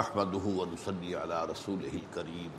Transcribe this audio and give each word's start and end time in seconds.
نحمده 0.00 0.44
ونصلي 0.58 1.12
على 1.22 1.38
رسوله 1.52 1.94
الكريم. 2.02 2.52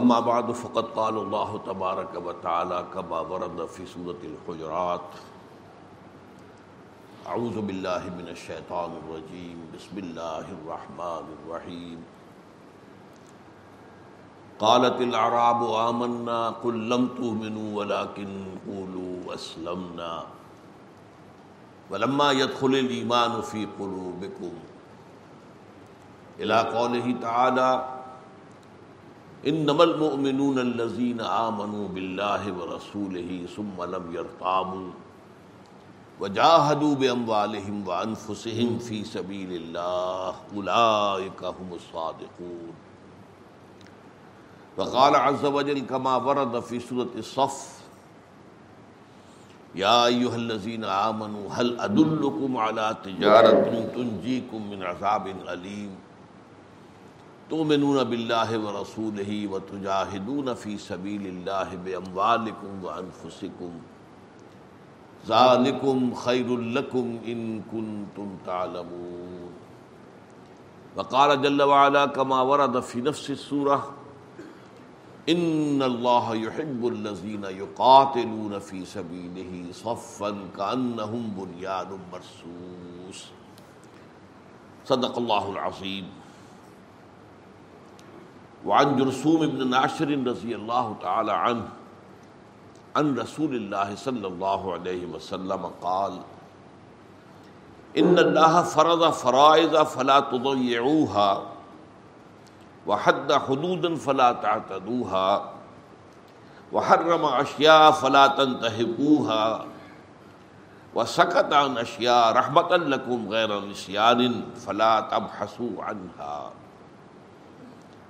اما 0.00 0.18
بعد، 0.20 0.52
فقد 0.52 0.86
قال 0.98 1.16
الله 1.22 1.60
تبارك 1.66 2.12
وتعالى 2.26 2.78
كما 2.94 3.20
ورد 3.20 3.66
في 3.66 3.86
سورة 3.86 4.22
الحجرات 4.30 5.08
اعوذ 7.26 7.56
بالله 7.68 8.02
من 8.18 8.28
الشيطان 8.32 8.90
الرجيم. 9.00 9.58
بسم 9.74 9.98
الله 10.04 10.46
الرحمن 10.56 11.26
الرحيم. 11.36 11.98
قالت 14.58 15.00
الاعراب 15.08 15.60
آمنا، 15.88 16.40
قل 16.64 16.76
لم 16.88 17.08
تؤمنوا، 17.18 17.68
ولكن 17.78 18.30
قولوا 18.68 19.34
اسلمنا 19.34 20.14
ولما 21.90 22.32
يدخل 22.32 22.66
الايمان 22.66 23.40
في 23.40 23.66
قلوبكم. 23.78 24.52
الى 26.40 26.60
قوله 26.60 27.14
تعالى 27.22 27.88
انما 29.46 29.84
المؤمنون 29.84 30.58
الذين 30.58 31.20
امنوا 31.20 31.88
بالله 31.88 32.52
ورسوله 32.52 33.46
ثم 33.56 33.82
لم 33.82 34.14
يرتابوا 34.14 34.90
وجاهدوا 36.20 36.94
باموالهم 36.94 37.88
وانفسهم 37.88 38.78
في 38.78 39.04
سبيل 39.04 39.52
الله 39.52 40.34
اولئك 40.56 41.44
هم 41.44 41.68
الصادقون. 41.72 42.72
وقال 44.78 45.14
عز 45.16 45.44
وجل 45.44 45.78
كما 45.80 46.16
ورد 46.16 46.60
في 46.60 46.80
سوره 46.80 47.08
الصف 47.16 47.75
یا 49.76 49.96
ایوہ 50.02 50.32
الذین 50.34 50.84
آمنوا 50.90 51.56
هل 51.56 51.74
ادلکم 51.86 52.56
علی 52.58 52.84
تجارت 53.02 53.66
تنجیکم 53.94 54.68
من 54.68 54.82
عذاب 54.90 55.28
علیم 55.46 55.94
تؤمنون 57.48 57.98
باللہ 58.06 58.56
ورسولہ 58.62 59.34
وتجاہدون 59.50 60.48
فی 60.60 60.76
سبیل 60.84 61.26
اللہ 61.26 61.74
باموالکم 61.84 62.84
وانفسکم 62.84 63.76
ذالکم 65.24 66.08
خیر 66.22 66.56
لکم 66.70 67.16
ان 67.24 67.44
کنتم 67.70 68.34
تعلمون 68.44 69.52
وقال 70.96 71.36
جل 71.42 71.60
وعلا 71.66 72.06
کما 72.14 72.40
ورد 72.44 72.82
فی 72.86 73.00
نفس 73.02 73.30
السورہ 73.30 73.78
ان 75.26 75.82
اللہ 75.84 76.34
يحب 76.34 76.84
الذین 76.84 77.44
یقاتلون 77.56 78.60
فی 78.60 78.84
سبیلہ 78.92 79.72
صفا 79.72 80.28
کانہم 80.52 81.28
بنیان 81.36 81.96
مرصوص۔ 82.10 83.22
صدق 84.88 85.18
اللہ 85.18 85.58
العظیم۔ 85.58 86.08
وعن 88.68 88.96
جرسوم 88.96 89.40
ابن 89.40 89.70
ناشر 89.70 90.08
رضی 90.26 90.54
اللہ 90.54 90.92
تعالی 91.00 91.30
عنہ، 91.30 91.62
عن 92.94 93.18
رسول 93.18 93.54
اللہ 93.54 93.94
صلی 93.96 94.24
اللہ 94.24 94.70
علیہ 94.74 95.06
وسلم 95.14 95.66
قال، 95.80 96.12
ان 97.94 98.18
اللہ 98.18 98.62
فرض 98.66 99.20
فرائض 99.20 99.74
فلا 99.92 100.20
تضيعوها 100.20 101.55
وحد 102.86 103.32
حدودا 103.32 103.94
فلا 103.94 104.32
تعتدوها، 104.32 105.52
وحرم 106.72 107.24
اشیاء 107.24 107.90
فلا 107.90 108.26
تنتهكوها، 108.26 109.64
وسكت 110.94 111.52
عن 111.52 111.78
اشیاء 111.78 112.32
رحمتا 112.32 112.74
لكم 112.74 113.28
غیر 113.28 113.60
نسيان 113.60 114.42
فلا 114.56 115.00
تبحثوا 115.00 115.84
عنها. 115.84 116.50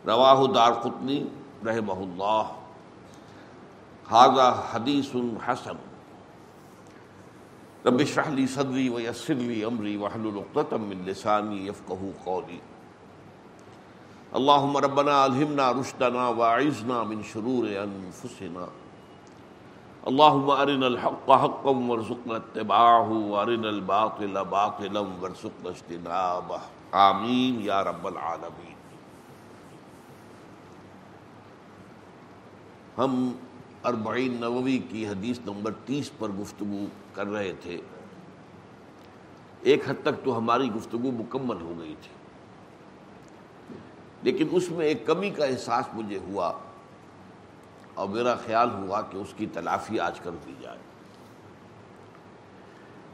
رواه 0.06 0.46
دار 0.54 0.72
قطنی 0.72 1.24
رحمہ 1.66 1.98
اللہ 2.06 2.54
هذا 4.12 4.62
حدیث 4.72 5.16
حسن. 5.46 5.76
رب 7.86 8.00
اشرح 8.00 8.28
لي 8.28 8.46
صدري 8.46 8.90
ويسر 8.90 9.34
لي 9.34 9.66
امري 9.66 9.96
واحلل 9.96 10.38
عقدة 10.38 10.78
من 10.78 11.04
لساني 11.04 11.66
يفقهوا 11.66 12.12
قولي. 12.24 12.60
اللهم 14.32 14.76
ربنا 14.76 15.24
الهمنا 15.24 15.72
رشدنا 15.72 16.28
واعذنا 16.28 17.02
من 17.02 17.22
شرور 17.22 17.66
انفسنا. 17.76 18.66
اللهم 20.02 20.50
ارنا 20.50 20.86
الحق 20.86 21.30
حقا 21.30 21.70
وارزقنا 21.70 22.34
اتباعه 22.34 23.08
وارنا 23.08 23.68
الباطل 23.68 24.38
باطلا 24.48 25.00
وارزقنا 25.00 25.68
اجتنابه. 25.68 26.58
آمین 26.92 27.60
یا 27.60 27.84
رب 27.84 28.06
العالمین. 28.06 28.74
ہم 32.98 33.32
اربعین 33.84 34.36
نووی 34.40 34.78
کی 34.78 35.08
حدیث 35.08 35.38
نمبر 35.46 35.72
تیس 35.86 36.10
پر 36.18 36.28
گفتگو 36.28 36.86
کر 37.12 37.26
رہے 37.26 37.52
تھے۔ 37.62 37.80
ایک 39.60 39.90
حد 39.90 40.02
تک 40.02 40.24
تو 40.24 40.38
ہماری 40.38 40.72
گفتگو 40.72 41.10
مکمل 41.10 41.60
ہو 41.60 41.74
گئی 41.78 41.94
تھی۔ 42.02 42.25
لیکن 44.26 44.48
اس 44.50 44.70
میں 44.70 44.86
ایک 44.86 45.06
کمی 45.06 45.30
کا 45.30 45.44
احساس 45.44 45.84
مجھے 45.92 46.18
ہوا 46.18 46.52
اور 47.94 48.08
میرا 48.08 48.34
خیال 48.34 48.70
ہوا 48.70 49.02
کہ 49.02 49.16
اس 49.16 49.34
کی 49.36 49.46
تلافی 49.46 50.00
آج 50.00 50.20
کر 50.20 50.30
دی 50.30 50.54
جائے۔ 50.60 50.78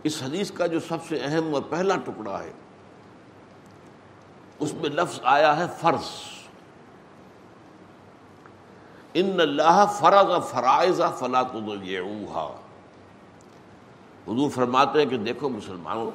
اس 0.03 0.23
حدیث 0.23 0.51
کا 0.51 0.67
جو 0.67 0.81
سب 0.81 0.97
سے 1.09 1.19
اہم 1.23 1.55
اور 1.55 1.63
پہلا 1.69 1.97
ٹکڑا 1.97 2.43
ہے، 2.43 2.53
اس 4.59 4.75
میں 4.75 4.91
لفظ 4.91 5.21
آیا 5.23 5.57
ہے 5.57 5.65
فرض۔ 5.81 6.07
ان 9.15 9.41
اللہ 9.41 9.85
فرض 9.99 10.51
فرائض 10.51 11.01
فلا 11.19 11.43
تضيعوها 11.43 12.47
حضور 14.29 14.51
فرماتے 14.51 14.99
ہیں 14.99 15.07
کہ 15.07 15.17
دیکھو 15.17 15.49
مسلمانوں 15.49 16.11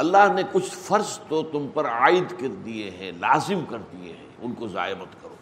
اللہ 0.00 0.32
نے 0.34 0.42
کچھ 0.52 0.70
فرض 0.70 1.18
تو 1.28 1.42
تم 1.42 1.66
پر 1.74 1.86
عائد 1.86 2.30
کر 2.30 2.48
دیے 2.64 2.90
ہیں، 2.90 3.12
لازم 3.12 3.64
کر 3.68 3.78
دیے 3.78 4.12
ہیں، 4.12 4.28
ان 4.38 4.54
کو 4.54 4.68
ضائع 4.68 4.94
مت 4.94 5.22
کرو۔ 5.22 5.34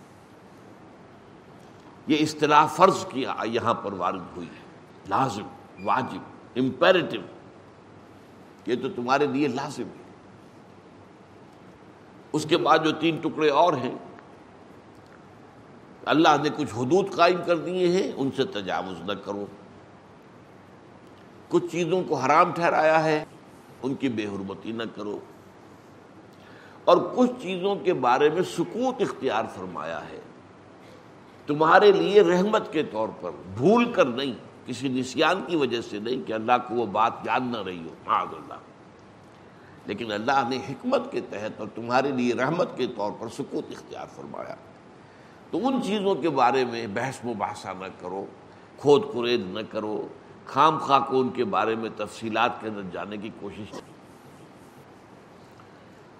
یہ 2.07 2.17
اصطلاح 2.21 2.67
فرض 2.67 3.07
کی 3.07 3.25
یہاں 3.45 3.75
پر 3.75 3.93
وارد 3.93 4.23
ہوئی 4.37 4.47
ہے۔ 4.47 4.63
لازم، 5.09 5.43
واجب 5.85 6.21
امپیریٹو 6.57 7.17
یہ 8.67 8.75
تو 8.83 8.89
تمہارے 8.89 9.27
لیے 9.27 9.49
لازم 9.49 9.83
ہے۔ 9.83 10.03
اس 12.33 12.47
کے 12.49 12.57
بعد 12.57 12.79
جو 12.85 12.93
تین 12.93 13.17
ٹکڑے 13.17 13.51
اور 13.51 13.73
ہیں، 13.73 13.95
اللہ 16.05 16.37
نے 16.43 16.49
کچھ 16.57 16.75
حدود 16.75 17.15
قائم 17.17 17.41
کر 17.47 17.57
دیے 17.57 17.89
ہیں، 17.89 18.13
ان 18.17 18.31
سے 18.37 18.45
تجاوز 18.45 19.01
نہ 19.01 19.13
کرو۔ 19.13 19.47
کچھ 21.49 21.65
چیزوں 21.73 22.03
کو 22.09 22.15
حرام 22.15 22.53
ٹھہرایا 22.53 23.05
ہے۔ 23.05 23.25
ان 23.83 23.95
کی 23.95 24.09
بے 24.09 24.25
حرمتی 24.25 24.73
نہ 24.73 24.83
کرو۔ 24.97 25.19
اور 26.85 26.97
کچھ 27.17 27.31
چیزوں 27.43 27.77
کے 27.77 27.95
بارے 27.95 28.31
میں 28.31 28.43
سکوت 28.43 29.03
اختیار 29.03 29.45
فرمایا 29.57 30.09
ہے۔ 30.09 30.21
تمہارے 31.47 31.93
لیے 31.93 32.23
رحمت 32.23 32.73
کے 32.73 32.83
طور 32.83 33.09
پر 33.21 33.31
بھول 33.57 33.93
کر 33.93 34.05
نہیں، 34.05 34.33
کسی 34.67 34.89
نسیان 34.89 35.43
کی 35.47 35.57
وجہ 35.57 35.81
سے 35.81 35.99
نہیں 35.99 36.29
کہ 36.29 36.33
اللہ 36.33 36.53
کو 36.69 36.75
وہ 36.75 36.87
بات 36.87 37.13
یاد 37.25 37.41
نہ 37.41 37.63
رہی 37.67 37.83
ہو۔ 37.83 37.95
معاذ 38.07 38.29
اللہ۔ 38.33 38.55
لیکن 39.87 40.13
اللہ 40.13 40.49
نے 40.49 40.57
حکمت 40.57 41.13
کے 41.13 41.21
تحت 41.21 41.61
اور 41.61 41.69
تمہارے 41.75 42.11
لیے 42.11 42.35
رحمت 42.35 42.77
کے 42.77 42.87
طور 42.87 43.13
پر 43.19 43.29
سکوت 43.29 43.65
اختیار 43.71 44.07
فرمایا۔ 44.17 44.55
تو 45.51 45.67
ان 45.67 45.83
چیزوں 45.83 46.15
کے 46.15 46.31
بارے 46.31 46.65
میں 46.65 46.87
بحث 46.87 47.25
مباحثہ 47.25 47.69
نہ 47.79 47.87
کرو، 48.01 48.25
کھود 48.77 49.03
کرید 49.13 49.41
نہ 49.47 49.61
کرو۔ 49.71 50.09
خام 50.49 50.79
خواہ 50.79 51.01
کو 51.01 51.21
ان 51.21 51.29
کے 51.29 51.45
بارے 51.45 51.75
میں 51.75 51.91
تفصیلات 51.97 52.61
کے 52.61 52.69
اندر 52.69 52.83
جانے 52.93 53.17
کی 53.17 53.31
کوشش 53.41 53.71
کی۔ 53.71 53.93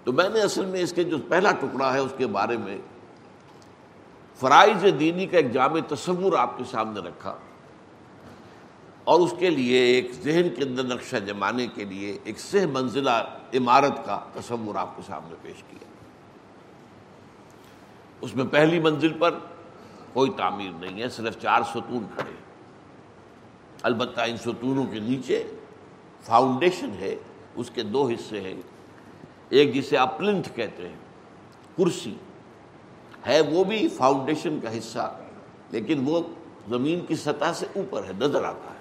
تو 0.05 0.13
میں 0.13 0.29
نے 0.29 0.41
اصل 0.41 0.65
میں 0.65 0.81
اس 0.81 0.93
کے 0.93 1.05
جو 1.05 1.19
پہلا 1.29 1.53
ٹکڑا 1.53 1.93
ہے 1.95 1.99
اس 1.99 2.13
کے 2.17 2.27
بارے 2.27 2.57
میں 2.57 2.79
فرائض 4.41 4.85
دینی 5.01 5.27
کا 5.27 5.37
ایک 5.37 5.53
جامع 5.53 5.81
تصور 5.89 6.33
آپ 6.33 6.59
کے 6.59 6.65
سامنے 6.65 7.01
رکھا 7.01 7.37
اور 9.05 9.21
اس 9.21 9.35
کے 9.39 9.51
لیے 9.51 9.79
ایک 9.79 10.13
ذہن 10.13 10.49
کے 10.57 10.63
اندر 10.63 10.85
نقشہ 10.85 11.17
جمانے 11.17 11.67
کے 11.67 11.85
لیے 11.85 12.19
ایک 12.25 12.41
سہ 12.41 12.67
منزلہ 12.73 13.11
عمارت 13.55 14.07
کا 14.07 14.21
تصور 14.35 14.75
آپ 14.75 14.97
کے 14.97 15.03
سامنے 15.07 15.35
پیش 15.43 15.63
کیا۔ 15.71 15.89
اس 18.21 18.37
میں 18.37 18.45
پہلی 18.45 18.81
منزل 18.81 19.13
پر 19.19 19.39
کوئی 20.13 20.31
تعمیر 20.37 20.71
نہیں 20.71 21.03
ہے، 21.03 21.09
صرف 21.09 21.39
چار 21.39 21.63
ستون 21.63 22.07
کھڑے 22.15 22.48
البتہ 23.83 24.21
ان 24.21 24.37
ستونوں 24.37 24.87
کے 24.87 25.01
نیچے 25.01 25.45
فاؤنڈیشن 26.23 26.91
ہے، 27.01 27.17
اس 27.55 27.71
کے 27.71 27.83
دو 27.83 28.09
حصے 28.09 28.41
ہیں۔ 28.41 28.55
ایک 29.49 29.75
جسے 29.75 29.97
آپ 29.97 30.19
پلنتھ 30.19 30.49
کہتے 30.55 30.89
ہیں، 30.89 30.97
کرسی۔ 31.77 32.15
ہے 33.27 33.41
وہ 33.41 33.65
بھی 33.65 33.89
فاؤنڈیشن 33.89 34.59
کا 34.63 34.79
حصہ، 34.79 35.21
لیکن 35.71 36.03
وہ 36.07 36.21
زمین 36.69 37.07
کی 37.07 37.17
سطح 37.17 37.53
سے 37.55 37.67
اوپر 37.77 38.05
ہے، 38.05 38.13
نظر 38.21 38.45
آتا 38.45 38.71
ہے۔ 38.71 38.79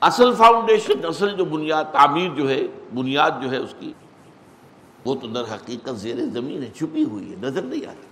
اصل 0.00 0.34
فاؤنڈیشن 0.34 1.04
اصل 1.04 1.36
جو 1.36 1.44
بنیاد، 1.44 1.84
تعمیر 1.84 2.30
جو 2.34 2.50
ہے، 2.50 2.62
بنیاد 2.94 3.30
جو 3.42 3.50
ہے 3.50 3.56
اس 3.56 3.74
کی، 3.78 3.92
وہ 5.04 5.14
تو 5.14 5.26
در 5.26 5.44
حقیقت 5.54 5.96
زیر 5.96 6.16
زمین 6.32 6.62
ہے، 6.62 6.70
چھپی 6.74 7.04
ہوئی 7.04 7.30
ہے، 7.30 7.36
نظر 7.40 7.62
نہیں 7.62 7.86
آتی۔ 7.86 8.06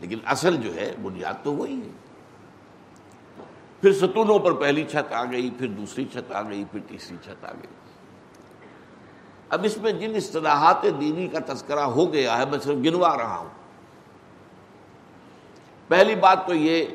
لیکن 0.00 0.18
اصل 0.24 0.56
جو 0.56 0.74
ہے، 0.74 0.94
بنیاد 1.02 1.44
تو 1.44 1.52
وہی 1.52 1.76
ہے۔ 1.76 2.15
پھر 3.80 3.92
ستونوں 3.92 4.38
پر 4.38 4.52
پہلی 4.52 4.84
چھت 4.84 5.12
آ 5.12 5.24
گئی، 5.24 5.50
پھر 5.58 5.66
دوسری 5.66 6.04
چھت 6.12 6.32
آ 6.32 6.42
گئی، 6.42 6.64
پھر 6.70 6.80
تیسری 6.88 7.16
چھت 7.24 7.44
آ 7.44 7.52
گئی۔ 7.52 7.74
اب 9.48 9.64
اس 9.64 9.78
میں 9.78 9.92
جن 9.92 10.14
اصطلاحات 10.14 10.82
دینی 10.82 11.28
کا 11.28 11.38
تذکرہ 11.52 11.80
ہو 11.80 12.12
گیا 12.12 12.38
ہے، 12.38 12.46
میں 12.46 12.58
صرف 12.58 12.76
گنوا 12.76 13.18
رہا 13.18 13.38
ہوں۔ 13.38 13.48
پہلی 15.88 16.14
بات 16.14 16.46
تو 16.46 16.54
یہ 16.54 16.86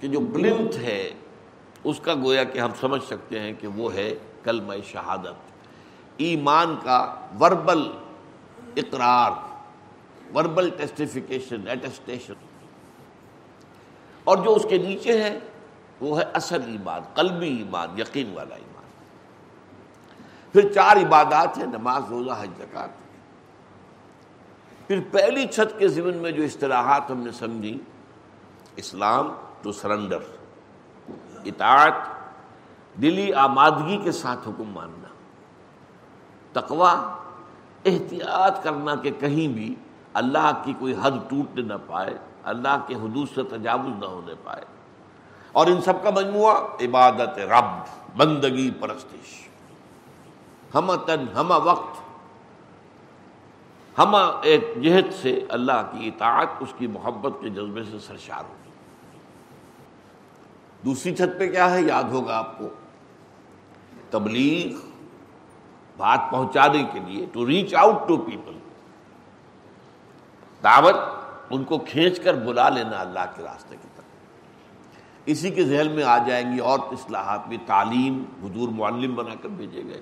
کہ 0.00 0.08
جو 0.08 0.20
بلنت 0.20 0.76
ہے، 0.76 1.10
اس 1.84 2.00
کا 2.00 2.14
گویا 2.14 2.44
کہ 2.44 2.58
ہم 2.58 2.70
سمجھ 2.80 3.04
سکتے 3.04 3.40
ہیں 3.40 3.52
کہ 3.60 3.66
وہ 3.66 3.94
ہے 3.94 4.14
کلمہ 4.44 4.74
شہادت۔ 4.86 5.52
ایمان 6.16 6.76
کا 6.82 7.14
وربل 7.40 7.90
اقرار، 8.76 9.32
وربل 10.34 10.70
ٹیسٹیفیکیشن 10.70 11.68
ایٹسٹیشن 11.68 12.34
اور 14.24 14.38
جو 14.38 14.54
اس 14.54 14.66
کے 14.68 14.78
نیچے 14.78 15.22
ہے 15.22 15.38
وہ 16.00 16.18
ہے 16.18 16.24
اصل 16.34 16.62
ایمان، 16.66 17.02
قلبی 17.14 17.48
ایمان، 17.48 17.98
یقین 17.98 18.32
والا 18.34 18.54
ایمان۔ 18.54 18.84
پھر 20.52 20.72
چار 20.72 20.96
عبادات 20.96 21.58
ہیں، 21.58 21.66
نماز، 21.66 22.02
روزہ، 22.10 22.30
حج 22.40 22.50
زکات 22.58 22.88
پھر 24.86 25.00
پہلی 25.10 25.46
چھت 25.46 25.78
کے 25.78 25.88
ضمن 25.88 26.16
میں 26.16 26.30
جو 26.30 26.42
اصطلاحات 26.42 27.10
ہم 27.10 27.18
نے 27.18 27.32
سمجھی، 27.32 27.78
اسلام 28.76 29.32
ٹو 29.62 29.72
سرنڈر، 29.72 30.18
اطاعت، 31.44 31.92
دلی 33.02 33.32
آمادگی 33.32 33.96
کے 34.04 34.12
ساتھ 34.12 34.48
حکم 34.48 34.70
ماننا 34.72 35.08
تقوا 36.52 36.92
احتیاط 37.84 38.62
کرنا 38.62 38.94
کہ 38.94 39.10
کہیں 39.10 39.48
بھی 39.48 39.74
اللہ 40.14 40.50
کی 40.64 40.72
کوئی 40.78 40.94
حد 41.02 41.10
ٹوٹنے 41.28 41.62
نہ 41.62 41.74
پائے، 41.86 42.14
اللہ 42.44 42.84
کے 42.86 42.94
حدود 42.94 43.28
سے 43.34 43.42
تجاوز 43.42 43.98
نہ 43.98 44.04
ہونے 44.04 44.34
پائے۔ 44.44 44.64
اور 45.58 45.66
ان 45.66 45.82
سب 45.82 46.02
کا 46.02 46.10
مجموعہ 46.10 46.54
عبادت 46.80 47.38
رب، 47.38 47.64
بندگی، 48.16 48.70
پرستش۔ 48.70 49.48
ہم 50.74 50.94
تن 50.94 51.24
ہم 51.34 51.52
وقت 51.64 52.00
ہم 53.98 54.14
ایک 54.42 54.82
جہت 54.82 55.14
سے 55.14 55.46
اللہ 55.48 55.90
کی 55.92 56.08
اطاعت، 56.08 56.46
اس 56.60 56.74
کی 56.78 56.86
محبت 56.86 57.32
کے 57.40 57.48
جذبے 57.48 57.84
سے 57.84 57.98
سرشار 57.98 58.44
ہو۔ 58.48 58.54
دوسری 60.84 61.16
چھت 61.16 61.38
پہ 61.38 61.50
کیا 61.50 61.70
ہے؟ 61.70 61.82
یاد 61.82 62.04
ہوگا 62.04 62.38
آپ 62.38 62.58
کو۔ 62.58 62.68
تبلیغ، 64.10 64.86
بات 65.96 66.20
پہنچانے 66.30 66.84
کے 66.92 67.00
لیے 67.06 67.26
to 67.32 67.46
reach 67.46 67.74
out 67.74 68.08
to 68.08 68.16
people 68.16 68.58
دعوت، 70.64 70.96
ان 71.50 71.64
کو 71.64 71.78
کھینچ 71.78 72.20
کر 72.20 72.34
بلا 72.34 72.68
لینا 72.68 73.00
اللہ 73.00 73.24
کے 73.36 73.42
راستے 73.42 73.76
کی 73.82 73.88
طرف۔ 73.96 74.17
اسی 75.28 75.50
کے 75.50 75.64
ذہن 75.64 75.90
میں 75.90 76.04
آ 76.04 76.18
جائیں 76.18 76.52
گی 76.52 76.58
اور 76.58 76.78
اصلاحات 76.78 77.46
بھی 77.48 77.56
تعلیم 77.66 78.24
حضور 78.42 78.68
معلم 78.68 79.14
بنا 79.14 79.34
کر 79.42 79.48
بھیجے 79.48 79.82
گئے۔ 79.84 80.00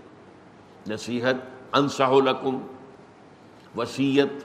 نصیحت، 0.88 1.34
انصح 1.73 2.11
لکم 2.11 2.58
وسیعت 3.76 4.44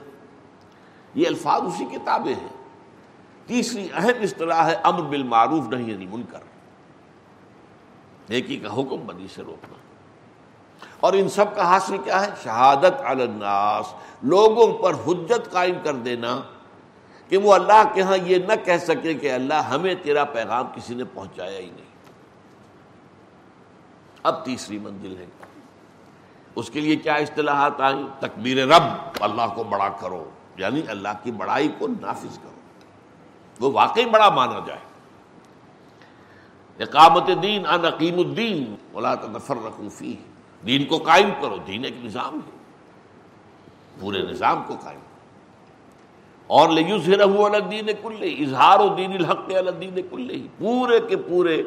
یہ 1.14 1.26
الفاظ 1.26 1.62
اسی 1.62 1.84
کتابیں 1.84 2.34
ہیں۔ 2.34 2.48
تیسری 3.46 3.88
اہم 3.94 4.22
اصطلاح 4.22 4.66
ہے، 4.66 4.74
امر 4.82 5.00
بالمعروف 5.00 5.68
نہیں 5.68 5.90
یعنی 5.90 6.06
منکر 6.06 6.38
نیکی 8.30 8.56
کا 8.56 8.74
حکم 8.74 8.96
بدی 9.06 9.26
سے 9.34 9.42
روکنا۔ 9.42 9.74
اور 11.00 11.12
ان 11.12 11.28
سب 11.28 11.56
کا 11.56 11.64
حاصل 11.64 11.98
کیا 11.98 12.26
ہے؟ 12.26 12.30
شہادت 12.44 13.00
الناس۔ 13.04 13.94
لوگوں 14.22 14.78
پر 14.78 14.94
حجت 14.94 15.52
قائم 15.52 15.74
کر 15.84 15.94
دینا۔ 15.94 16.40
کہ 17.32 17.38
وہ 17.38 17.54
اللہ 17.54 17.82
کے 17.94 18.02
ہاں 18.02 18.16
یہ 18.22 18.38
نہ 18.38 18.52
کہہ 18.64 18.76
سکے 18.76 19.14
کہ 19.14 19.32
اللہ 19.32 19.54
ہمیں 19.54 19.94
تیرا 20.02 20.24
پیغام 20.24 20.66
کسی 20.74 20.94
نے 20.94 21.04
پہنچایا 21.04 21.58
ہی 21.58 21.70
نہیں۔ 21.70 21.90
اب 24.22 24.44
تیسری 24.44 24.78
منزل 24.78 25.16
ہے۔ 25.18 25.26
اس 26.54 26.70
کے 26.70 26.80
لیے 26.80 26.96
کیا 26.96 27.14
اصطلاحات 27.14 27.80
آئیں؟ 27.80 28.02
تکبیر 28.18 28.66
رب، 28.66 28.82
اللہ 29.20 29.42
کو 29.54 29.64
بڑا 29.64 29.88
کرو 29.88 30.30
یعنی 30.56 30.82
اللہ 30.88 31.08
کی 31.22 31.30
بڑائی 31.30 31.68
کو 31.78 31.88
نافذ 32.00 32.38
کرو۔ 32.38 32.60
وہ 33.60 33.72
واقعی 33.72 34.06
بڑا 34.06 34.28
مانا 34.28 34.60
جائے۔ 34.66 34.80
اقامت 36.82 37.30
دین 37.42 37.66
ان 37.66 37.84
عقیم 37.84 38.18
الدین، 38.18 38.76
ولا 38.94 39.14
رقوفی 39.14 40.16
دین 40.66 40.84
کو 40.84 40.98
قائم 40.98 41.30
کرو، 41.40 41.56
دین 41.56 41.84
ایک 41.84 42.04
نظام 42.04 42.34
ہے۔ 42.34 42.50
پورے 44.00 44.18
نظام 44.18 44.62
کو 44.66 44.74
قائم 44.74 45.00
کرو۔ 45.00 45.11
اور 46.52 46.68
الدین 46.68 47.90
کل 48.02 48.22
اظہار 48.22 48.80
و 48.80 48.88
دین 48.94 49.12
الحق 49.12 49.50
الدین 49.56 50.00
کل 50.10 50.46
پورے 50.58 50.98
کے 51.08 51.16
پورے 51.16 51.62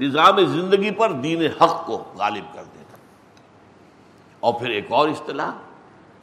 نظام 0.00 0.36
زندگی 0.52 0.90
پر 0.90 1.12
دین 1.12 1.42
حق 1.60 1.86
کو 1.86 2.02
غالب 2.18 2.54
کر 2.54 2.62
دینا 2.74 2.96
اور 4.40 4.54
پھر 4.60 4.70
ایک 4.70 4.86
اور 4.88 5.08
اصطلاح 5.08 5.50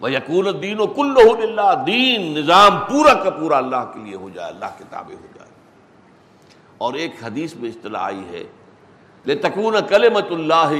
وہ 0.02 0.12
یقون 0.12 0.48
دین 0.62 0.80
و 0.80 0.88
کل 0.88 1.16
اللہ 1.42 1.72
دین 1.88 2.22
نظام 2.34 2.78
پورا 2.90 3.14
کا 3.14 3.30
پورا 3.30 3.58
اللہ 3.58 3.92
کے 3.94 4.00
لیے 4.04 4.16
ہو 4.16 4.30
جائے، 4.30 4.54
اللہ 4.54 4.78
کے 4.78 4.84
تابع 4.90 5.14
ہو 5.14 5.28
جائے 5.36 5.50
اور 6.78 6.94
ایک 6.94 7.24
حدیث 7.24 7.56
میں 7.56 7.70
اصطلاح 7.70 8.02
آئی 8.02 8.24
ہے 8.32 9.36
تکون 9.36 9.76
کلمت 9.90 10.32
اللہ 10.32 10.74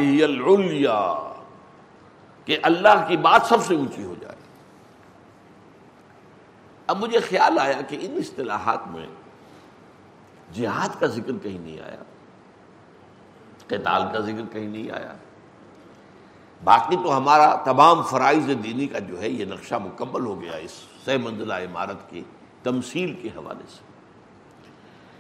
کہ 2.48 2.58
اللہ 2.62 3.06
کی 3.08 3.18
بات 3.18 3.46
سب 3.46 3.64
سے 3.66 3.76
اونچی 3.76 4.04
ہو 4.04 4.14
جائے۔ 4.22 4.36
اب 6.88 6.98
مجھے 7.00 7.20
خیال 7.20 7.60
آیا 7.60 7.82
کہ 7.82 7.98
ان 8.02 8.18
اصطلاحات 8.18 8.88
میں 8.88 9.06
جہاد 10.54 11.00
کا 11.00 11.08
ذکر 11.08 11.32
کہیں 11.44 11.60
نہیں 11.60 11.80
آیا، 11.80 12.04
قتال 13.68 14.02
کا 14.14 14.20
ذکر 14.20 14.54
کہیں 14.54 14.68
نہیں 14.68 14.92
آیا۔ 14.92 15.14
باقی 16.64 16.96
تو 16.96 17.18
ہمارا 17.18 17.56
تمام 17.56 18.02
فرائض 18.02 18.48
دینی 18.64 18.88
کا 18.88 19.00
جو 19.00 19.22
ہے 19.22 19.30
یہ 19.30 19.46
نقشہ 19.46 19.76
مکمل 19.76 20.26
ہو 20.26 20.42
گیا 20.42 20.52
اس 20.52 20.72
سہ 21.06 21.18
منزلہ 21.24 21.54
عمارت 21.54 22.10
کی 22.10 22.24
تمثیل 22.64 23.14
کے 23.22 23.28
حوالے 23.28 23.66
سے۔ 23.70 23.84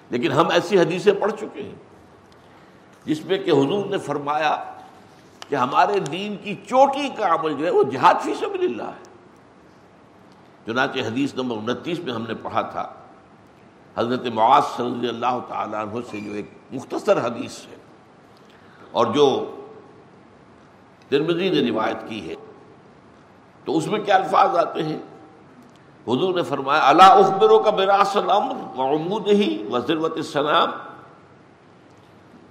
لیکن 0.09 0.31
ہم 0.31 0.50
ایسی 0.50 0.79
حدیثیں 0.79 1.13
پڑھ 1.13 1.31
چکے 1.39 1.63
ہیں 1.63 1.75
جس 3.05 3.25
میں 3.25 3.38
کہ 3.38 3.51
حضور 3.51 3.86
نے 3.86 3.97
فرمایا 3.97 4.74
کہ 5.50 5.55
ہمارے 5.55 6.00
دین 6.00 6.38
کی 6.38 6.55
چوٹی 6.55 7.09
کا 7.17 7.36
عمل 7.36 7.53
جو 7.57 7.65
ہے 7.65 7.69
وہ 7.69 7.83
جہاد 7.83 8.13
فی 8.24 8.33
سبیل 8.33 8.63
اللہ 8.63 8.83
ہے۔ 8.83 9.06
چنانچہ 10.67 11.00
حدیث 11.00 11.33
نمبر 11.36 11.55
انتیس 11.57 12.00
میں 12.03 12.13
ہم 12.13 12.24
نے 12.27 12.33
پڑھا 12.41 12.62
تھا، 12.62 12.86
حضرت 13.95 14.25
معاذ 14.33 14.63
صلی 14.75 15.07
اللہ 15.07 15.39
تعالیٰ 15.47 15.81
عنہ 15.81 16.00
سے 16.12 16.19
جو 16.21 16.33
ایک 16.33 16.50
مختصر 16.71 17.25
حدیث 17.25 17.59
ہے 17.67 17.75
اور 18.91 19.13
جو 19.13 19.27
ترمزی 21.09 21.50
نے 21.50 21.69
روایت 21.69 22.07
کی 22.09 22.19
ہے، 22.29 22.36
تو 23.67 23.77
اس 23.77 23.88
میں 23.88 24.00
کیا 24.00 24.15
الفاظ 24.15 24.57
آتے 24.57 24.83
ہیں؟ 24.83 24.97
حضور 26.07 26.33
نے 26.36 26.43
فرمایا 26.50 26.88
اللہ 26.89 27.24
اخبروں 27.24 27.59
کا 27.63 27.71
براس 27.77 28.15
الامر 28.17 28.83
عمود 28.83 29.27
ہی 29.27 29.50
وزیروت 29.71 30.17
السلام 30.17 30.71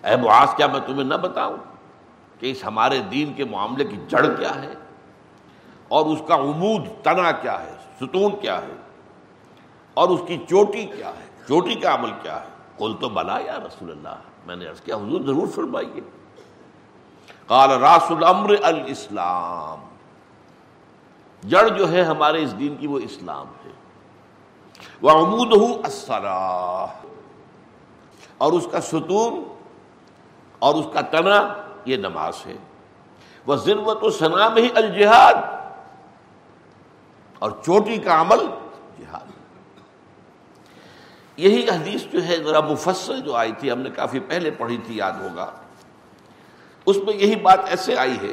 اے 0.05 0.17
معاذ، 0.23 0.57
کیا 0.57 0.67
میں 0.73 0.81
تمہیں 0.87 1.09
نہ 1.09 1.15
بتاؤں 1.23 1.57
کہ 2.41 2.51
اس 2.51 2.65
ہمارے 2.65 3.01
دین 3.11 3.33
کے 3.37 3.45
معاملے 3.45 3.85
کی 3.85 3.97
جڑ 4.09 4.27
کیا 4.35 4.55
ہے 4.63 4.75
اور 5.89 6.07
اس 6.13 6.23
کا 6.29 6.35
عمود 6.35 6.89
تنا 7.03 7.31
کیا 7.33 7.63
ہے؟ 7.63 7.76
ستون 7.97 8.41
کیا 8.41 8.63
ہے؟ 8.63 8.77
اور 9.95 10.09
اس 10.09 10.21
کی 10.27 10.39
چوٹی 10.49 10.87
کیا 10.87 11.09
ہے؟ 11.09 11.27
چوٹی 11.49 11.75
کا 11.75 11.95
عمل 11.95 12.11
کیا 12.23 12.41
ہے؟ 12.41 12.47
کل 12.79 12.95
تو 13.01 13.09
بلا 13.09 13.39
یا 13.39 13.59
رسول 13.59 13.91
اللہ، 13.91 14.15
میں 14.47 14.57
نے 14.57 14.67
عرض 14.67 14.81
کیا، 14.81 14.97
حضور 14.97 15.21
ضرور 15.21 15.47
فرمائیے۔ 15.47 16.01
قال، 17.47 17.71
راس 17.71 18.11
الامر 18.11 18.55
الاسلام۔ 18.63 19.87
جڑ 21.49 21.69
جو 21.69 21.93
ہے 21.93 22.03
ہمارے 22.03 22.43
اس 22.43 22.59
دین 22.59 22.77
کی 22.77 22.87
وہ 22.87 22.99
اسلام 22.99 23.47
ہے۔ 23.65 23.71
وہ 25.03 25.11
عمود 25.11 25.53
ہوں 25.53 25.75
اور 28.39 28.53
اس 28.53 28.69
کا 28.73 28.81
ستون 28.81 29.55
اور 30.59 30.75
اس 30.75 30.87
کا 30.93 31.01
تنا، 31.01 31.55
یہ 31.85 31.97
نماز 31.97 32.47
ہے۔ 32.47 32.57
وہ 33.47 33.57
ضرورت 33.57 34.05
و 34.05 34.11
سنام 34.11 34.57
ہی 34.57 34.69
الجہاد۔ 34.75 35.35
اور 37.39 37.51
چوٹی 37.65 37.97
کا 37.99 38.21
عمل 38.21 38.47
جہاد۔ 38.99 39.31
یہی 41.39 41.69
حدیث 41.69 42.05
جو 42.13 42.25
ہے، 42.25 42.37
ذرا 42.37 42.61
مفصل 42.63 43.21
جو 43.21 43.35
آئی 43.37 43.53
تھی، 43.59 43.71
ہم 43.73 43.81
نے 43.81 43.91
کافی 43.91 44.21
پہلے 44.21 44.51
پڑھی 44.51 44.79
تھی، 44.87 44.97
یاد 44.97 45.21
ہوگا۔ 45.21 45.51
اس 46.87 46.97
میں 46.97 47.15
یہی 47.15 47.37
بات 47.43 47.69
ایسے 47.69 47.97
آئی 47.99 48.17
ہے، 48.23 48.33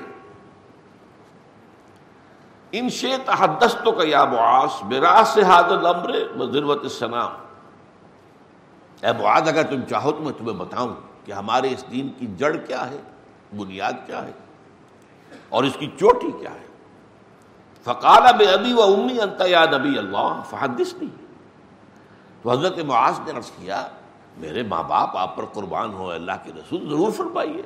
ان 2.74 2.90
شے 2.90 3.16
تحدستوں 3.26 3.92
کا 3.92 4.04
یا 4.08 4.24
معاش 4.26 4.84
براس 4.84 5.28
سے 5.30 5.42
حاضر 5.42 5.86
امر 5.86 6.12
ضرورت 6.52 6.92
سنام 6.92 7.32
اے 9.02 9.12
معاذ، 9.20 9.48
اگر 9.48 9.64
تم 9.64 9.82
چاہو 9.90 10.12
تو 10.12 10.22
میں 10.22 10.34
تمہیں 10.38 10.58
بتاؤں 10.58 10.94
کہ 11.26 11.32
ہمارے 11.32 11.70
اس 11.72 11.84
دین 11.92 12.10
کی 12.10 12.28
جڑ 12.38 12.56
کیا 12.58 12.90
ہے، 12.90 13.02
بنیاد 13.58 14.06
کیا 14.06 14.24
ہے، 14.26 14.32
اور 15.50 15.64
اس 15.64 15.76
کی 15.80 15.88
چوٹی 16.00 16.32
کیا 16.40 16.52
ہے۔ 16.52 16.68
فقال 17.84 18.36
بے 18.38 18.46
ابی 18.46 18.74
و 18.74 18.82
امی 18.82 19.22
انت 19.22 19.42
یا 19.46 19.66
نبی 19.66 19.98
اللہ 19.98 20.42
فحدث 20.50 20.94
نہیں 20.94 21.24
تو 22.42 22.52
حضرت 22.52 22.80
معاذ 22.80 23.20
نے 23.20 23.32
عرض 23.32 23.52
کیا، 23.52 23.88
میرے 24.38 24.64
ماں 24.64 24.84
باپ، 24.84 25.18
آپ 25.18 25.36
پر 25.36 25.46
قربان 25.46 25.94
ہو، 25.94 26.12
اللہ 26.12 26.32
کے 26.44 26.52
رسول 26.56 26.90
ضرور 26.90 27.12
فرمائیے۔ 27.12 27.62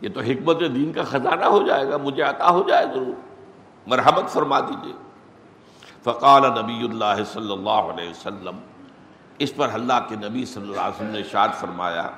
یہ 0.00 0.08
تو 0.14 0.20
حکمت 0.20 0.60
دین 0.60 0.92
کا 0.92 1.02
خزانہ 1.02 1.44
ہو 1.44 1.66
جائے 1.66 1.90
گا، 1.90 1.96
مجھے 1.96 2.22
عطا 2.22 2.50
ہو 2.50 2.62
جائے 2.68 2.86
ضرور۔ 2.94 3.14
مرحمت 3.86 4.28
فرما 4.28 4.60
دیجیے 4.60 4.92
فقال 6.04 6.42
نبی 6.42 6.84
اللہ 6.84 7.24
صلی 7.32 7.52
اللہ 7.52 7.92
علیہ 7.94 8.10
وسلم، 8.10 8.58
اس 9.38 9.56
پر 9.56 9.68
اللہ 9.72 9.92
کے 10.08 10.16
نبی 10.16 10.44
صلی 10.44 10.68
اللہ 10.68 10.80
علیہ 10.80 10.96
وسلم 10.96 11.10
نے 11.10 11.22
شاد 11.22 11.48
فرمایا، 11.60 12.10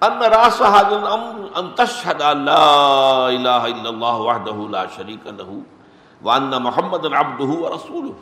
ان 0.00 0.22
راس 0.22 0.62
هذا 0.62 0.96
الامر 0.96 1.46
ان 1.54 1.70
تشهد 1.76 2.22
لا 2.44 3.28
اله 3.28 3.62
الا 3.72 3.88
الله 3.88 4.26
وحده 4.26 4.68
لا 4.70 4.84
شريك 4.96 5.26
له۔ 5.26 5.75
وان 6.22 6.42
محمد 6.42 7.04
عبده 7.04 7.54
ورسوله۔ 7.60 8.12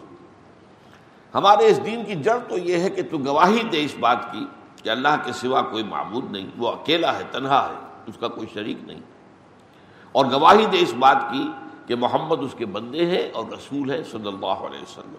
ہمارے 1.34 1.66
اس 1.66 1.84
دین 1.84 2.04
کی 2.04 2.14
جڑ 2.14 2.38
تو 2.48 2.58
یہ 2.58 2.78
ہے 2.78 2.90
کہ 2.90 3.02
تو 3.10 3.18
گواہی 3.18 3.62
دے 3.62 3.84
اس 3.84 3.94
بات 4.00 4.32
کی 4.32 4.46
کہ 4.82 4.88
اللہ 4.88 5.08
کے 5.24 5.32
سوا 5.32 5.62
کوئی 5.62 5.82
معبود 5.82 6.30
نہیں، 6.30 6.46
وہ 6.56 6.68
اکیلا 6.68 7.18
ہے، 7.18 7.22
تنہا 7.32 7.68
ہے، 7.68 8.02
اس 8.06 8.14
کا 8.20 8.28
کوئی 8.28 8.46
شریک 8.54 8.78
نہیں۔ 8.82 9.00
اور 10.12 10.26
گواہی 10.26 10.66
دے 10.66 10.78
اس 10.80 10.94
بات 10.98 11.16
کی 11.32 11.50
کہ 11.86 11.96
محمد 11.96 12.36
اس 12.40 12.54
کے 12.58 12.66
بندے 12.66 13.06
ہیں 13.06 13.30
اور 13.32 13.44
رسول 13.52 13.90
ہے 13.90 14.02
صلی 14.04 14.28
اللہ 14.28 14.46
علیہ 14.46 14.82
وسلم۔ 14.82 15.14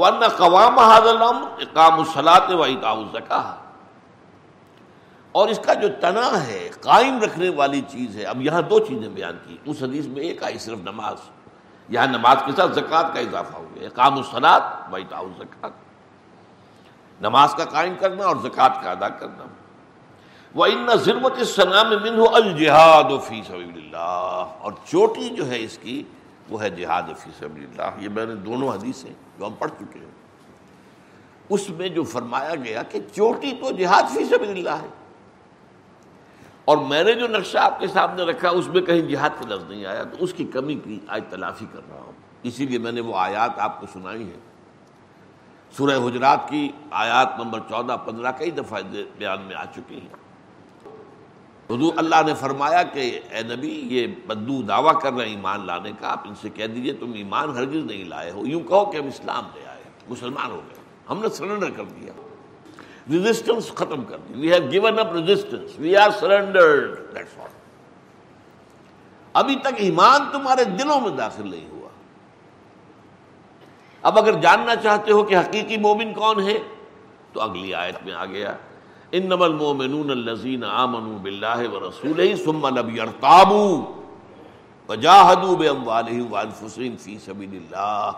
ورنہ 0.00 0.24
قوام 0.36 0.78
حاضر 0.78 1.20
اقام 1.20 1.98
الصلاط 1.98 2.50
و 2.50 2.62
اقام 2.62 2.98
الزکا 2.98 3.56
اور 5.32 5.48
اس 5.48 5.60
کا 5.66 5.74
جو 5.74 5.88
تنا 6.00 6.46
ہے، 6.46 6.70
قائم 6.80 7.22
رکھنے 7.22 7.48
والی 7.48 7.80
چیز 7.80 8.16
ہے، 8.16 8.24
اب 8.24 8.42
یہاں 8.42 8.62
دو 8.62 8.78
چیزیں 8.78 9.08
بیان 9.08 9.38
کی۔ 9.46 9.56
اس 9.64 9.82
حدیث 9.82 10.06
میں 10.06 10.22
ایک 10.22 10.42
آئی 10.42 10.58
صرف 10.58 10.78
نماز۔ 10.78 11.16
یہاں 11.88 12.06
نماز 12.06 12.36
کے 12.46 12.52
ساتھ 12.56 12.72
زکوٰۃ 12.72 13.14
کا 13.14 13.20
اضافہ 13.20 13.56
ہو 13.56 13.66
گیا، 13.74 13.86
اقام 13.86 14.16
الصلاط 14.16 14.62
و 14.92 14.96
اقام 14.96 15.70
نماز 17.20 17.54
کا 17.54 17.64
قائم 17.64 17.94
کرنا 18.00 18.24
اور 18.24 18.36
زکوٰۃ 18.36 18.82
کا 18.82 18.90
ادا 18.90 19.08
کرنا۔ 19.08 19.44
وہ 20.54 20.64
ان 20.64 20.88
ضرورت 20.96 21.46
سنام 21.46 21.90
من 21.90 22.20
الجہاد 22.32 23.10
فی 23.24 23.42
سبیل 23.46 23.72
اللہ 23.76 24.44
اور 24.58 24.72
چوٹی 24.84 25.28
جو 25.28 25.48
ہے 25.48 25.62
اس 25.62 25.78
کی، 25.78 26.02
وہ 26.48 26.62
ہے 26.62 26.70
جہاد 26.70 27.02
فی 27.18 27.30
سبیل 27.38 27.66
اللہ۔ 27.70 28.02
یہ 28.02 28.08
میں 28.08 28.26
نے 28.26 28.34
دونوں 28.34 28.68
حدیثیں 28.68 29.12
جو 29.38 29.46
ہم 29.46 29.52
پڑھ 29.58 29.70
چکے 29.70 29.98
ہیں۔ 29.98 30.10
اس 31.48 31.70
میں 31.70 31.88
جو 31.88 32.04
فرمایا 32.04 32.54
گیا 32.54 32.82
کہ 32.82 33.00
چوٹی 33.14 33.52
تو 33.52 33.70
جہاد 33.70 34.02
فی 34.14 34.24
سبیل 34.24 34.50
اللہ 34.50 34.82
ہے۔ 34.82 34.88
اور 36.68 36.76
میں 36.76 37.04
نے 37.04 37.12
جو 37.12 37.28
نقشہ 37.28 37.58
آپ 37.58 37.80
کے 37.80 37.86
سامنے 37.86 38.22
رکھا، 38.22 38.48
اس 38.48 38.68
میں 38.68 38.80
کہیں 38.80 39.00
جہاد 39.00 39.30
کا 39.30 39.54
لفظ 39.54 39.70
نہیں 39.70 39.86
آیا، 39.86 40.02
تو 40.02 40.16
اس 40.20 40.32
کی 40.32 40.44
کمی 40.44 40.74
کی 40.74 40.98
آج 41.08 41.22
تلافی 41.30 41.66
کر 41.72 41.80
رہا 41.90 42.00
ہوں۔ 42.00 42.12
اسی 42.42 42.66
لیے 42.66 42.78
میں 42.78 42.92
نے 42.92 43.00
وہ 43.00 43.16
آیات 43.16 43.58
آپ 43.58 43.80
کو 43.80 43.86
سنائی 43.92 44.22
ہیں۔ 44.22 44.40
سورہ 45.76 46.06
حجرات 46.06 46.48
کی 46.48 46.68
آیات 46.90 47.28
نمبر 47.38 47.58
چودہ، 47.58 47.96
پندرہ 48.04 48.32
کئی 48.32 48.50
دفعہ 48.50 48.80
بیان 49.18 49.40
میں 49.40 49.54
آ 49.54 49.64
چکی 49.64 50.00
ہیں۔ 50.00 50.14
حضور 51.70 51.92
اللہ 51.96 52.16
نے 52.26 52.34
فرمایا 52.34 52.82
کہ 52.82 53.20
اے 53.30 53.42
نبی، 53.42 53.80
یہ 53.82 54.06
بدو 54.26 54.62
دعویٰ 54.62 55.00
کر 55.00 55.12
رہے 55.12 55.28
ہیں 55.28 55.34
ایمان 55.34 55.66
لانے 55.66 55.92
کا، 56.00 56.12
آپ 56.12 56.20
ان 56.24 56.34
سے 56.34 56.48
کہہ 56.48 56.66
دیجیے، 56.66 56.92
تم 56.92 57.12
ایمان 57.12 57.50
ہرگز 57.50 57.84
نہیں 57.84 58.04
لائے 58.04 58.30
ہو۔ 58.30 58.46
یوں 58.46 58.60
کہو 58.60 58.90
کہ 58.90 58.96
ہم 58.96 59.06
اسلام 59.06 59.44
لے 59.54 59.66
آئے 59.66 59.82
مسلمان 60.08 60.50
ہو 60.50 60.60
گئے 60.68 60.76
ہم 61.10 61.20
نے 61.20 61.28
سرنڈر 61.28 61.70
کر 61.70 61.84
دیا۔ 61.84 62.12
ریزسٹنس 63.10 63.74
ختم 63.74 64.04
کر 64.04 64.16
دی. 64.16 64.40
We 64.40 64.52
have 64.52 64.70
given 64.70 64.98
up 64.98 65.12
resistance 65.14 65.78
we 65.78 65.96
are 65.96 66.10
surrendered 66.20 67.14
that's 67.14 67.38
all 67.38 67.56
ابھی 69.34 69.56
تک 69.64 69.74
ایمان 69.86 70.20
تمہارے 70.32 70.64
دلوں 70.78 71.00
میں 71.00 71.16
داخل 71.16 71.48
نہیں 71.50 71.68
ہوا. 71.70 71.88
اب 74.02 74.18
اگر 74.18 74.40
جاننا 74.40 74.74
چاہتے 74.76 75.12
ہو 75.12 75.22
کہ 75.22 75.36
حقیقی 75.36 75.76
مومن 75.84 76.12
کون 76.14 76.40
ہے، 76.48 76.58
تو 77.32 77.40
اگلی 77.40 77.74
آیت 77.74 78.02
میں 78.04 78.14
آ 78.14 78.24
گیا. 78.26 78.54
ان 79.12 79.22
نمل 79.22 79.32
انما 79.32 79.44
المؤمنون 79.46 80.10
الذين 80.10 80.64
امنوا 80.64 81.18
بالله 81.18 81.68
ورسوله 81.74 82.34
ثم 82.44 82.66
لم 82.78 82.88
يرتابوا 82.96 83.76
وجاهدوا 84.88 85.54
باموالهم 85.56 86.32
وانفسهم 86.32 86.96
في 87.04 87.14
سبيل 87.18 87.54
الله 87.60 88.14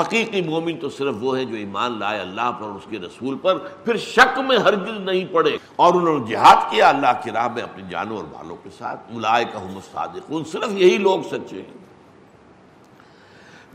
حقیقی 0.00 0.42
مومن 0.42 0.76
تو 0.76 0.90
صرف 0.90 1.14
وہ 1.20 1.38
ہے 1.38 1.44
جو 1.44 1.56
ایمان 1.56 1.98
لائے 1.98 2.20
اللہ 2.20 2.52
پر 2.58 2.64
اور 2.64 2.72
اس 2.72 2.86
کے 2.90 2.98
رسول 2.98 3.38
پر، 3.38 3.58
پھر 3.58 3.96
شک 3.96 4.38
میں 4.38 4.58
ہرگز 4.58 5.00
نہیں 5.00 5.24
پڑے۔ 5.32 5.56
اور 5.76 5.94
انہوں 5.94 6.18
نے 6.18 6.26
جہاد 6.26 6.70
کیا 6.70 6.88
اللہ 6.88 7.20
کی 7.22 7.30
راہ 7.30 7.48
میں 7.48 7.62
اپنی 7.62 7.82
جانوں 7.90 8.16
اور 8.16 8.24
بالوں 8.24 8.56
کے 8.56 8.70
ساتھ۔ 8.78 9.00
اولئک 9.12 9.48
هم 9.62 9.76
الصادقون، 9.76 10.44
صرف 10.44 10.68
یہی 10.68 10.96
لوگ 10.98 11.22
سچے 11.22 11.56
ہیں۔ 11.56 11.84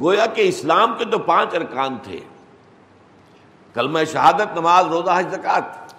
گویا 0.02 0.26
کہ 0.26 0.42
اسلام 0.42 0.96
کے 0.98 1.06
تو 1.06 1.20
پانچ 1.20 1.56
ارکان 1.56 1.98
تھے۔ 2.04 2.20
کلمہ 3.74 4.00
شہادت، 4.12 4.58
نماز، 4.60 4.86
روزہ، 4.86 5.12
حج 5.16 5.28
زکات 5.32 5.94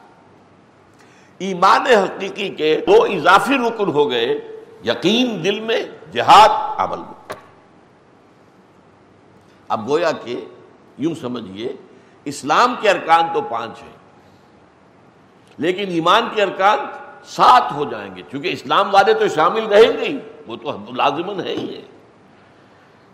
ایمان 1.39 1.87
حقیقی 1.87 2.49
کے 2.49 2.81
دو 2.87 3.05
اضافی 3.05 3.55
رکن 3.55 3.89
ہو 3.89 4.11
گئے۔ 4.11 4.29
یقین 4.85 5.45
دل 5.45 5.61
میں، 5.61 5.83
جہاد، 6.13 6.81
عمل 6.81 6.99
میں۔ 6.99 7.20
اب 9.71 9.89
گویا 9.89 10.13
کہ 10.13 10.45
یوں 10.99 11.15
سمجھیے، 11.15 11.73
اسلام 12.25 12.75
کے 12.81 12.91
ارکان 12.91 13.23
تو 13.35 13.41
پانچ 13.43 13.83
ہیں۔ 13.83 13.93
لیکن 15.59 15.89
ایمان 15.89 16.29
کے 16.35 16.43
ارکان 16.43 16.79
سات 17.25 17.73
ہو 17.73 17.85
جائیں 17.91 18.17
گے، 18.17 18.23
چونکہ 18.33 18.49
اسلام 18.49 18.95
والے 18.95 19.15
تو 19.15 19.29
شامل 19.29 19.67
رہیں 19.67 19.93
گے 19.93 20.09
ہی۔ 20.09 20.19
وہ 20.47 20.57
تو 20.57 20.79
لازمن 20.93 21.41
ہے 21.41 21.53
ہی 21.53 21.77
ہے۔ 21.77 21.83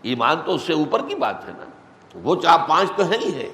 ایمان 0.01 0.37
تو 0.45 0.55
اس 0.55 0.61
سے 0.61 0.73
اوپر 0.73 1.01
کی 1.07 1.15
بات 1.15 1.47
ہے 1.47 1.51
نا۔ 1.57 1.65
وہ 2.23 2.35
چاہ 2.35 2.57
پانچ 2.67 2.89
تو 2.95 3.09
ہے 3.09 3.17
ہی 3.17 3.35
ہے۔ 3.35 3.49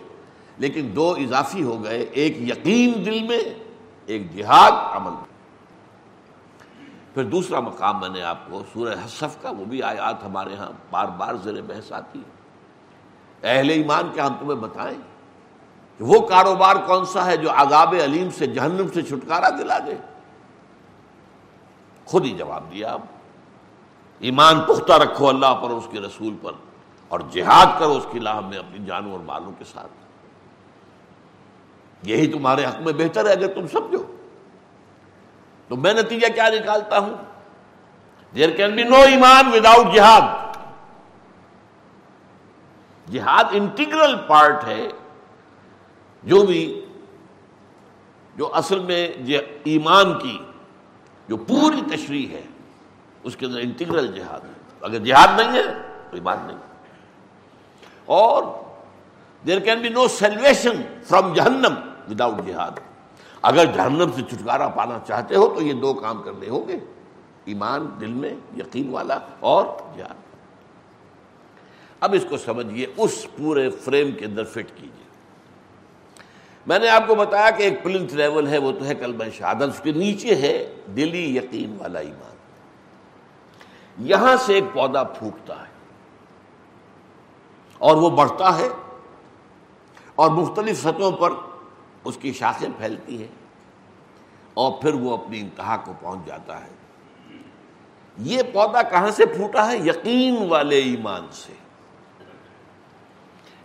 لیکن 0.58 0.92
دو 0.96 1.12
اضافی 1.12 1.64
ہو 1.64 1.84
گئے، 1.84 2.00
ایک 2.00 2.42
یقین 2.42 3.06
دل 3.06 3.24
میں، 3.24 3.42
ایک 4.06 4.38
جہاد 4.38 4.72
عمل 4.72 5.12
پھر 7.14 7.24
دوسرا 7.24 7.60
مقام 7.60 8.00
میں 8.00 8.10
نے 8.10 8.22
آپ 8.22 8.38
کو 8.50 8.64
سورہ 8.74 8.94
حصف 9.06 9.42
کا، 9.42 9.50
وہ 9.50 9.66
بھی 9.66 9.84
آیات 9.84 10.24
ہمارے 10.24 10.56
ہاں 10.56 10.72
بار 10.92 11.06
بار 11.06 11.36
زیر 11.36 11.62
بحث 11.62 11.92
آتی 11.92 12.20
ہے 12.20 12.33
اہل 13.44 13.70
ایمان 13.70 14.10
کے 14.14 14.22
ہم 14.22 14.34
تمہیں 14.40 14.56
بتائیں 14.56 14.98
کہ 15.98 16.04
وہ 16.04 16.28
کاروبار 16.28 16.76
کون 16.76 17.06
سا 17.06 17.26
ہے 17.26 17.38
جو 17.38 17.52
عذاب 17.52 17.96
علیم 18.04 18.30
سے 18.30 18.48
جہنم 18.48 18.88
سے 18.94 19.02
چھٹکارا 19.02 19.50
دلا 19.50 19.80
دے؟ 19.80 19.96
خود 22.06 22.26
ہی 22.26 22.30
جواب 22.30 22.64
دیا 22.72 22.94
اب 22.94 23.02
ایمان 24.20 24.62
پختہ 24.62 24.94
رکھو 24.94 25.30
اللہ 25.30 25.56
پر 25.62 25.70
اس 25.70 25.88
کے 25.92 26.00
رسول 26.00 26.36
پر 26.42 26.52
اور 27.08 27.20
جہاد 27.32 27.80
کرو 27.80 27.98
اس 27.98 28.06
کی 28.12 28.20
لاہ 28.20 28.40
میں 28.40 28.58
اپنی 28.58 28.86
جانوں 28.86 29.12
اور 29.12 29.20
بالوں 29.20 29.52
کے 29.60 29.66
ساتھ۔ 29.74 29.92
یہی 32.04 32.28
تمہارے 32.28 32.66
حق 32.66 32.82
میں 32.82 32.94
بہتر 32.94 33.26
ہے 33.26 33.32
اگر 33.32 33.48
تم 33.48 33.68
سمجھو۔ 33.68 34.04
تو 35.68 35.76
میں 35.76 35.94
نتیجہ 35.94 36.28
کیا 36.36 36.50
نکالتا 36.50 37.00
ہوں؟ 37.00 37.14
دیر 38.36 38.50
کین 38.50 38.76
بی 38.76 38.84
نو 38.84 38.96
ایمان 38.96 39.48
وداؤٹ 39.48 39.96
جہاد 39.96 40.43
جہاد 43.12 43.44
انٹیگرل 43.52 44.16
پارٹ 44.28 44.64
ہے، 44.64 44.88
جو 46.24 46.44
بھی، 46.44 46.86
جو 48.36 48.56
اصل 48.56 48.80
میں 48.80 49.08
ایمان 49.64 50.20
کی 50.20 50.40
جو 51.28 51.38
پوری 51.38 51.82
تشریح 51.96 52.28
ہے، 52.28 52.42
اس 53.24 53.36
کے 53.36 53.46
اندر 53.46 53.60
انٹیگرل 53.60 54.08
جہاد 54.08 54.46
ہے۔ 54.46 54.54
اگر 54.82 55.00
جہاد 55.00 55.40
نہیں 55.40 55.52
ہے 55.52 55.64
تو 56.10 56.16
ایمان 56.16 56.38
نہیں۔ 56.48 56.58
اور 58.06 58.44
there 59.48 59.60
can 59.60 59.80
be 59.80 59.90
no 59.90 60.08
salvation 60.08 60.82
from 61.04 61.34
جہنم 61.34 61.74
وداؤٹ 62.12 62.48
جہاد۔ 62.48 62.72
اگر 63.42 63.66
جہنم 63.66 64.12
سے 64.16 64.22
چھٹکارا 64.22 64.68
پانا 64.68 65.00
چاہتے 65.08 65.36
ہو، 65.36 65.56
تو 65.56 65.62
یہ 65.62 65.74
دو 65.74 65.94
کام 65.94 66.22
کرنے 66.22 66.50
ہوں 66.50 66.68
گے۔ 66.68 66.80
ایمان 67.46 67.88
دل 68.02 68.14
میں، 68.14 68.34
یقین 68.58 68.90
والا 68.90 69.20
اور 69.40 69.66
جہاد۔ 69.98 70.33
اب 72.04 72.14
اس 72.14 72.26
کو 72.30 72.38
سمجھیے، 72.38 72.86
اس 72.98 73.26
پورے 73.38 73.70
فریم 73.84 74.12
کے 74.12 74.26
اندر 74.26 74.44
فٹ 74.44 74.72
کیجیے۔ 74.76 75.02
میں 76.68 76.80
نے 76.80 76.90
آپ 76.90 77.08
کو 77.08 77.16
بتایا 77.16 77.50
کہ 77.50 77.64
ایک 77.64 77.84
پلنٹ 77.84 78.14
لیول 78.14 78.48
ہے، 78.48 78.58
وہ 78.58 78.72
تو 78.72 78.86
ہے 78.86 78.96
کلمہ 78.96 79.24
شہادت، 79.34 79.62
اس 79.64 79.80
کے 79.84 79.92
نیچے 79.92 80.36
ہے 80.36 80.56
دلی 80.96 81.26
یقین 81.38 81.76
والا 81.80 82.00
ایمان۔ 82.00 82.36
یہاں 83.98 84.36
سے 84.46 84.54
ایک 84.54 84.64
پودا 84.74 85.04
پھوٹتا 85.04 85.60
ہے، 85.60 85.72
اور 87.82 87.96
وہ 87.96 88.10
بڑھتا 88.10 88.58
ہے، 88.58 88.68
اور 90.16 90.32
مختلف 90.32 90.82
سطحوں 90.82 91.12
پر 91.12 91.32
اس 92.04 92.18
کی 92.22 92.34
شاخیں 92.34 92.70
پھیلتی 92.78 93.18
ہیں، 93.18 93.34
اور 94.54 94.72
پھر 94.82 94.94
وہ 94.94 95.18
اپنی 95.18 95.40
انتہا 95.40 95.78
کو 95.86 95.94
پہنچ 96.02 96.28
جاتا 96.28 96.60
ہے۔ 96.62 96.72
یہ 98.18 98.42
پودا 98.54 98.82
کہاں 98.82 99.12
سے 99.12 99.26
پھوٹا 99.26 99.72
ہے؟ 99.72 99.78
یقین 99.78 100.36
والے 100.50 100.80
ایمان 100.82 101.28
سے۔ 101.34 101.54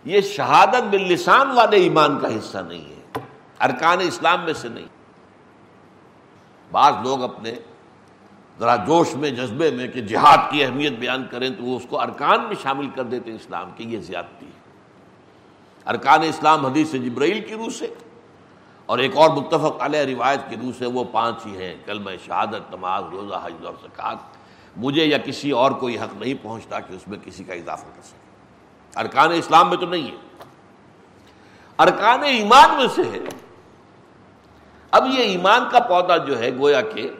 یہ 0.05 0.21
شہادت 0.21 0.83
باللسان 0.91 1.51
والے 1.51 1.77
ایمان 1.77 2.19
کا 2.19 2.29
حصہ 2.29 2.59
نہیں 2.59 2.85
ہے، 2.85 3.21
ارکان 3.61 3.99
اسلام 4.01 4.45
میں 4.45 4.53
سے 4.53 4.69
نہیں۔ 4.69 4.87
بعض 6.73 6.95
لوگ 7.03 7.23
اپنے 7.23 7.55
ذرا 8.59 8.77
جوش 8.77 9.15
میں، 9.15 9.31
جذبے 9.31 9.71
میں 9.71 9.89
کہ 9.89 10.01
جہاد 10.01 10.51
کی 10.51 10.65
اہمیت 10.65 10.93
بیان 10.93 11.27
کریں 11.31 11.51
تو 11.51 11.65
وہ 11.65 11.77
اس 11.77 11.87
کو 11.89 12.01
ارکان 12.01 12.45
میں 12.45 12.57
شامل 12.63 12.89
کر 12.89 13.03
دیتے 13.03 13.31
ہیں 13.31 13.39
اسلام 13.39 13.71
کی، 13.77 13.85
یہ 13.85 13.99
زیادتی 13.99 14.47
ہے۔ 14.47 14.61
ارکان 15.87 16.23
اسلام 16.23 16.67
حدیث 16.67 16.93
جبرائیل 16.93 17.41
کی 17.41 17.55
روح 17.55 17.69
سے 17.69 17.95
اور 18.87 18.99
ایک 18.99 19.17
اور 19.17 19.31
متفق 19.31 19.83
علیہ 19.83 20.01
روایت 20.01 20.41
کی 20.51 20.57
روح 20.57 20.73
سے 20.79 20.87
وہ 20.87 21.05
پانچ 21.05 21.47
ہی 21.47 21.57
ہیں، 21.57 21.75
کلمہ 21.85 22.11
شہادت، 22.27 22.75
نماز، 22.75 23.05
روزہ، 23.13 23.41
حج 23.45 23.67
اور 23.67 23.75
سکات 23.83 24.79
مجھے 24.79 25.05
یا 25.05 25.19
کسی 25.19 25.51
اور 25.51 25.71
کو 25.71 25.89
یہ 25.89 26.01
حق 26.01 26.15
نہیں 26.15 26.35
پہنچتا 26.43 26.81
کہ 26.81 26.93
اس 26.93 27.09
میں 27.09 27.19
کسی 27.25 27.45
کا 27.45 27.55
اضافہ 27.55 27.87
کر 27.97 28.03
سکے۔ 28.03 28.28
ارکان 28.97 29.33
اسلام 29.33 29.69
میں 29.69 29.77
تو 29.77 29.87
نہیں 29.87 30.11
ہے۔ 30.11 30.17
ارکان 31.79 32.23
ایمان 32.23 32.77
میں 32.77 32.87
سے 32.95 33.03
ہے۔ 33.03 33.19
اب 34.91 35.07
یہ 35.07 35.23
ایمان 35.23 35.65
کا 35.71 35.81
پودا 35.81 36.17
جو 36.17 36.39
ہے، 36.39 36.59
گویا 36.59 36.81
کہ 36.81 37.11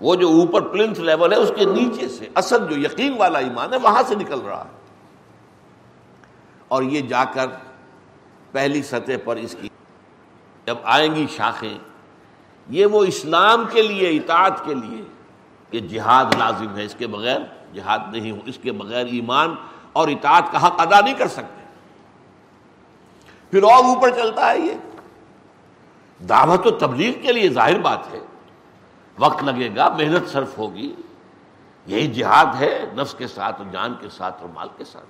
وہ 0.00 0.14
جو 0.14 0.28
اوپر 0.28 0.60
پلنس 0.60 0.98
لیول 0.98 1.32
ہے، 1.32 1.38
اس 1.38 1.52
کے 1.56 1.64
نیچے 1.64 2.08
سے، 2.08 2.28
اصل 2.34 2.66
جو 2.70 2.78
یقین 2.78 3.14
والا 3.18 3.38
ایمان 3.38 3.72
ہے، 3.72 3.78
وہاں 3.78 4.02
سے 4.06 4.14
نکل 4.14 4.40
رہا 4.40 4.64
ہے۔ 4.64 4.78
اور 6.68 6.82
یہ 6.82 7.00
جا 7.00 7.24
کر 7.24 7.46
پہلی 8.52 8.82
سطح 8.82 9.12
پر 9.24 9.36
اس 9.36 9.56
کی، 9.60 9.68
جب 10.66 10.76
آئیں 10.84 11.14
گی 11.14 11.26
شاخیں، 11.36 11.78
یہ 12.68 12.86
وہ 12.86 13.04
اسلام 13.04 13.64
کے 13.72 13.82
لیے، 13.82 14.08
اطاعت 14.08 14.64
کے 14.64 14.74
لیے 14.74 15.04
کہ 15.70 15.80
جہاد 15.80 16.24
لازم 16.38 16.76
ہے۔ 16.76 16.84
اس 16.84 16.94
کے 16.98 17.06
بغیر 17.06 17.40
جہاد 17.74 17.98
نہیں 18.12 18.30
ہو، 18.30 18.36
اس 18.44 18.58
کے 18.62 18.72
بغیر 18.72 19.06
ایمان 19.06 19.54
اور 19.94 20.08
اطاعت 20.08 20.52
کا 20.52 20.66
حق 20.66 20.80
ادا 20.80 21.00
نہیں 21.00 21.14
کر 21.14 21.28
سکتے۔ 21.28 21.64
پھر 23.50 23.62
اور 23.62 23.84
اوپر 23.84 24.10
چلتا 24.10 24.50
ہے 24.50 24.58
یہ۔ 24.58 24.72
دعوت 26.24 26.66
و 26.66 26.70
تبلیغ 26.70 27.22
کے 27.22 27.32
لیے 27.32 27.48
ظاہر 27.48 27.80
بات 27.80 28.12
ہے، 28.12 28.18
وقت 29.18 29.44
لگے 29.44 29.76
گا، 29.76 29.88
محنت 29.88 30.30
صرف 30.30 30.58
ہوگی۔ 30.58 30.94
یہی 31.86 32.06
جہاد 32.06 32.46
ہے، 32.60 32.84
نفس 32.96 33.14
کے 33.14 33.26
ساتھ 33.26 33.60
اور 33.60 33.70
جان 33.70 33.94
کے 34.00 34.08
ساتھ 34.08 34.42
اور 34.42 34.48
مال 34.54 34.68
کے 34.76 34.84
ساتھ۔ 34.84 35.06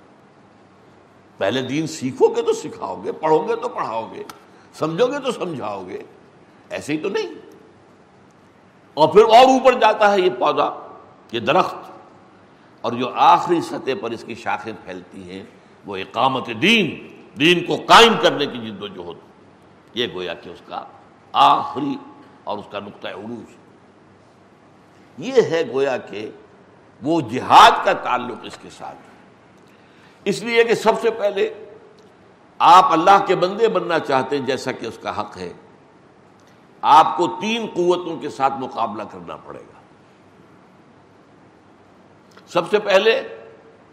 پہلے 1.37 1.61
دین 1.61 1.87
سیکھو 1.87 2.27
گے 2.27 2.41
تو 2.41 2.53
سکھاؤ 2.53 3.01
گے، 3.03 3.11
پڑھو 3.11 3.47
گے 3.47 3.55
تو 3.55 3.69
پڑھاؤ 3.69 4.11
گے، 4.13 4.23
سمجھو 4.73 5.07
گے 5.07 5.19
تو 5.19 5.31
سمجھاؤ 5.31 5.83
گے۔ 5.87 6.03
ایسے 6.69 6.93
ہی 6.93 6.97
تو 6.97 7.09
نہیں۔ 7.09 7.27
اور 8.93 9.07
پھر 9.07 9.21
اور 9.21 9.45
اوپر 9.45 9.73
جاتا 9.73 10.11
ہے 10.11 10.21
یہ 10.21 10.29
پودا، 10.39 10.69
یہ 11.31 11.39
درخت۔ 11.39 11.94
اور 12.85 12.93
جو 12.93 13.13
آخری 13.15 13.61
سطح 13.61 13.91
پر 14.01 14.11
اس 14.11 14.23
کی 14.23 14.35
شاخیں 14.35 14.73
پھیلتی 14.85 15.31
ہیں، 15.31 15.43
وہ 15.85 15.97
اقامت 15.97 16.47
دین 16.61 17.07
دین 17.39 17.65
کو 17.65 17.75
قائم 17.85 18.13
کرنے 18.21 18.45
کی 18.45 18.57
جد 18.57 18.83
و 18.83 18.87
جہد۔ 18.87 19.17
یہ 19.93 20.07
گویا 20.13 20.33
کہ 20.33 20.49
اس 20.49 20.61
کا 20.65 20.85
آخری 21.33 21.95
اور 22.43 22.57
اس 22.57 22.65
کا 22.71 22.79
نقطۂ 22.79 23.07
عروج۔ 23.07 23.55
یہ 25.17 25.33
ہے 25.41 25.63
گویا 25.73 25.97
کہ 25.97 26.29
وہ 27.01 27.21
جہاد 27.21 27.71
کا 27.83 27.93
تعلق 27.93 28.37
اس 28.43 28.57
کے 28.61 28.69
ساتھ۔ 28.69 28.97
اس 30.23 30.43
لیے 30.43 30.63
کہ 30.63 30.75
سب 30.75 30.93
سے 31.01 31.11
پہلے 31.11 31.53
آپ 32.59 32.85
اللہ 32.91 33.25
کے 33.27 33.35
بندے 33.35 33.67
بننا 33.67 33.99
چاہتے 33.99 34.37
ہیں 34.37 34.45
جیسا 34.45 34.71
کہ 34.71 34.85
اس 34.85 34.99
کا 35.01 35.21
حق 35.21 35.37
ہے۔ 35.37 35.53
آپ 36.81 37.17
کو 37.17 37.27
تین 37.41 37.65
قوتوں 37.73 38.17
کے 38.17 38.29
ساتھ 38.29 38.53
مقابلہ 38.59 39.03
کرنا 39.03 39.35
پڑے 39.35 39.59
گا۔ 39.59 39.84
سب 42.47 42.69
سے 42.69 42.79
پہلے 42.79 43.27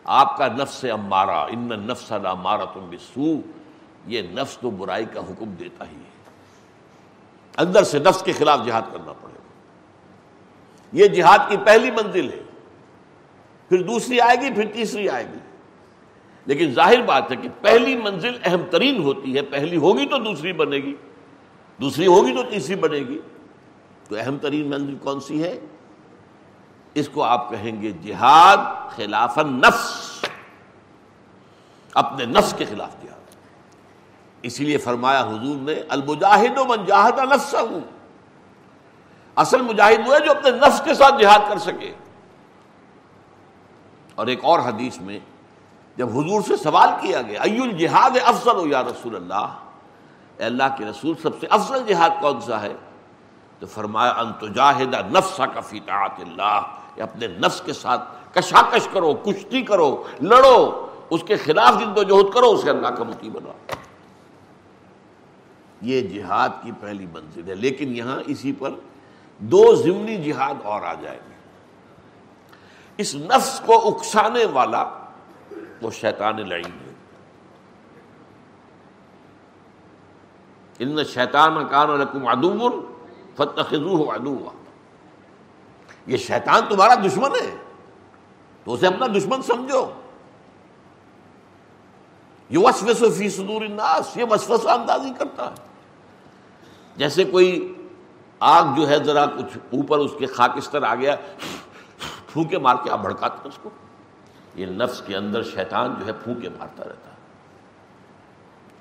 آپ 0.04 0.38
کا 0.38 0.48
نفس 0.48 0.84
امارا 0.92 1.42
ان 1.42 1.68
نفس 1.68 2.12
مارا 2.42 2.64
تم 2.64 2.90
بسو 2.90 3.40
یہ 4.06 4.22
نفس 4.22 4.58
تو 4.58 4.70
برائی 4.70 5.04
کا 5.04 5.20
حکم 5.20 5.50
دیتا 5.50 5.84
ہی 5.84 5.96
ہے۔ 5.96 6.12
اندر 7.56 7.82
سے 7.82 7.98
نفس 7.98 8.22
کے 8.22 8.32
خلاف 8.32 8.60
جہاد 8.66 8.82
کرنا 8.92 9.12
پڑے 9.12 9.32
گا۔ 9.32 9.42
یہ 10.92 11.06
جہاد 11.06 11.38
کی 11.48 11.56
پہلی 11.56 11.90
منزل 11.90 12.32
ہے۔ 12.32 12.42
پھر 13.68 13.82
دوسری 13.82 14.20
آئے 14.20 14.36
گی، 14.40 14.54
پھر 14.54 14.66
تیسری 14.72 15.08
آئے 15.08 15.24
گی۔ 15.24 15.38
لیکن 16.46 16.72
ظاہر 16.74 17.02
بات 17.02 17.30
ہے 17.30 17.36
کہ 17.36 17.48
پہلی 17.60 17.96
منزل 17.96 18.38
اہم 18.44 18.62
ترین 18.70 19.02
ہوتی 19.02 19.36
ہے۔ 19.36 19.42
پہلی 19.42 19.76
ہوگی 19.76 20.06
تو 20.06 20.18
دوسری 20.18 20.52
بنے 20.52 20.76
گی۔ 20.76 20.94
دوسری 21.80 22.06
ہوگی 22.06 22.34
تو 22.34 22.42
تیسری 22.42 22.74
بنے 22.74 22.98
گی۔ 22.98 23.20
تو 24.08 24.16
اہم 24.18 24.38
ترین 24.38 24.68
منزل 24.68 24.94
کون 24.94 25.20
سی 25.20 25.42
ہے؟ 25.42 25.60
اس 26.94 27.08
کو 27.08 27.24
آپ 27.24 27.50
کہیں 27.50 27.82
گے 27.82 27.90
جہاد 27.90 28.90
خلاف 28.96 29.38
نفس 29.38 30.24
اپنے 31.94 32.24
نفس 32.24 32.54
کے 32.58 32.64
خلاف 32.64 33.02
جہاد۔ 33.02 33.36
اسی 34.42 34.64
لیے 34.64 34.76
فرمایا 34.76 35.20
حضور 35.20 35.56
نے، 35.56 35.74
المجاہد 35.88 36.58
و 36.58 36.64
من 36.64 36.84
جاہد 36.84 37.18
نفس 37.18 37.54
اصل 39.34 39.62
مجاہد 39.62 40.08
وہ 40.08 40.14
ہے 40.14 40.24
جو 40.24 40.30
اپنے 40.30 40.50
نفس 40.50 40.80
کے 40.84 40.94
ساتھ 40.94 41.14
جہاد 41.22 41.38
کر 41.48 41.58
سکے۔ 41.58 41.94
اور 44.14 44.26
ایک 44.26 44.44
اور 44.44 44.58
حدیث 44.58 44.98
میں 44.98 45.18
جب 45.96 46.08
حضور 46.08 46.42
سے 46.42 46.56
سوال 46.56 46.88
کیا 47.00 47.22
گیا 47.22 47.40
ای 47.42 47.58
الجہاد 47.58 48.10
افضل 48.24 48.56
ہو 48.56 48.66
یا 48.66 48.82
رسول 48.82 49.16
اللہ؟ 49.16 49.46
اے 50.36 50.44
اللہ 50.44 50.62
کے 50.78 50.84
رسول، 50.84 51.16
سب 51.22 51.30
سے 51.40 51.46
افضل 51.50 51.86
جہاد 51.86 52.10
کون 52.20 52.40
سا 52.40 52.62
ہے؟ 52.62 52.74
تو 53.58 53.66
فرمایا 53.66 54.12
انتجاہد 54.12 54.94
نفس 55.16 55.40
کا 55.54 55.60
فی 55.60 55.80
طاعت 55.80 56.20
اللہ۔ 56.20 56.60
اپنے 56.96 57.26
نفس 57.26 57.60
کے 57.60 57.72
ساتھ 57.72 58.02
کشاکش 58.34 58.88
کرو، 58.92 59.12
کشتی 59.24 59.62
کرو، 59.62 60.02
لڑو، 60.20 60.86
اس 61.10 61.22
کے 61.26 61.36
خلاف 61.36 61.78
جن 61.80 61.92
کو 61.94 62.02
جہد 62.02 62.32
کرو، 62.34 62.50
اسے 62.50 62.70
اللہ 62.70 62.88
کا 62.88 63.04
متی 63.04 63.30
بنا 63.30 63.52
یہ 65.82 66.00
جہاد 66.00 66.48
کی 66.62 66.72
پہلی 66.80 67.06
منزل 67.12 67.48
ہے، 67.48 67.54
لیکن 67.54 67.96
یہاں 67.96 68.20
اسی 68.26 68.52
پر 68.58 68.70
دو 69.40 69.64
ضمنی 69.74 70.16
جہاد 70.24 70.54
اور 70.64 70.82
آ 70.82 70.94
جائیں 70.94 71.18
گے۔ 71.18 71.30
اس 72.98 73.14
نفس 73.14 73.60
کو 73.66 73.78
اکسانے 73.88 74.44
والا 74.52 74.84
وہ 75.82 75.90
شیطان 75.90 76.48
لڑیں 76.48 76.64
گے 76.64 76.90
ان 80.80 81.04
شیطان 81.04 81.66
کان 81.68 81.90
رقم 82.00 82.26
ادو 82.28 82.68
فتح 83.36 83.74
ادو 83.74 84.36
یہ 86.06 86.16
شیطان 86.16 86.62
تمہارا 86.68 86.94
دشمن 86.94 87.30
ہے۔ 87.30 87.56
تو 88.64 88.72
اسے 88.74 88.86
اپنا 88.86 89.06
دشمن 89.06 89.42
سمجھو۔ 89.42 89.90
یہ 92.50 92.58
وسوس 92.58 93.16
فی 93.18 93.28
صدور 93.28 93.62
الناس، 93.62 94.16
یہ 94.16 94.24
وسوسہ 94.30 94.68
اندازی 94.68 95.12
کرتا 95.18 95.50
ہے۔ 95.50 95.54
جیسے 96.96 97.24
کوئی 97.24 97.74
آگ 98.40 98.64
جو 98.76 98.88
ہے 98.88 98.98
ذرا 99.04 99.26
کچھ 99.26 99.58
اوپر 99.58 99.98
اس 99.98 100.10
کے 100.18 100.26
خاکستر 100.26 100.82
آ 100.82 100.94
گیا، 100.94 101.16
پھونکے 102.32 102.58
مار 102.58 102.76
کے 102.84 102.90
آپ 102.90 102.98
بھڑکاتے 102.98 103.48
اس 103.48 103.58
کو۔ 103.62 103.70
یہ 104.54 104.66
نفس 104.66 105.02
کے 105.06 105.16
اندر 105.16 105.42
شیطان 105.42 105.94
جو 106.00 106.06
ہے 106.06 106.12
پھونکے 106.12 106.48
مارتا 106.48 106.84
رہتا 106.84 107.10
ہے۔ 107.10 107.12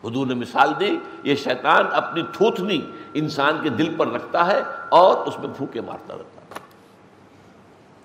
حضور 0.07 0.27
نے 0.27 0.33
مثال 0.33 0.73
دی، 0.79 0.97
یہ 1.23 1.35
شیطان 1.35 1.85
اپنی 1.91 2.23
تھوتنی 2.33 2.91
انسان 3.13 3.59
کے 3.63 3.69
دل 3.69 3.95
پر 3.97 4.07
رکھتا 4.07 4.47
ہے 4.47 4.63
اور 4.89 5.27
اس 5.27 5.39
میں 5.39 5.47
پھونکے 5.57 5.81
مارتا 5.81 6.13
رہتا 6.13 6.40
ہے۔ 6.40 6.40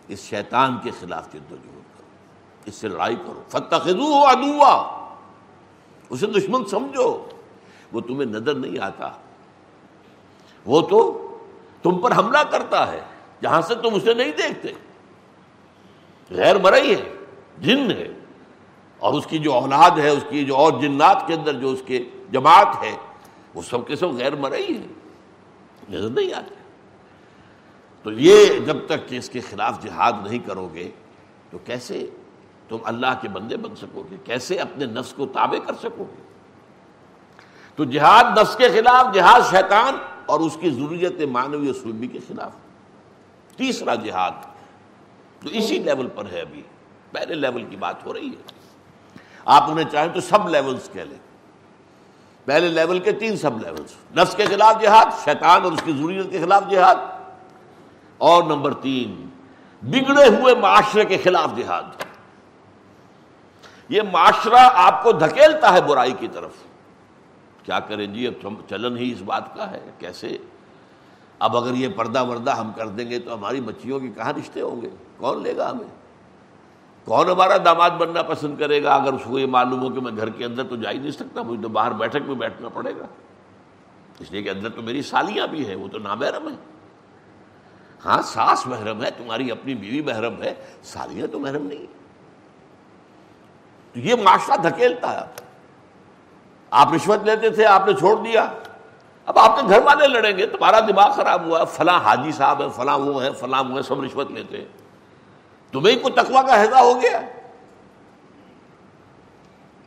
اس 0.09 0.19
شیطان 0.19 0.79
کے 0.83 0.91
خلاف 1.01 1.33
جد 1.33 1.53
و 1.53 1.57
جہد 1.57 1.99
کرو، 1.99 2.03
اس 2.65 2.75
سے 2.75 2.89
لڑائی 2.89 3.17
کرو۔ 3.17 3.43
فتح 3.49 3.77
ادوا 3.85 5.07
اسے 6.11 6.27
دشمن 6.27 6.65
سمجھو۔ 6.65 7.27
وہ 7.93 8.01
تمہیں 8.01 8.25
نظر 8.25 8.55
نہیں 8.55 8.83
آتا۔ 8.83 9.11
وہ 10.67 10.81
تو 10.81 11.23
تم 11.83 11.99
پر 11.99 12.17
حملہ 12.17 12.39
کرتا 12.51 12.93
ہے، 12.93 13.01
جہاں 13.43 13.61
سے 13.61 13.75
تم 13.75 13.95
اسے 13.95 14.15
نہیں 14.15 14.31
دیکھتے۔ 14.31 14.73
غیر 16.31 16.59
مرئی 16.59 16.95
ہے، 16.95 17.13
جن 17.59 17.91
ہے۔ 17.91 18.09
اور 18.99 19.15
اس 19.15 19.27
کی 19.27 19.39
جو 19.39 19.53
اولاد 19.53 19.99
ہے، 19.99 20.09
اس 20.09 20.25
کی 20.29 20.45
جو 20.45 20.57
اور 20.57 20.73
جنات 20.83 21.27
کے 21.27 21.35
اندر 21.35 21.53
جو 21.53 21.71
اس 21.71 21.83
کے 21.87 22.05
جماعت 22.33 22.83
ہے، 22.83 22.97
وہ 23.55 23.63
سب 23.63 23.87
کے 23.87 23.97
سب 23.97 24.09
غیر 24.09 24.37
مرئی 24.37 24.79
ہے 24.79 24.87
نظر 25.91 26.11
نہیں 26.11 26.35
آتے۔ 26.35 26.55
تو 28.07 28.13
یہ 28.13 28.59
جب 28.59 28.77
تک 28.87 29.09
کہ 29.09 29.17
اس 29.17 29.29
کے 29.29 29.41
خلاف 29.41 29.83
جہاد 29.83 30.13
نہیں 30.25 30.39
کرو 30.39 30.69
گے، 30.75 30.91
تو 31.51 31.59
کیسے 31.65 32.11
تم 32.69 32.77
اللہ 32.85 33.07
کے 33.21 33.29
بندے 33.29 33.57
بن 33.57 33.77
سکو 33.77 34.03
گے؟ 34.11 34.17
کیسے 34.25 34.57
اپنے 34.57 34.87
نفس 34.87 35.13
کو 35.13 35.27
تابع 35.27 35.59
کر 35.67 35.73
سکو 35.75 36.05
گے؟ 36.05 36.23
تو 37.77 37.85
جہاد 37.85 38.39
نفس 38.39 38.57
کے 38.57 38.69
خلاف، 38.69 39.15
جہاد 39.15 39.41
شیطان 39.51 39.95
اور 40.27 40.41
اس 40.41 40.57
کی 40.61 40.71
ضروریت 40.71 41.21
مانوی 41.21 41.73
سلبی 41.73 42.07
کے 42.07 42.19
خلاف۔ 42.29 42.53
تیسرا 43.57 43.95
جہاد 43.95 44.31
تو 45.41 45.49
اسی 45.53 45.79
لیول 45.79 46.09
پر 46.15 46.25
ہے 46.33 46.41
ابھی، 46.41 46.63
پہلے 47.11 47.35
لیول 47.35 47.65
کی 47.71 47.77
بات 47.77 48.07
ہو 48.07 48.15
رہی 48.15 48.29
ہے۔ 48.29 48.43
آپ 49.45 49.71
انہیں 49.71 49.89
چاہیں 49.93 50.15
تو 50.15 50.21
سب 50.21 50.49
لیولز 50.49 50.91
کہہ 50.93 51.03
لیں۔ 51.03 51.19
پہلے 52.45 52.69
لیول 52.69 52.99
کے 52.99 53.13
تین 53.13 53.37
سب 53.37 53.63
لیولز، 53.63 54.17
نفس 54.17 54.35
کے 54.35 54.45
خلاف 54.45 54.83
جہاد، 54.83 55.25
شیطان 55.25 55.63
اور 55.63 55.73
اس 55.73 55.83
کی 55.85 55.93
ضروریت 55.93 56.31
کے 56.31 56.39
خلاف 56.39 56.63
جہاد۔ 56.71 57.16
اور 58.19 58.43
نمبر 58.43 58.75
تین، 58.75 59.29
بگڑے 59.83 60.37
ہوئے 60.37 60.55
معاشرے 60.55 61.05
کے 61.05 61.17
خلاف 61.17 61.57
جہاد۔ 61.57 61.83
یہ 63.89 64.03
معاشرہ 64.13 64.69
آپ 64.75 65.03
کو 65.03 65.13
دھکیلتا 65.13 65.73
ہے 65.73 65.81
برائی 65.81 66.13
کی 66.13 66.29
طرف۔ 66.29 66.51
کیا 67.63 67.81
کریں 67.81 68.07
جی 68.07 68.27
اب 68.27 68.49
چلن 68.69 68.97
ہی 68.97 69.13
اس 69.13 69.23
بات 69.23 69.57
کا 69.57 69.71
ہے، 69.71 69.91
کیسے؟ 69.99 70.39
اب 71.39 71.57
اگر 71.57 71.75
یہ 71.75 71.89
پردہ 71.89 72.25
وردہ 72.25 72.51
ہم 72.51 72.73
کر 72.73 72.89
دیں 72.89 73.11
گے 73.11 73.19
تو 73.19 73.35
ہماری 73.35 73.61
بچیوں 73.61 74.01
کے 74.01 74.09
کہاں 74.09 74.33
رشتے 74.33 74.61
ہوں 74.61 74.83
گے؟ 74.83 74.89
کون 75.17 75.43
لے 75.43 75.57
گا 75.57 75.71
ہمیں؟ 75.71 75.89
کون 77.05 77.29
ہمارا 77.29 77.57
داماد 77.65 77.91
بننا 77.91 78.23
پسند 78.23 78.59
کرے 78.59 78.83
گا؟ 78.83 78.95
اگر 78.95 79.13
اس 79.13 79.21
کو 79.25 79.39
یہ 79.39 79.47
معلوم 79.47 79.81
ہو 79.81 79.89
کہ 79.89 80.01
میں 80.01 80.17
گھر 80.17 80.29
کے 80.29 80.45
اندر 80.45 80.65
تو 80.65 80.77
جا 80.77 80.91
ہی 80.91 80.99
نہیں 80.99 81.11
سکتا، 81.11 81.43
مجھے 81.43 81.63
تو 81.63 81.69
باہر 81.69 81.93
بیٹھک 81.93 82.23
میں 82.27 82.35
بیٹھنا 82.35 82.69
پڑے 82.69 82.93
گا۔ 82.97 83.07
اس 84.19 84.31
لیے 84.31 84.43
کہ 84.43 84.49
اندر 84.49 84.69
تو 84.69 84.83
میری 84.83 85.03
سالیاں 85.03 85.47
بھی 85.47 85.67
ہیں، 85.67 85.75
وہ 85.75 85.89
تو 85.89 85.99
نامحرم 85.99 86.49
ہے 86.49 86.76
ہاں 88.05 88.23
ساس 88.23 88.67
محرم 88.67 89.05
ہے، 89.05 89.11
تمہاری 89.11 89.51
اپنی 89.51 89.75
بیوی 89.75 90.01
محرم 90.01 90.43
ہے، 90.43 90.55
سالیاں 90.83 91.27
تو 91.27 91.39
محرم 91.39 91.67
نہیں 91.67 91.87
تو 93.93 94.01
یہ 94.01 94.15
معاشرہ 94.15 94.57
دھکیلتا 94.57 95.21
ہے۔ 95.21 95.27
آپ 96.71 96.93
رشوت 96.93 97.23
لیتے 97.23 97.51
تھے، 97.51 97.67
آپ 97.67 97.87
نے 97.87 97.93
چھوڑ 97.95 98.17
دیا۔ 98.17 98.53
اب 99.27 99.39
آپ 99.39 99.57
کے 99.57 99.69
گھر 99.69 99.83
والے 99.83 100.09
لڑیں 100.09 100.39
گے، 100.39 100.47
تمہارا 100.47 100.81
دماغ 100.81 101.13
خراب 101.13 101.45
ہوا، 101.45 101.65
فلاں 101.65 102.01
حاجی 102.01 102.33
صاحب 102.33 102.63
ہے 102.63 102.67
فلاں 102.77 102.99
وہ 102.99 103.25
ہے 103.25 103.33
فلاں 103.33 103.65
وہ 103.65 103.77
ہے 103.77 103.83
سب 103.83 104.03
رشوت 104.03 104.31
لیتے 104.31 104.59
ہیں۔ 104.59 104.65
تمہیں 105.73 105.97
کو 106.03 106.11
تقوا 106.11 106.43
کا 106.43 106.63
حضا 106.63 106.81
ہو 106.81 107.03
گیا؟ 107.03 107.21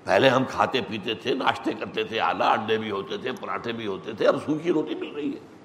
پہلے 0.04 0.30
ہم 0.30 0.44
کھاتے 0.50 0.82
پیتے 0.82 1.14
تھے، 1.14 1.34
ناشتے 1.34 1.74
کرتے 1.74 2.04
تھے، 2.04 2.20
آلہ 2.20 2.44
انڈے 2.44 2.78
بھی 2.78 2.92
ہوتے 2.92 3.18
تھے، 3.18 3.32
پراٹھے 3.32 3.72
بھی 3.72 3.88
ہوتے 3.88 4.14
تھے، 4.14 4.28
اب 4.28 4.36
سوکھی 4.46 4.72
روٹی 4.72 4.96
مل 4.96 5.16
رہی 5.16 5.34
ہے۔ 5.34 5.59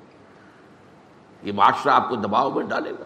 یہ 1.45 1.53
معاشرہ 1.53 1.93
آپ 1.93 2.09
کو 2.09 2.17
دباؤ 2.17 2.51
میں 2.51 2.65
ڈالے 2.65 2.91
گا۔ 2.91 3.05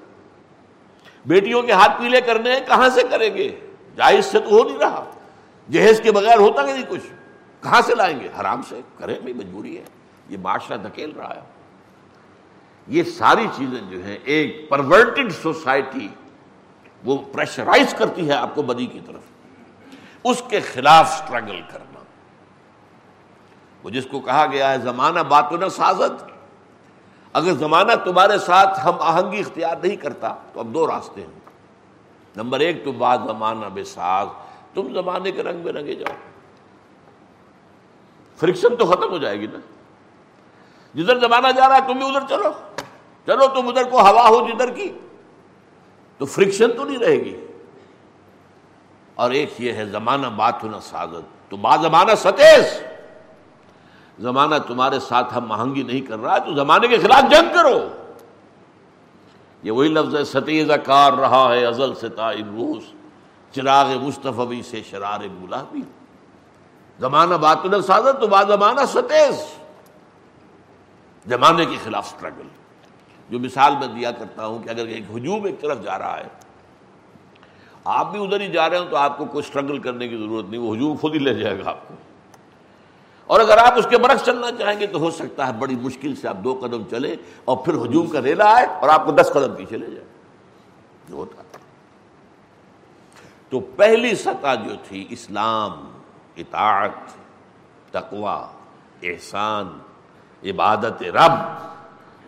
بیٹیوں 1.27 1.63
کے 1.63 1.73
ہاتھ 1.73 2.01
پیلے 2.01 2.21
کرنے 2.21 2.53
ہیں، 2.53 2.67
کہاں 2.67 2.89
سے 2.89 3.03
کریں 3.11 3.35
گے؟ 3.35 3.61
جائز 3.97 4.27
سے 4.27 4.41
تو 4.41 4.51
ہو 4.51 4.65
نہیں 4.65 4.79
رہا۔ 4.79 5.05
جہیز 5.71 6.01
کے 6.01 6.13
بغیر 6.13 6.39
ہوتا 6.39 6.67
کہ 6.67 6.73
نہیں 6.73 6.85
کچھ۔ 6.89 7.13
کہاں 7.63 7.81
سے 7.81 7.95
لائیں 7.95 8.21
گے؟ 8.21 8.29
حرام 8.41 8.63
سے۔ 8.63 8.81
کریں 8.99 9.21
بھی 9.21 9.33
مجبوری 9.33 9.79
ہے۔ 9.79 9.85
یہ 10.29 10.37
معاشرہ 10.43 10.77
دھکیل 10.77 11.13
رہا 11.17 11.37
ہے۔ 11.37 11.41
یہ 12.87 13.03
ساری 13.03 13.47
چیزیں 13.57 13.91
جو 13.91 14.05
ہیں، 14.05 14.19
ایک 14.25 14.69
پرورٹڈ 14.69 15.33
سوسائٹی، 15.43 16.09
وہ 17.05 17.19
پریشرائز 17.33 17.95
کرتی 17.99 18.29
ہے 18.29 18.33
آپ 18.33 18.55
کو 18.55 18.63
بدی 18.63 18.87
کی 18.87 19.01
طرف۔ 19.07 19.23
اس 20.25 20.43
کے 20.49 20.61
خلاف 20.61 21.19
سٹرگل 21.19 21.61
کرنا۔ 21.73 22.01
وہ 23.83 23.91
جس 23.91 24.07
کو 24.11 24.21
کہا 24.21 24.47
گیا 24.53 24.73
ہے، 24.73 24.79
زمانہ 24.79 25.21
بات 25.21 25.53
نہ 25.53 25.69
سازت 25.69 26.38
اگر 27.39 27.53
زمانہ 27.53 27.93
تمہارے 28.05 28.39
ساتھ 28.39 28.87
ہم 28.87 28.95
آہنگی 29.01 29.41
اختیار 29.41 29.77
نہیں 29.83 29.97
کرتا، 29.97 30.35
تو 30.53 30.61
اب 30.61 30.67
دو 30.67 30.87
راستے 30.87 31.21
ہیں۔ 31.21 31.41
نمبر 32.37 32.61
ایک 32.61 32.85
تو 32.85 32.93
بعد 32.93 33.19
زمانہ 33.27 33.67
بے 33.67 33.85
ساز، 33.85 34.27
تم 34.75 34.95
زمانے 34.95 35.31
کے 35.31 35.43
رنگ 35.43 35.65
میں 35.65 35.73
رنگے 35.73 35.95
جاؤ۔ 35.95 36.15
فرکشن 38.37 38.77
تو 38.77 38.87
ختم 38.87 39.11
ہو 39.11 39.19
جائے 39.19 39.41
گی 39.41 39.47
نا۔ 39.47 39.59
جدھر 40.95 41.19
زمانہ 41.19 41.47
جا 41.57 41.69
رہا 41.69 41.77
ہے، 41.77 41.81
تم 41.87 41.99
بھی 41.99 42.07
ادھر 42.07 42.21
چلو۔ 42.29 42.53
چلو، 43.27 43.47
تم 43.47 43.69
ادھر 43.69 43.85
کو 43.85 44.01
ہوا 44.01 44.29
ہو 44.29 44.49
جدھر 44.49 44.71
کی۔ 44.71 44.93
تو 46.19 46.27
فرکشن 46.27 46.73
تو 46.77 46.85
نہیں 46.85 46.99
رہے 46.99 47.17
گی۔ 47.17 47.47
اور 49.15 49.31
ایک 49.31 49.53
یہ 49.59 49.73
ہے، 49.73 49.87
زمانہ 49.87 50.27
بات 50.27 50.65
ہونا 50.65 50.81
سازت۔ 50.81 51.51
تو 51.51 51.57
بعض 51.57 51.81
زمانہ 51.83 52.11
ستیش 52.17 52.83
زمانہ 54.19 54.55
تمہارے 54.67 55.01
ساتھ 55.01 55.39
ہم 55.39 55.45
مہنگی 55.49 55.83
نہیں 55.83 56.01
کر 56.01 56.19
رہا 56.19 56.39
تو 56.39 56.55
زمانے 56.55 56.89
کے 56.89 56.99
خلاف 56.99 57.31
جنگ 57.31 57.55
کرو۔ 57.55 57.89
یہ 59.63 59.71
وہی 59.71 59.89
لفظ 59.89 60.17
ہے 60.17 60.25
ستیز 60.25 60.71
کار 60.85 61.13
رہا 61.13 61.55
ہے 61.55 61.67
ازل 61.67 61.95
سے 61.95 62.07
روس 62.07 62.83
چراغ 63.55 63.87
مصطفی 64.01 64.63
سے 64.63 64.83
شرار 64.91 65.21
گلابی۔ 65.43 65.83
زمانہ 67.01 67.35
بات 67.35 67.65
نہ 67.65 67.77
تو 68.21 68.27
بعض 68.27 68.47
زمانہ 68.49 68.81
ستیز۔ 68.89 69.45
زمانے 71.29 71.65
کے 71.67 71.77
خلاف 71.85 72.15
اسٹرگل 72.15 72.49
جو 73.31 73.39
مثال 73.39 73.75
میں 73.79 73.87
دیا 73.87 74.11
کرتا 74.11 74.47
ہوں 74.47 74.63
کہ 74.63 74.71
اگر 74.71 74.87
ایک 74.87 75.05
ہجوم 75.17 75.45
ایک 75.45 75.61
طرف 75.61 75.83
جا 75.83 75.99
رہا 75.99 76.17
ہے، 76.17 76.29
آپ 77.85 78.13
بھی 78.13 78.25
ادھر 78.25 78.41
ہی 78.41 78.53
جا 78.53 78.71
رہے 78.71 78.79
ہوں 78.79 78.87
تو 78.91 78.97
آپ 78.97 79.19
کو 79.19 79.25
کوئی 79.25 79.45
اسٹرگل 79.47 79.79
کرنے 79.79 80.09
کی 80.09 80.17
ضرورت 80.17 80.49
نہیں، 80.49 80.61
وہ 80.61 80.77
ہجوم 80.77 80.97
خود 81.01 81.15
ہی 81.15 81.19
لے 81.19 81.35
جائے 81.35 81.59
گا 81.59 81.71
آپ 81.71 81.89
کو۔ 81.89 81.95
اور 83.29 83.41
اگر 83.41 83.59
آپ 83.59 83.73
اس 83.77 83.87
کے 83.91 83.99
برعکس 83.99 84.25
چلنا 84.25 84.51
چاہیں 84.59 84.81
گے 84.81 84.87
تو 84.87 84.99
ہو 84.99 85.11
سکتا 85.11 85.47
ہے 85.47 85.53
بڑی 85.53 85.77
مشکل 85.77 86.15
سے 86.15 86.29
آپ 86.29 86.37
دو 86.45 86.59
قدم 86.61 86.83
چلے 86.91 87.17
اور 87.45 87.57
پھر 87.57 87.75
ہجوم 87.75 88.07
کا 88.07 88.23
ریلا 88.23 88.55
آئے 88.55 88.67
اور 88.67 88.89
آپ 88.89 89.05
کو 89.05 89.13
دس 89.13 89.31
قدم 89.33 89.55
پیچھے 89.55 89.77
لے 89.77 89.87
جائے۔ 89.87 90.05
ہوتا 91.13 91.43
تو 93.49 93.61
پہلی 93.61 94.15
سطح 94.15 94.55
جو 94.55 94.75
تھی، 94.89 95.07
اسلام، 95.11 95.73
اطاعت 96.37 97.17
تقوا 97.91 98.47
احسان، 99.03 99.79
عبادت 100.45 101.03
رب، 101.03 101.33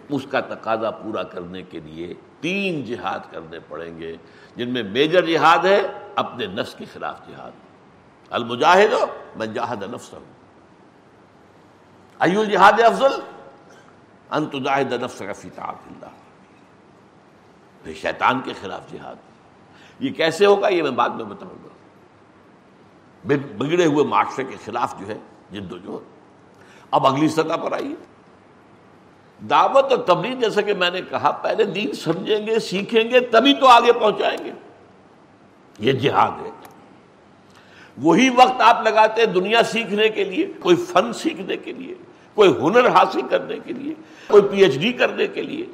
اس 0.08 0.26
کا 0.30 0.40
تقاضا 0.40 0.90
پورا 0.90 1.22
کرنے 1.22 1.62
کے 1.62 1.80
لیے 1.80 2.14
تین 2.40 2.84
جہاد 2.84 3.18
کرنے 3.30 3.58
پڑیں 3.68 3.98
گے، 3.98 4.16
جن 4.56 4.70
میں 4.70 4.82
میجر 4.82 5.26
جہاد 5.26 5.64
ہے، 5.64 5.88
اپنے 6.14 6.46
نفس 6.46 6.74
کے 6.74 6.84
خلاف 6.92 7.28
جہاد۔ 7.28 7.50
المجاہد 8.30 8.92
ہو 8.92 9.06
میں 9.36 9.46
جاہد 9.46 9.82
نفس 9.82 10.12
ہوں 10.12 10.39
ایو 12.20 12.44
جہاد 12.44 12.80
افضل 12.80 13.20
انت 14.30 14.52
جاہد 14.52 14.92
نفس 14.92 15.18
کا 15.18 15.32
فیطاعت 15.32 15.74
اللہ 15.86 16.08
پھر 17.82 17.94
شیطان 17.94 18.40
کے 18.40 18.52
خلاف 18.60 18.92
جہاد. 18.92 19.16
یہ 20.00 20.12
کیسے 20.12 20.46
ہوگا؟ 20.46 20.68
یہ 20.68 20.82
میں 20.82 20.90
بعد 20.90 21.08
میں 21.08 21.24
بتاؤں 21.24 21.64
گا. 21.64 21.68
بگڑے 23.58 23.86
ہوئے 23.86 24.04
معاشرے 24.04 24.44
کے 24.44 24.56
خلاف 24.64 25.00
جو 25.00 25.06
ہے، 25.06 25.18
جد 25.52 25.72
و 25.72 25.78
جہد. 25.78 26.04
اب 26.90 27.06
اگلی 27.06 27.28
سطح 27.28 27.56
پر 27.56 27.72
آئیے. 27.72 27.94
دعوت 29.50 29.92
اور 29.92 29.98
تبلیغ 29.98 30.40
جیسا 30.40 30.60
کہ 30.60 30.74
میں 30.74 30.90
نے 30.90 31.00
کہا، 31.02 31.30
پہلے 31.30 31.64
دین 31.64 31.92
سمجھیں 31.92 32.46
گے، 32.46 32.58
سیکھیں 32.58 33.10
گے، 33.10 33.20
تبھی 33.20 33.54
تو 33.54 33.66
آگے 33.66 33.92
پہنچائیں 33.92 34.44
گے. 34.44 34.52
یہ 35.78 35.92
جہاد 35.92 36.46
ہے. 36.46 36.50
وہی 37.98 38.30
وقت 38.30 38.60
آپ 38.60 38.82
لگاتے 38.82 39.20
ہیں 39.20 39.28
دنیا 39.28 39.62
سیکھنے 39.62 40.08
کے 40.08 40.24
لیے، 40.24 40.52
کوئی 40.60 40.76
فن 40.76 41.12
سیکھنے 41.12 41.56
کے 41.56 41.72
لیے. 41.72 41.94
کوئی 42.34 42.58
ہنر 42.62 42.88
حاصل 42.88 43.20
کرنے 43.30 43.58
کے 43.64 43.72
لیے، 43.72 43.94
کوئی 44.26 44.42
پی 44.42 44.62
ایچ 44.62 44.78
ڈی 44.78 44.92
کرنے 44.92 45.26
کے 45.26 45.42
لیے، 45.42 45.66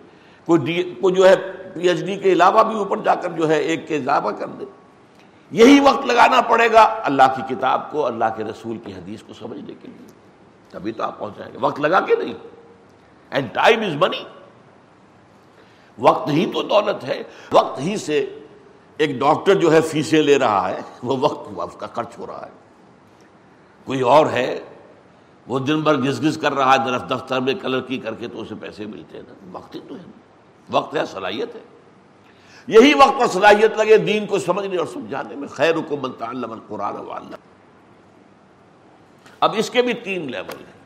کوئی 0.47 0.95
کوئی 1.01 1.15
جو 1.15 1.29
ہے 1.29 1.37
پی 1.75 1.89
ایچ 1.89 2.01
ڈی 2.01 2.17
کے 2.17 2.33
علاوہ 2.33 2.63
بھی 2.63 2.77
اوپر 2.77 2.97
جا 2.97 3.15
کر 3.15 3.31
جو 3.31 3.49
ہے 3.49 3.59
ایک 3.59 3.89
کے 3.89 3.97
اضافہ 3.97 4.29
کر 4.29 4.47
دے۔ 4.47 4.65
یہی 5.51 5.81
وقت 5.81 6.07
لگانا 6.07 6.41
پڑے 6.41 6.73
گا 6.73 7.01
اللہ 7.03 7.23
کی 7.37 7.55
کتاب 7.55 7.91
کو، 7.91 8.07
اللہ 8.07 8.25
کے 8.37 8.45
رسول 8.45 8.79
کی 8.79 8.93
حدیث 8.93 9.23
کو 9.23 9.33
سمجھنے 9.33 9.75
کے 9.83 9.89
لیے۔ 9.89 10.07
تبھی 10.69 10.93
تو 10.93 11.03
آپ 11.03 11.19
پہنچائیں 11.19 11.53
گے۔ 11.53 11.59
وقت 11.61 11.81
لگا 11.81 12.01
کے 12.01 12.17
نہیں۔ 12.17 12.35
اینڈ 13.31 13.55
ٹائم 13.55 13.81
از 13.81 13.97
منی 13.97 14.25
وقت 15.99 16.29
ہی 16.29 16.51
تو 16.53 16.63
دولت 16.63 17.05
ہے۔ 17.05 17.23
وقت 17.53 17.81
ہی 17.81 17.97
سے 17.97 18.39
ایک 18.97 19.11
ڈاکٹر 19.11 19.55
جو 19.55 19.73
ہے 19.73 19.81
فیسیں 19.81 20.23
لے 20.23 20.39
رہا 20.39 20.71
ہے، 20.71 20.81
وہ 21.03 21.17
وقت 21.21 21.49
اس 21.57 21.77
کا 21.79 21.87
خرچ 21.87 22.19
ہو 22.19 22.27
رہا 22.27 22.47
ہے۔ 22.47 22.51
کوئی 23.85 24.01
اور 24.01 24.27
ہے 24.27 24.61
وہ 25.47 25.59
دن 25.59 25.81
بھر 25.81 25.95
گز 25.95 26.23
گز 26.23 26.39
کر 26.39 26.55
رہا 26.55 26.73
ہے، 26.73 26.91
درخت 26.91 27.11
دفتر 27.11 27.41
میں 27.41 27.55
کلر 27.55 27.81
کی 27.81 27.99
کر 27.99 28.15
کے 28.15 28.29
تو 28.29 28.41
اسے 28.41 28.55
پیسے 28.61 28.87
ملتے 28.87 29.17
ہیں 29.17 29.25
نا۔ 29.29 29.35
وقت 29.53 29.75
ہی 29.75 29.81
تو 29.89 29.95
ہے۔ 29.95 30.11
وقت 30.71 30.97
ہے، 30.97 31.07
صلاحیت 31.07 31.55
ہے۔ 31.55 31.61
یہی 32.67 32.95
وقت 32.95 33.21
اور 33.21 33.27
صلاحیت 33.27 33.77
لگے، 33.77 33.99
دین 33.99 34.27
کو 34.27 34.39
سمجھنے 34.39 34.77
اور 34.77 34.87
سمجھانے 34.87 35.37
میں 35.37 35.49
خیر 35.49 35.75
حکومت 35.75 36.19
قرآن 36.69 37.33
اب 39.41 39.55
اس 39.57 39.71
کے 39.71 39.83
بھی 39.83 39.95
تین 39.95 40.31
لیول 40.31 40.59
ہیں۔ 40.59 40.77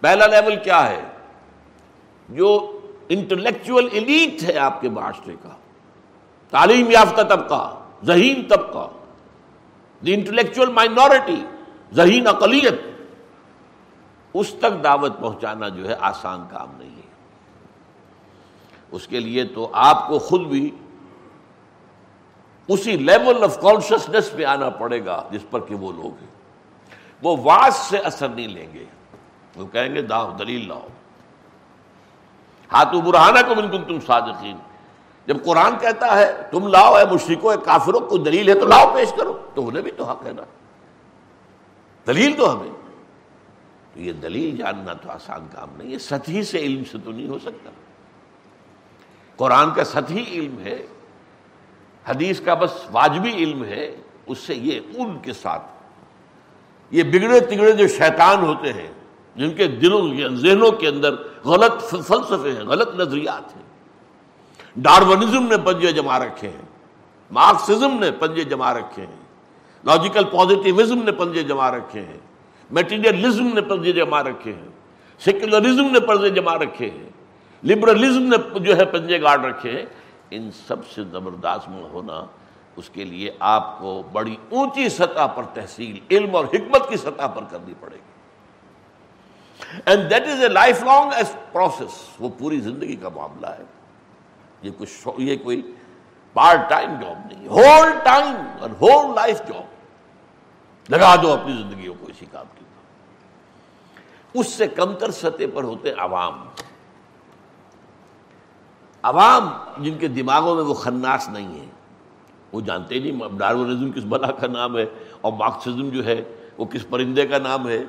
پہلا 0.00 0.26
لیول 0.26 0.56
کیا 0.56 0.90
ہے؟ 0.90 1.02
جو 2.28 2.80
انٹلیکچوئل 3.08 3.88
ایلیٹ 3.92 4.42
ہے 4.42 4.58
آپ 4.58 4.80
کے 4.80 4.88
معاشرے 4.88 5.34
کا۔ 5.42 5.48
تعلیم 6.50 6.90
یافتہ 6.90 7.22
طبقہ، 7.22 7.78
ذہین 8.04 8.48
طبقہ۔ 8.48 8.88
The 10.06 10.14
intellectual 10.14 10.68
minority. 10.68 11.44
ذہین 11.92 12.26
اقلیت۔ 12.26 12.74
اس 14.34 14.54
تک 14.60 14.84
دعوت 14.84 15.20
پہنچانا 15.20 15.68
جو 15.68 15.88
ہے 15.88 15.94
آسان 16.00 16.44
کام 16.50 16.68
نہیں 16.78 16.96
ہے۔ 16.96 17.10
اس 18.90 19.06
کے 19.06 19.20
لیے 19.20 19.44
تو 19.44 19.70
آپ 19.72 20.08
کو 20.08 20.18
خود 20.18 20.40
بھی 20.40 20.70
اسی 22.68 22.96
لیول 22.96 23.44
آف 23.44 23.60
کانشیسنیس 23.60 24.32
پہ 24.36 24.44
آنا 24.44 24.70
پڑے 24.70 25.04
گا 25.04 25.22
جس 25.30 25.40
پر 25.50 25.60
کہ 25.60 25.74
وہ 25.74 25.92
لوگ 25.92 26.18
ہیں۔ 26.20 26.30
وہ 27.22 27.36
واس 27.42 27.76
سے 27.76 27.98
اثر 27.98 28.28
نہیں 28.28 28.48
لیں 28.48 28.72
گے۔ 28.74 28.84
وہ 29.56 29.66
کہیں 29.66 29.94
گے 29.94 30.02
داؤ، 30.02 30.30
دلیل 30.38 30.68
لاؤ۔ 30.68 30.86
ہاتھ 32.72 32.88
برہانہ 32.88 33.38
کو 33.48 33.54
بالکل 33.54 33.84
تم 33.88 33.98
صادقین۔ 34.06 34.56
جب 35.26 35.44
قرآن 35.44 35.78
کہتا 35.80 36.18
ہے، 36.18 36.42
تم 36.50 36.66
لاؤ 36.66 36.96
ہے 36.96 37.14
مشرقوں 37.14 37.56
کافروں 37.64 38.00
کو 38.00 38.18
دلیل 38.18 38.48
ہے 38.48 38.54
تو 38.54 38.66
لاؤ، 38.66 38.94
پیش 38.94 39.08
کرو۔ 39.16 39.38
تو 39.54 39.68
انہیں 39.68 39.82
بھی 39.82 39.90
تو 39.90 40.04
حق 40.04 40.26
ہے 40.26 40.32
نا۔ 40.32 40.42
دلیل 42.06 42.32
تو 42.36 42.52
ہمیں۔ 42.52 42.70
تو 43.94 44.00
یہ 44.00 44.12
دلیل 44.12 44.56
جاننا 44.56 44.92
تو 44.92 45.10
آسان 45.10 45.46
کام 45.52 45.68
نہیں 45.76 45.92
ہے، 45.92 45.98
سطحی 45.98 46.42
سے 46.42 46.58
علم 46.58 46.82
سے 46.84 46.98
تو 47.04 47.12
نہیں 47.12 47.28
ہو 47.28 47.38
سکتا۔ 47.38 47.70
قرآن 49.36 49.74
کا 49.74 49.84
سطحی 49.84 50.24
علم 50.38 50.58
ہے، 50.58 50.86
حدیث 52.06 52.40
کا 52.40 52.54
بس 52.54 52.72
واجبی 52.92 53.32
علم 53.32 53.64
ہے، 53.64 53.96
اس 54.26 54.38
سے 54.38 54.54
یہ 54.54 54.80
ان 54.94 55.18
کے 55.22 55.32
ساتھ۔ 55.32 55.62
یہ 56.90 57.02
بگڑے 57.02 57.40
تگڑے 57.40 57.72
جو 57.72 57.88
شیطان 57.88 58.42
ہوتے 58.42 58.72
ہیں، 58.72 58.92
جن 59.36 59.54
کے 59.54 59.66
دلوں 59.66 60.16
کے 60.16 60.28
ذہنوں 60.36 60.70
کے 60.70 60.88
اندر 60.88 61.14
غلط 61.44 61.82
فلسفے 61.82 62.52
ہیں، 62.52 62.64
غلط 62.64 62.94
نظریات 62.94 63.56
ہیں۔ 63.56 63.62
ڈارونزم 64.76 65.42
نے 65.42 65.56
پنجے 65.58 65.92
جما 65.92 66.18
رکھے 66.18 66.48
ہیں، 66.48 66.62
مارکسزم 67.30 68.00
نے 68.00 68.10
پنجے 68.10 68.44
جما 68.44 68.74
رکھے 68.74 69.06
ہیں۔ 69.06 69.19
لاجیکل 69.84 70.24
پازیٹیوزم 70.24 71.02
نے 71.04 71.12
پنجے 71.12 71.42
جما 71.42 71.70
رکھے 71.70 72.00
ہیں. 72.00 72.18
میٹیریلزم 72.70 73.46
نے 73.54 73.60
پنجے 73.60 73.92
جما 73.92 74.22
رکھے 74.22 74.52
ہیں. 74.52 74.68
سیکولرزم 75.20 75.90
نے 75.92 76.00
پنجے 76.00 76.30
جما 76.30 76.54
رکھے 76.58 76.90
ہیں. 76.90 77.08
لبرلزم 77.62 78.22
نے 78.22 78.36
جو 78.60 78.76
ہے 78.76 78.84
پنجے 78.84 79.20
گاڑ 79.22 79.38
رکھے 79.40 79.70
ہیں. 79.70 79.86
ان 80.30 80.50
سب 80.66 80.86
سے 80.86 81.02
زبردست 81.04 81.68
میں 81.68 81.82
ہونا 81.92 82.24
اس 82.76 82.88
کے 82.90 83.04
لیے 83.04 83.30
آپ 83.38 83.78
کو 83.80 84.02
بڑی 84.12 84.36
اونچی 84.50 84.88
سطح 84.88 85.26
پر 85.26 85.44
تحصیل، 85.54 85.98
علم 86.10 86.36
اور 86.36 86.44
حکمت 86.44 86.88
کی 86.88 86.96
سطح 86.96 87.26
پر 87.34 87.44
کرنی 87.50 87.74
پڑے 87.80 87.96
گی. 87.96 88.08
And 89.86 90.10
that 90.10 90.28
is 90.28 90.42
a 90.42 90.48
life 90.48 90.82
long 90.84 91.12
is 91.16 91.34
process 91.52 91.98
وہ 92.18 92.28
پوری 92.38 92.60
زندگی 92.60 92.96
کا 92.96 93.08
معاملہ 93.08 93.46
ہے. 93.58 93.64
یہ 94.62 94.70
کچھ 94.78 95.08
یہ 95.18 95.36
کوئی 95.42 95.60
پارٹ 96.36 96.68
ٹائم 96.70 96.94
جاب 97.00 97.26
نہیں. 97.26 97.46
ہول 97.48 97.88
ٹائم 98.04 98.34
اور 98.60 98.70
ہول 98.80 99.14
لائف 99.14 99.38
جاب 99.48 99.69
لگا 100.90 101.16
دو 101.22 101.32
اپنی 101.32 101.52
زندگیوں 101.52 101.94
کو 102.00 102.06
اسی 102.06 102.26
کام 102.30 102.46
کی 102.58 102.64
اس 104.34 104.46
سے 104.48 104.66
کمتر 104.68 105.10
سطح 105.10 105.44
پر 105.54 105.64
ہوتے 105.64 105.90
عوام۔ 105.90 106.34
عوام 109.02 109.48
جن 109.84 109.98
کے 109.98 110.08
دماغوں 110.08 110.54
میں 110.54 110.64
وہ 110.64 110.74
خناس 110.74 111.28
نہیں 111.28 111.60
ہے 111.60 111.66
وہ 112.52 112.60
جانتے 112.60 112.98
نہیں 112.98 113.38
ڈارونزم 113.38 113.92
کس 113.92 114.04
بلا 114.04 114.30
کا 114.30 114.46
نام 114.46 114.76
ہے، 114.78 114.84
اور 115.20 115.32
مارکسزم 115.32 115.88
جو 115.88 116.04
ہے، 116.04 116.22
وہ 116.58 116.64
کس 116.64 116.88
پرندے 116.88 117.26
کا 117.26 117.38
نام 117.38 117.68
ہے، 117.68 117.84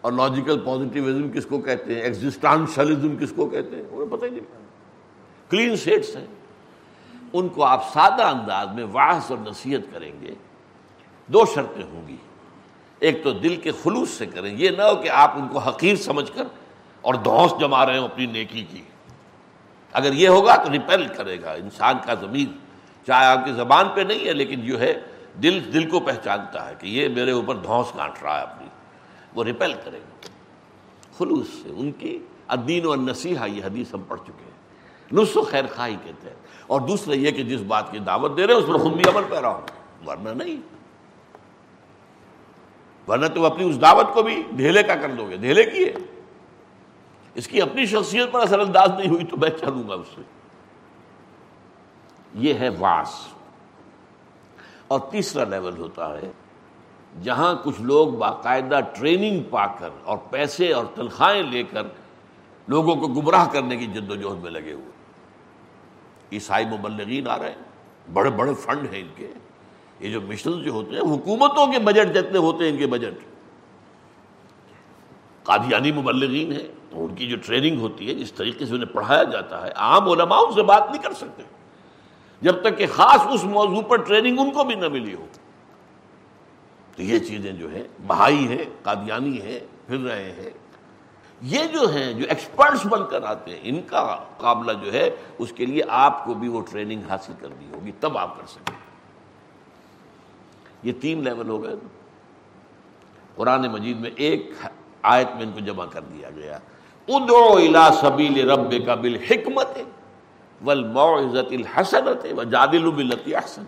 اور 0.00 0.12
لاجیکل 0.12 0.60
پازیٹیوزم 0.60 1.30
کس 1.30 1.46
کو 1.46 1.58
کہتے 1.58 1.94
ہیں 1.94 2.02
ایگزسٹانشلزم 2.02 3.16
کس 3.16 3.32
کو 3.36 3.46
کہتے 3.46 3.76
ہیں 3.76 3.82
انہیں 3.90 4.16
پتہ 4.16 4.24
ہی 4.24 4.30
نہیں۔ 4.30 4.66
کلین 5.50 5.76
سیٹس 5.76 6.16
ہیں۔ 6.16 6.26
ان 7.32 7.48
کو 7.48 7.64
آپ 7.64 7.92
سادہ 7.92 8.22
انداز 8.22 8.68
میں 8.74 8.84
واحث 8.92 9.30
اور 9.30 9.38
نصیحت 9.38 9.80
کریں 9.92 10.12
گے۔ 10.20 10.34
دو 11.26 11.44
شرطیں 11.54 11.82
ہوں 11.82 12.08
گی۔ 12.08 12.16
ایک 13.02 13.24
تو 13.24 13.32
دل 13.32 13.56
کے 13.56 13.72
خلوص 13.82 14.10
سے 14.10 14.26
کریں، 14.26 14.54
یہ 14.56 14.70
نہ 14.70 14.82
ہو 14.82 14.96
کہ 14.96 15.08
آپ 15.08 15.30
ان 15.36 15.48
کو 15.48 15.58
حقیر 15.58 15.96
سمجھ 15.96 16.32
کر 16.34 16.44
اور 17.00 17.14
دھوس 17.14 17.60
جما 17.60 17.86
رہے 17.86 17.98
ہوں 17.98 18.04
اپنی 18.04 18.26
نیکی 18.26 18.64
کی۔ 18.70 18.82
اگر 19.92 20.12
یہ 20.12 20.28
ہوگا 20.28 20.56
تو 20.56 20.72
ریپیل 20.72 21.06
کرے 21.06 21.42
گا۔ 21.42 21.52
انسان 21.52 21.94
کا 22.06 22.14
ضمیر 22.14 22.48
چاہے 23.06 23.26
آپ 23.26 23.44
کی 23.44 23.52
زبان 23.52 23.88
پہ 23.94 24.00
نہیں 24.00 24.26
ہے، 24.26 24.32
لیکن 24.32 24.60
جو 24.60 24.80
ہے 24.80 25.00
دل 25.42 25.72
دل 25.72 25.90
کو 25.90 26.00
پہچانتا 26.00 26.68
ہے 26.68 26.74
کہ 26.78 26.86
یہ 26.86 27.08
میرے 27.08 27.30
اوپر 27.30 27.54
دھوس 27.54 27.86
کاٹ 27.96 28.22
رہا 28.22 28.36
ہے 28.36 28.42
اپنی۔ 28.42 28.68
وہ 29.34 29.44
ریپیل 29.44 29.72
کرے 29.84 29.98
گا۔ 29.98 30.28
خلوص 31.18 31.46
سے 31.62 31.68
ان 31.76 31.92
کی 31.92 32.18
ادین 32.48 32.86
و 32.86 32.94
نصیحہ 32.94 33.48
یہ 33.48 33.64
حدیث 33.64 33.94
ہم 33.94 34.02
پڑھ 34.08 34.20
چکے 34.20 34.44
ہیں۔ 34.44 34.52
نص 35.12 35.36
و 35.36 35.42
خیر 35.42 35.64
خواہی 35.74 35.96
کہتے 36.04 36.28
ہیں۔ 36.28 36.36
اور 36.66 36.80
دوسرا 36.80 37.14
یہ 37.14 37.30
کہ 37.30 37.42
جس 37.42 37.60
بات 37.60 37.92
کی 37.92 37.98
دعوت 37.98 38.36
دے 38.36 38.46
رہے 38.46 38.54
ہیں، 38.54 38.60
اس 38.60 38.66
پر 38.66 38.78
خود 38.78 38.92
بھی 38.92 39.02
عمل 39.14 39.22
پیرا 39.28 39.48
ہو 39.48 39.60
ورنہ 40.06 40.28
نہیں۔ 40.28 40.81
ورنہ 43.08 43.26
تو 43.26 43.46
اپنی 43.46 43.70
اس 43.70 43.82
دعوت 43.82 44.14
کو 44.14 44.22
بھی 44.22 44.42
ڈھیلے 44.50 44.82
کا 44.82 44.94
کر 44.94 45.08
دو 45.08 45.28
گے، 45.30 45.36
ڈھیلے 45.36 45.64
کی 45.64 45.84
ہے 45.84 45.94
اس 47.34 47.46
کی 47.48 47.62
اپنی 47.62 47.86
شخصیت 47.86 48.32
پر 48.32 48.40
اثر 48.40 48.58
انداز 48.58 48.90
نہیں 48.98 49.08
ہوئی 49.08 49.24
تو 49.24 49.36
میں 49.36 49.50
چلوں 49.50 49.88
گا 49.88 49.94
اس 49.94 50.06
سے؟ 50.14 50.22
یہ 52.34 52.54
ہے 52.54 52.68
واس۔ 52.68 53.26
اور 54.88 55.00
تیسرا 55.10 55.44
لیول 55.44 55.78
ہوتا 55.78 56.18
ہے 56.18 56.30
جہاں 57.22 57.54
کچھ 57.64 57.82
لوگ 57.82 58.08
باقاعدہ 58.08 58.80
ٹریننگ 58.94 59.42
پا 59.50 59.66
کر 59.66 59.88
اور 60.04 60.18
پیسے 60.30 60.72
اور 60.72 60.84
تنخواہیں 60.94 61.42
لے 61.42 61.62
کر 61.62 61.82
لوگوں 62.68 62.96
کو 62.96 63.08
گمراہ 63.08 63.48
کرنے 63.52 63.76
کی 63.76 63.86
جد 63.86 64.10
و 64.10 64.16
جہد 64.16 64.42
میں 64.42 64.50
لگے 64.50 64.72
ہوئے۔ 64.72 64.90
عیسائی 66.32 66.64
مبلغین 66.64 67.28
آ 67.28 67.38
رہے 67.38 67.50
ہیں، 67.50 68.12
بڑے 68.12 68.30
بڑے 68.30 68.54
فنڈ 68.54 68.92
ہیں 68.92 69.00
ان 69.00 69.08
کے۔ 69.16 69.32
یہ 70.02 70.10
جو 70.10 70.20
مشن 70.20 70.62
جو 70.62 70.70
ہوتے 70.70 70.90
ہیں، 70.90 71.00
حکومتوں 71.00 71.66
کے 71.66 71.78
بجٹ 71.78 72.14
جتنے 72.14 72.38
ہوتے 72.38 72.64
ہیں، 72.64 72.70
ان 72.70 72.78
کے 72.78 72.86
بجٹ 72.86 73.14
قادیانی 75.42 75.92
مبلغین 75.92 76.52
ہیں، 76.52 76.68
تو 76.90 77.04
ان 77.04 77.14
کی 77.14 77.26
جو 77.26 77.36
ٹریننگ 77.46 77.80
ہوتی 77.80 78.08
ہے، 78.08 78.14
جس 78.14 78.32
طریقے 78.32 78.66
سے 78.66 78.74
انہیں 78.74 78.94
پڑھایا 78.94 79.22
جاتا 79.22 79.66
ہے، 79.66 79.72
عام 79.72 80.08
علماء 80.08 80.38
ان 80.38 80.52
سے 80.52 80.62
بات 80.62 80.90
نہیں 80.90 81.02
کر 81.02 81.12
سکتے۔ 81.12 81.42
جب 82.42 82.60
تک 82.60 82.78
کہ 82.78 82.86
خاص 82.86 83.20
اس 83.32 83.44
موضوع 83.44 83.82
پر 83.82 83.96
ٹریننگ 83.96 84.38
ان 84.38 84.50
کو 84.50 84.64
بھی 84.64 84.74
نہ 84.74 84.88
ملی 84.88 85.14
ہو۔ 85.14 85.26
تو 86.96 87.02
یہ 87.02 87.18
چیزیں 87.18 87.52
جو 87.52 87.72
ہے 87.72 87.82
بہائی 88.06 88.48
ہے 88.48 88.64
قادیانی 88.82 89.42
ہے 89.42 89.66
پھر 89.86 89.98
رہے 89.98 90.32
ہیں۔ 90.32 90.50
یہ 91.42 91.58
جو 91.72 91.88
ہیں، 91.88 92.12
جو 92.12 92.24
ایکسپرٹس 92.28 92.86
بن 92.86 93.00
کر 93.10 93.22
آتے 93.22 93.50
ہیں، 93.50 93.60
ان 93.62 93.80
کا 93.82 94.24
قابلہ 94.38 94.72
جو 94.84 94.92
ہے، 94.92 95.10
اس 95.38 95.52
کے 95.52 95.66
لیے 95.66 95.82
آپ 95.88 96.24
کو 96.24 96.34
بھی 96.34 96.48
وہ 96.48 96.60
ٹریننگ 96.70 97.02
حاصل 97.08 97.32
کرنی 97.40 97.66
ہوگی، 97.74 97.92
تب 98.00 98.18
آپ 98.18 98.40
کر 98.40 98.46
سکیں 98.46 98.81
یہ 100.82 100.92
تین 101.00 101.24
لیول 101.24 101.48
ہو 101.48 101.62
گئے۔ 101.62 101.74
قرآن 103.34 103.72
مجید 103.72 104.00
میں 104.00 104.10
ایک 104.16 104.50
آیت 105.02 105.28
میں 105.34 105.42
ان 105.42 105.52
کو 105.52 105.60
جمع 105.60 105.86
کر 105.86 106.00
دیا 106.00 106.30
گیا۔ 106.30 106.58
ادعو 107.08 107.56
الى 107.56 107.78
سبیل 108.00 108.50
رب 108.50 108.86
کا 108.86 108.94
بالحکمت 108.94 109.78
والموعظت 110.64 111.52
الحسنت 111.52 112.26
وجادل 112.36 112.90
باللتی 112.90 113.34
احسن۔ 113.34 113.64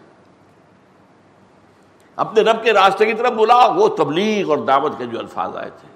اپنے 2.16 2.40
رب 2.40 2.64
کے 2.64 2.72
راستے 2.72 3.06
کی 3.06 3.14
طرف 3.14 3.32
بلا 3.32 3.66
وہ 3.66 3.88
تبلیغ 3.88 4.50
اور 4.50 4.58
دعوت 4.58 4.98
کے 4.98 5.06
جو 5.06 5.18
الفاظ 5.18 5.56
آئے 5.56 5.70
تھے۔ 5.70 5.88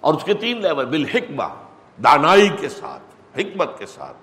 اور 0.00 0.14
اس 0.14 0.24
کے 0.24 0.34
تین 0.34 0.62
لیول 0.62 0.86
بالحکمہ، 0.86 1.44
دانائی 2.04 2.48
کے 2.48 2.68
ساتھ، 2.68 3.38
حکمت 3.38 3.78
کے 3.78 3.86
ساتھ، 3.86 4.16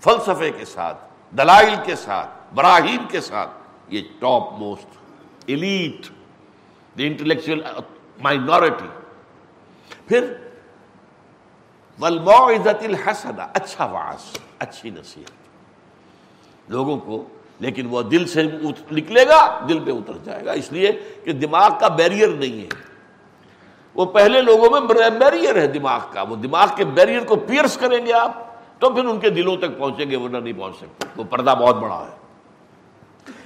فلسفے 0.00 0.50
کے 0.50 0.64
ساتھ، 0.64 0.98
دلائل 1.38 1.74
کے 1.84 1.96
ساتھ، 1.96 2.28
براہیم 2.54 3.04
کے 3.08 3.20
ساتھ، 3.20 3.50
یہ 3.88 4.00
top 4.18 4.52
most 4.52 4.97
elite 5.48 6.06
the 6.96 7.06
intellectual 7.06 7.62
minority 8.18 8.86
پھر 10.08 10.32
والموعظت 11.98 12.84
الحسنہ 12.84 13.46
اچھا 13.54 13.84
واس 13.86 14.32
اچھی 14.58 14.90
نصیحت 14.90 16.70
لوگوں 16.70 16.96
کو 16.98 17.24
لیکن 17.60 17.86
وہ 17.90 18.02
دل 18.02 18.26
سے 18.26 18.42
نکلے 18.90 19.24
گا 19.28 19.40
دل 19.68 19.78
پہ 19.84 19.90
اتر 19.90 20.18
جائے 20.24 20.44
گا 20.44 20.52
اس 20.52 20.70
لیے 20.72 20.92
کہ 21.24 21.32
دماغ 21.36 21.78
کا 21.80 21.88
بیریئر 21.94 22.28
نہیں 22.34 22.60
ہے 22.60 22.86
وہ 23.96 24.04
پہلے 24.12 24.40
لوگوں 24.42 24.70
میں 24.70 25.08
بیریئر 25.10 25.56
ہے 25.56 25.66
دماغ 25.66 26.00
کا 26.12 26.22
وہ 26.22 26.36
دماغ 26.36 26.76
کے 26.76 26.84
بیریئر 26.94 27.24
کو 27.24 27.36
پیئرس 27.46 27.76
کریں 27.76 28.04
گے 28.06 28.12
آپ 28.12 28.36
تو 28.78 28.90
پھر 28.90 29.04
ان 29.04 29.18
کے 29.20 29.30
دلوں 29.30 29.56
تک 29.56 29.78
پہنچیں 29.78 30.10
گے 30.10 30.16
ورنہ 30.16 30.38
نہیں 30.38 30.58
پہنچ 30.58 30.76
سکتے 30.76 31.06
وہ 31.16 31.24
پردہ 31.24 31.54
بہت 31.58 31.76
بڑا 31.76 31.98
ہے 32.00 32.16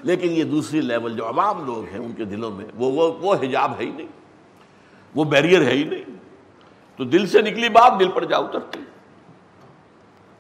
لیکن 0.02 0.32
یہ 0.32 0.44
دوسری 0.44 0.80
لیول 0.80 1.16
جو 1.16 1.28
عوام 1.28 1.64
لوگ 1.64 1.84
ہیں 1.84 1.98
ان 1.98 2.12
کے 2.12 2.24
دلوں 2.24 2.50
میں، 2.50 2.64
وہ 2.74 2.92
وہ 2.92 3.18
وہ 3.20 3.34
حجاب 3.34 3.72
ہے 3.80 3.84
ہی 3.84 3.90
نہیں، 3.90 4.06
وہ 5.14 5.24
بیریئر 5.24 5.62
ہے 5.62 5.72
ہی 5.72 5.84
نہیں۔ 5.84 6.04
تو 6.96 7.04
دل 7.04 7.26
سے 7.26 7.42
نکلی 7.42 7.68
بات، 7.68 7.92
دل 8.00 8.10
پر 8.10 8.24
جا 8.24 8.36
اترتی 8.36 8.80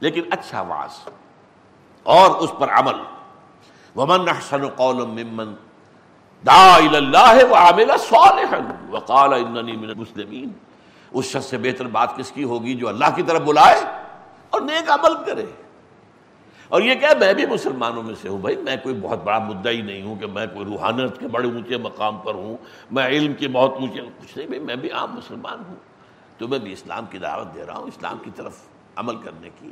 لیکن 0.00 0.22
اچھا 0.30 0.60
واس 0.60 1.08
اور 2.02 2.30
اس 2.30 2.52
پر 2.58 2.70
عمل۔ 2.70 2.94
ومن 3.96 4.28
احسن 4.28 4.68
قولا 4.68 5.04
ممن 5.04 5.54
دعا 6.46 6.76
الى 6.76 7.44
وعمل 7.50 7.88
صالحا 7.98 8.58
وقال 8.90 9.32
انني 9.32 9.76
من 9.76 9.90
المسلمين۔ 9.90 10.48
اس 11.12 11.24
شخص 11.24 11.46
سے 11.46 11.58
بہتر 11.58 11.86
بات 11.86 12.16
کس 12.16 12.32
کی 12.32 12.44
ہوگی؟ 12.44 12.74
جو 12.74 12.88
اللہ 12.88 13.04
کی 13.14 13.22
طرف 13.22 13.40
بلائے 13.40 13.80
اور 14.50 14.60
نیک 14.60 14.90
عمل 14.90 15.24
کرے۔ 15.26 15.61
اور 16.72 16.82
یہ 16.82 16.94
کہ 16.94 17.06
میں 17.20 17.34
بھی 17.34 17.46
مسلمانوں 17.46 18.02
میں 18.02 18.14
سے 18.20 18.28
ہوں 18.28 18.38
بھائی، 18.38 18.56
میں 18.56 18.76
کوئی 18.82 18.94
بہت 19.02 19.24
بڑا 19.24 19.38
مدعی 19.38 19.80
نہیں 19.82 20.02
ہوں 20.02 20.16
کہ 20.16 20.26
میں 20.26 20.46
کوئی 20.46 20.64
روحانیت 20.64 21.18
کے 21.18 21.28
بڑے 21.28 21.48
اونچے 21.48 21.76
مقام 21.76 22.16
پر 22.16 22.34
ہوں، 22.34 22.56
میں 22.90 23.06
علم 23.06 23.32
کے 23.32 23.48
بہت 23.48 23.70
اونچے، 23.70 24.00
کچھ 24.20 24.38
نہیں 24.38 24.46
بھائی، 24.46 24.60
میں 24.60 24.76
بھی 24.76 24.90
عام 24.90 25.14
مسلمان 25.14 25.58
ہوں۔ 25.68 25.74
تو 26.38 26.48
میں 26.48 26.58
بھی 26.58 26.72
اسلام 26.72 27.04
کی 27.10 27.18
دعوت 27.18 27.54
دے 27.54 27.66
رہا 27.66 27.76
ہوں، 27.76 27.86
اسلام 27.86 28.16
کی 28.24 28.30
طرف 28.36 28.52
عمل 28.96 29.16
کرنے 29.16 29.50
کی۔ 29.60 29.70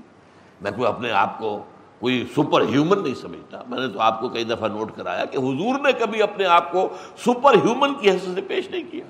میں 0.60 0.70
کوئی 0.70 0.86
اپنے 0.86 1.10
آپ 1.10 1.38
کو 1.38 1.62
کوئی 1.98 2.26
سپر 2.36 2.62
ہیومن 2.62 3.02
نہیں 3.02 3.14
سمجھتا۔ 3.14 3.62
میں 3.68 3.78
نے 3.78 3.88
تو 3.88 4.00
آپ 4.00 4.20
کو 4.20 4.28
کئی 4.28 4.44
دفعہ 4.44 4.68
نوٹ 4.68 4.96
کرایا 4.96 5.24
کہ 5.24 5.36
حضور 5.36 5.80
نے 5.80 5.92
کبھی 5.92 6.22
اپنے 6.22 6.44
آپ 6.44 6.72
کو 6.72 6.88
سپر 7.16 7.54
ہیومن 7.54 7.94
کی 7.94 8.10
حیثیت 8.10 8.34
سے 8.34 8.40
پیش 8.40 8.70
نہیں 8.70 8.84
کیا۔ 8.90 9.04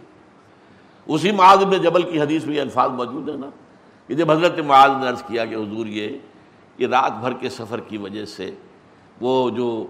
اسی 1.06 1.30
معاذ 1.30 1.64
میں 1.64 1.78
جبل 1.78 2.02
کی 2.02 2.20
حدیث 2.20 2.44
میں 2.44 2.56
یہ 2.56 2.60
الفاظ 2.60 2.90
موجود 2.90 3.28
ہے 3.28 3.36
نا، 3.36 3.50
کہ 4.06 4.14
جب 4.14 4.30
حضرت 4.30 4.58
معاذ 4.58 4.90
نے 5.00 5.08
عرض 5.08 5.22
کیا 5.22 5.44
کہ 5.44 5.54
حضور 5.54 5.86
یہ 5.86 6.18
کہ 6.80 6.86
رات 6.86 7.12
بھر 7.12 7.32
کے 7.32 7.48
سفر 7.48 7.80
کی 7.80 7.96
وجہ 7.96 8.24
سے 8.24 8.50
وہ 9.20 9.50
جو 9.50 9.86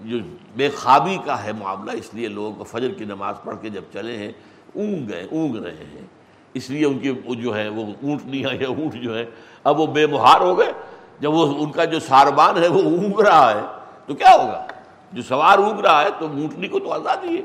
جو 0.00 0.16
بے 0.56 0.68
خوابی 0.68 1.18
کا 1.24 1.44
ہے 1.44 1.52
معاملہ، 1.52 1.90
اس 1.90 2.14
لیے 2.14 2.28
لوگ 2.28 2.62
فجر 2.62 2.90
کی 2.90 3.04
نماز 3.04 3.34
پڑھ 3.44 3.56
کے 3.60 3.68
جب 3.68 3.82
چلے 3.92 4.16
ہیں، 4.16 4.32
اونگ 4.74 5.08
گئے، 5.08 5.26
اونگ 5.30 5.56
رہے 5.56 5.84
ہیں۔ 5.94 6.06
اس 6.54 6.70
لیے 6.70 6.86
ان 6.86 6.98
کی 6.98 7.14
جو 7.26 7.56
ہے، 7.56 7.68
وہ 7.68 7.86
اونٹ 8.02 8.24
نہیں 8.24 8.54
یا 8.60 8.68
اونٹ 8.68 8.94
جو 8.94 9.18
ہے، 9.18 9.24
اب 9.64 9.80
وہ 9.80 9.86
بے 9.86 10.06
مہار 10.06 10.40
ہو 10.40 10.58
گئے۔ 10.58 10.72
جب 11.20 11.32
وہ 11.32 11.64
ان 11.64 11.72
کا 11.72 11.84
جو 11.84 12.00
ساربان 12.00 12.62
ہے، 12.62 12.68
وہ 12.68 12.82
اونگ 12.82 13.20
رہا 13.20 13.54
ہے، 13.54 13.60
تو 14.06 14.14
کیا 14.14 14.34
ہوگا؟ 14.40 14.66
جو 15.12 15.22
سوار 15.22 15.58
اونگ 15.58 15.80
رہا 15.80 16.02
ہے، 16.02 16.08
تو 16.18 16.26
اونٹنی 16.26 16.68
کو 16.68 16.78
تو 16.78 16.92
آزادی 16.92 17.36
ہے۔ 17.36 17.42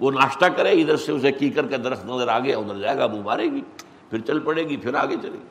وہ 0.00 0.10
ناشتہ 0.10 0.46
کرے، 0.46 0.70
ادھر 0.70 0.96
سے 0.96 1.12
اسے 1.12 1.32
کیکر 1.32 1.66
کا 1.66 1.76
درخت 1.76 2.06
نظر 2.06 2.28
آ 2.28 2.38
گیا 2.38 2.58
ادھر 2.58 2.78
جائے 2.78 2.96
گا 2.96 3.04
وہ 3.04 3.22
مارے 3.22 3.44
گی، 3.44 3.60
پھر 4.10 4.18
چل 4.18 4.38
پڑے 4.38 4.62
گی، 4.62 4.76
پھر 4.76 4.94
آگے 4.94 5.16
چلے 5.22 5.38
گی۔ 5.38 5.48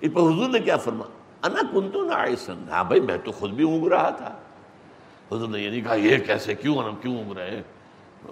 اس 0.00 0.12
پر 0.14 0.20
حضور 0.20 0.48
نے 0.48 0.58
کیا 0.58 0.76
فرما 0.76 1.04
انا 1.42 1.60
کن 1.72 1.90
تو 1.90 2.04
نہ 2.04 2.70
ہاں 2.70 2.84
بھائی، 2.84 3.00
میں 3.00 3.18
تو 3.24 3.32
خود 3.32 3.50
بھی 3.50 3.64
اونگ 3.64 3.86
رہا 3.86 4.10
تھا۔ 4.10 4.36
حضور 5.32 5.48
نے 5.48 5.58
یہ 5.58 5.70
نہیں 5.70 5.80
کہا، 5.80 5.94
یہ 5.94 6.18
کیسے 6.18 6.54
کیوں 6.54 6.76
ہم 6.76 6.96
کیوں 6.96 7.16
اونگ 7.16 7.32
رہے 7.32 7.50
ہیں؟ 7.50 7.62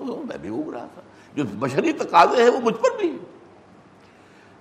میں 0.01 0.39
بھی 0.39 0.49
اونگ 0.49 0.71
رہا 0.71 0.87
تھا۔ 0.95 1.01
جو 1.35 1.45
بشری 1.45 1.93
تقاضے 1.93 2.43
ہیں 2.43 2.51
وہ 2.51 2.61
مجھ 2.61 2.75
پر 2.75 3.01
بھی۔ 3.01 3.19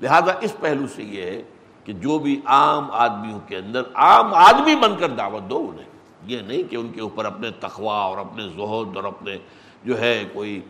لہذا 0.02 0.32
اس 0.42 0.56
پہلو 0.60 0.88
سے 0.88 1.04
یہ 1.04 1.22
ہے 1.22 1.42
کہ 1.84 1.94
جو 1.94 2.20
بھی 2.20 2.42
عام 2.46 2.92
آدمیوں 2.92 3.40
کے 3.40 3.58
اندر، 3.58 3.82
عام 3.94 4.34
آدمی 4.34 4.76
بن 4.76 4.96
کر 5.00 5.10
دعوت 5.10 5.50
دو 5.50 5.68
انہیں۔ 5.70 5.86
یہ 6.26 6.40
نہیں 6.40 6.72
کہ 6.72 6.76
ان 6.76 6.92
کے 6.92 7.02
اوپر 7.02 7.26
اپنے 7.26 7.52
تخوا 7.52 7.98
اور 7.98 8.18
اپنے 8.18 8.44
زہد 8.44 8.96
اور 8.96 9.04
اپنے 9.04 9.38
جو 9.84 10.00
ہے 10.00 10.24
کوئی 10.34 10.62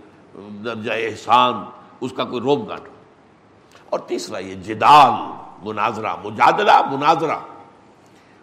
درجہ 0.65 0.91
احسان، 0.91 1.53
اس 2.01 2.13
کا 2.15 2.23
کوئی 2.23 2.41
روب 2.41 2.69
گاٹ 2.69 2.81
اور 3.89 3.99
تیسرا 3.99 4.37
یہ 4.37 4.53
جدال، 4.53 5.11
مناظرہ، 5.67 6.15
مجادلہ، 6.23 6.81
مناظرہ۔ 6.91 7.37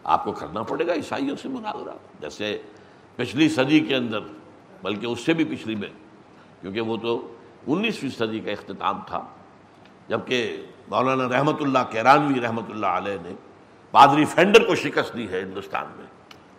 آپ 0.04 0.24
کو 0.24 0.32
کرنا 0.32 0.62
پڑے 0.62 0.86
گا، 0.86 0.94
عیسائیوں 0.94 1.36
سے 1.36 1.48
مناظرہ 1.48 1.94
جیسے 2.20 2.56
پچھلی 3.16 3.48
صدی 3.48 3.80
کے 3.80 3.96
اندر، 3.96 4.20
بلکہ 4.82 5.06
اس 5.06 5.20
سے 5.20 5.34
بھی 5.34 5.44
پچھلی 5.44 5.74
میں، 5.74 5.88
کیونکہ 6.60 6.80
وہ 6.80 6.96
تو 6.96 7.16
انیسویں 7.66 8.10
صدی 8.10 8.40
کا 8.40 8.50
اختتام 8.50 9.00
تھا، 9.06 9.20
جبکہ 10.08 10.62
مولانا 10.88 11.28
رحمۃ 11.28 11.60
اللہ 11.60 11.90
کیرانوی 11.90 12.40
رحمۃ 12.40 12.70
اللہ 12.70 12.86
علیہ 12.86 13.16
نے 13.22 13.34
پادری 13.94 14.24
فینڈر 14.24 14.64
کو 14.64 14.74
شکست 14.74 15.16
دی 15.16 15.28
ہے 15.30 15.40
ہندوستان 15.40 15.86
میں۔ 15.96 16.06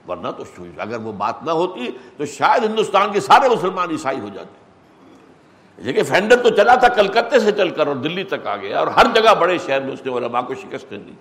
ورنہ 0.08 0.28
تو 0.28 0.44
اگر 0.78 1.00
وہ 1.00 1.12
بات 1.12 1.44
نہ 1.44 1.52
ہوتی 1.52 1.90
تو 2.18 2.26
شاید 2.26 2.64
ہندوستان 2.64 3.14
کے 3.14 3.20
سارے 3.20 3.50
مسلمان 3.50 3.90
عیسائی 3.90 4.20
ہو 4.20 4.30
جاتے۔ 4.34 5.84
لیکن 5.84 6.04
فینڈر 6.04 6.42
تو 6.44 6.50
چلا 6.50 6.76
تھا 6.76 6.88
کلکتے 6.88 7.40
سے 7.40 7.52
چل 7.52 7.70
کر 7.70 7.88
اور 7.88 7.96
دلی 7.96 8.24
تک 8.24 8.48
آ 8.48 8.56
گیا 8.56 8.80
اور 8.80 8.88
ہر 8.88 9.06
جگہ 9.16 9.34
بڑے 9.40 9.58
شہر 9.66 9.82
میں 9.82 9.94
اس 9.94 10.06
نے 10.06 10.12
علماء 10.18 10.42
کو 10.42 10.54
شکستیں 10.54 10.98
دی۔ 10.98 11.14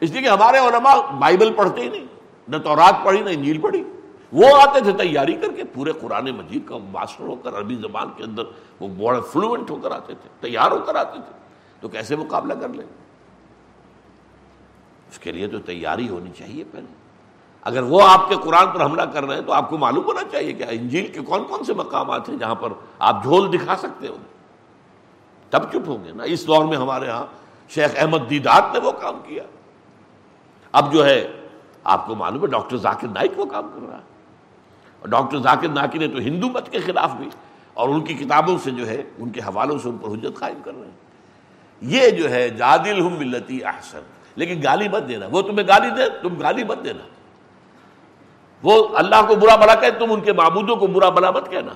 اس 0.00 0.10
لیے 0.10 0.22
کہ 0.22 0.28
ہمارے 0.28 0.58
علماء 0.58 0.94
بائبل 1.18 1.52
پڑھتے 1.52 1.80
ہی 1.80 1.88
نہیں، 1.88 2.06
نہ 2.48 2.56
تورات 2.56 3.04
پڑھی، 3.04 3.20
نہ 3.20 3.30
انجیل 3.30 3.60
پڑھی۔ 3.60 3.84
وہ 4.32 4.44
آتے 4.60 4.80
تھے 4.80 4.92
تیاری 4.92 5.34
کر 5.34 5.52
کے، 5.52 5.64
پورے 5.64 5.92
قرآن 5.92 6.24
مجید 6.24 6.68
کا 6.68 6.76
ماسٹر 6.90 7.24
ہو 7.24 7.36
کر 7.36 7.58
عربی 7.58 7.74
زبان 7.74 8.08
کے 8.16 8.24
اندر 8.24 8.42
وہ 8.80 8.88
بڑا 8.88 9.20
فلوئنٹ 9.20 9.70
ہو 9.70 9.76
کر 9.76 9.90
آتے 9.90 10.14
تھے، 10.22 10.28
تیار 10.40 10.70
ہو 10.70 10.78
کر 10.78 10.94
آتے 10.94 11.18
تھے۔ 11.26 11.36
تو 11.80 11.88
کیسے 11.88 12.16
مقابلہ 12.16 12.54
کر 12.54 12.68
لیں؟ 12.68 12.86
اس 15.10 15.18
کے 15.18 15.32
لیے 15.32 15.46
تو 15.46 15.58
تیاری 15.58 16.08
ہونی 16.08 16.30
چاہیے 16.38 16.64
پہلے۔ 16.70 16.94
اگر 17.62 17.82
وہ 17.82 18.02
آپ 18.08 18.28
کے 18.28 18.34
قرآن 18.34 18.66
پر 18.70 18.84
حملہ 18.84 19.02
کر 19.02 19.24
رہے 19.24 19.34
ہیں 19.34 19.42
تو 19.42 19.52
آپ 19.52 19.70
کو 19.70 19.78
معلوم 19.78 20.04
ہونا 20.04 20.20
چاہیے 20.32 20.52
کہ 20.52 20.64
انجیل 20.68 21.06
کے 21.06 21.20
کون 21.20 21.44
کون 21.44 21.64
سے 21.64 21.74
مقامات 21.74 22.28
ہیں 22.28 22.36
جہاں 22.36 22.54
پر 22.54 22.68
آپ 22.98 23.22
جھول 23.22 23.52
دکھا 23.52 23.76
سکتے 23.76 24.08
ہو 24.08 24.16
تب 25.50 25.62
چپ 25.70 25.88
ہوں 25.88 26.04
گے 26.04 26.12
نا۔ 26.12 26.24
اس 26.24 26.46
دور 26.46 26.64
میں 26.64 26.76
ہمارے 26.76 27.08
ہاں 27.08 27.26
شیخ 27.68 27.90
احمد 27.96 28.30
دیدات 28.30 28.64
نے 28.72 28.78
وہ 28.78 28.92
کام 28.92 29.20
کیا۔ 29.26 29.42
اب 30.72 30.92
جو 30.92 31.06
ہے 31.06 31.32
آپ 31.84 32.06
کو 32.06 32.14
معلوم 32.14 32.42
ہے 32.42 32.46
ڈاکٹر 32.46 32.76
ذاکر 32.76 33.08
نائک 33.08 33.32
وہ 33.36 33.44
کام 33.44 33.70
کر 33.74 33.88
رہا 33.88 33.96
ہے۔ 33.96 34.02
اور 35.00 35.08
ڈاکٹر 35.08 35.38
ذاکر 35.38 35.68
نائک 35.68 35.96
نے 35.96 36.08
تو 36.08 36.18
ہندو 36.18 36.48
مت 36.48 36.70
کے 36.70 36.80
خلاف 36.80 37.14
بھی 37.14 37.28
اور 37.74 37.88
ان 37.88 38.04
کی 38.04 38.14
کتابوں 38.14 38.58
سے 38.64 38.70
جو 38.70 38.88
ہے 38.88 39.02
ان 39.18 39.30
کے 39.30 39.40
حوالوں 39.40 39.78
سے 39.78 39.88
ان 39.88 39.98
پر 39.98 40.08
حجت 40.08 40.38
قائم 40.38 40.60
کر 40.64 40.72
رہے 40.74 40.84
ہیں۔ 40.84 40.96
یہ 41.80 42.10
جو 42.10 42.30
ہے 42.30 42.48
جادل 42.48 43.00
ہم 43.00 43.12
ملتی 43.12 43.64
احسن۔ 43.64 44.00
لیکن 44.36 44.60
گالی 44.62 44.88
مت 44.88 45.08
دینا۔ 45.08 45.26
وہ 45.30 45.42
تمہیں 45.42 45.68
گالی 45.68 45.90
دے 45.90 46.02
تم 46.22 46.34
گالی 46.34 46.64
مت 46.64 46.78
دینا۔ 46.84 47.06
وہ 48.62 48.96
اللہ 48.96 49.26
کو 49.28 49.34
برا 49.34 49.56
بلا 49.56 49.74
کہ 49.74 49.90
تم 49.98 50.12
ان 50.12 50.20
کے 50.20 50.32
معبودوں 50.32 50.76
کو 50.76 50.86
برا 50.86 51.08
بلا 51.08 51.30
مت 51.30 51.50
کہنا۔ 51.50 51.72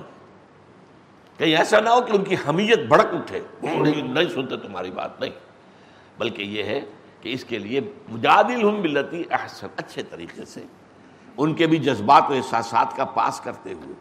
کہیں 1.37 1.55
ایسا 1.55 1.79
نہ 1.79 1.89
ہو 1.89 2.01
کہ 2.01 2.11
ان 2.11 2.23
کی 2.23 2.35
حمیت 2.49 2.79
بڑک 2.87 3.07
اٹھے۔ 3.13 3.39
نہیں 4.01 4.29
سنتے 4.35 4.57
تمہاری 4.57 4.91
بات 4.91 5.19
نہیں۔ 5.19 5.29
بلکہ 6.17 6.41
یہ 6.41 6.63
ہے 6.63 6.81
کہ 7.21 7.29
اس 7.29 7.45
کے 7.45 7.59
لیے 7.59 7.81
مجادل 8.09 8.69
ہم 8.69 8.75
ملتی 8.75 9.23
احسن، 9.31 9.67
اچھے 9.75 10.03
طریقے 10.03 10.45
سے۔ 10.45 10.63
ان 11.37 11.53
کے 11.53 11.67
بھی 11.67 11.77
جذبات 11.77 12.23
و 12.29 12.33
احساسات 12.33 12.95
کا 12.95 13.05
پاس 13.05 13.41
کرتے 13.41 13.73
ہوئے 13.73 13.93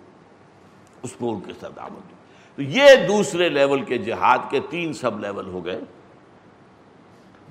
اس 1.03 1.13
کو 1.13 1.33
ان 1.33 1.41
کے 1.41 1.53
ساتھ 1.61 1.77
دعوت 1.77 2.11
تو 2.57 2.63
یہ 2.63 2.85
دوسرے 3.09 3.49
لیول 3.49 3.85
کے 3.85 3.99
جہاد 3.99 4.39
کے 4.51 4.61
تین 4.71 4.93
سب 4.93 5.21
لیول 5.21 5.47
ہو 5.47 5.65
گئے۔ 5.65 5.81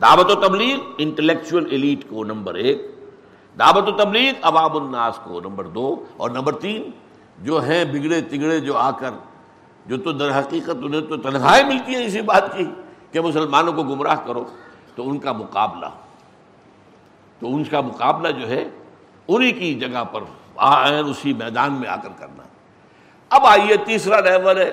دعوت 0.02 0.32
و 0.32 0.36
تبلیغ، 0.36 0.78
انٹلیکچوئل 0.98 1.66
ایلیٹ 1.72 2.10
کو 2.10 2.24
نمبر 2.24 2.56
ایک۔ 2.56 2.82
دعوت 3.60 3.90
و 3.90 3.92
تبلیغ، 3.92 4.34
عوام 4.42 4.84
الناس 4.84 5.20
کو 5.24 5.40
نمبر 5.40 5.66
دو۔ 5.66 6.06
اور 6.18 6.30
نمبر 6.30 6.54
تین، 6.54 6.92
جو 7.42 7.64
ہیں 7.64 7.86
بگڑے 7.86 8.22
تگڑے، 8.22 8.60
جو 8.60 8.78
آ 8.78 8.92
کر، 8.92 9.10
جو 9.86 9.98
تو 9.98 10.12
در 10.12 10.40
حقیقت 10.40 10.76
انہیں 10.82 11.02
تو 11.02 11.18
تنخواہیں 11.18 11.64
ملتی 11.64 11.96
ہیں 11.96 12.06
اسی 12.06 12.22
بات 12.22 12.58
کی 12.58 12.66
کہ 13.12 13.22
مسلمانوں 13.22 13.74
کو 13.74 13.84
گمراہ 13.84 14.16
کرو۔ 14.26 14.46
تو 15.00 15.10
ان 15.10 15.20
کا 15.20 15.32
مقابلہ۔ 15.32 15.86
تو 17.40 17.56
ان 17.56 17.64
کا 17.64 17.82
مقابلہ 17.82 18.32
جو 18.32 18.50
ہے، 18.50 18.70
انہی 19.28 19.52
کی 19.52 19.74
جگہ 19.74 20.04
پر 20.04 20.22
اسی 21.06 21.34
میدان 21.34 21.74
میں 21.74 21.90
آ 21.90 21.96
کر 21.96 22.10
کرنا۔ 22.20 22.44
اب 23.30 23.46
آئیے، 23.46 23.78
تیسرا 23.78 24.20
لیول 24.20 24.58
ہے۔ 24.58 24.72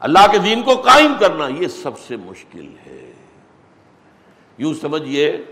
اللہ 0.00 0.26
کے 0.32 0.38
دین 0.38 0.62
کو 0.62 0.74
قائم 0.74 1.12
کرنا، 1.20 1.48
یہ 1.48 1.68
سب 1.68 1.98
سے 1.98 2.16
مشکل 2.16 2.76
ہے۔ 2.86 3.12
یوں 4.58 4.74
سمجھیے 4.74 5.44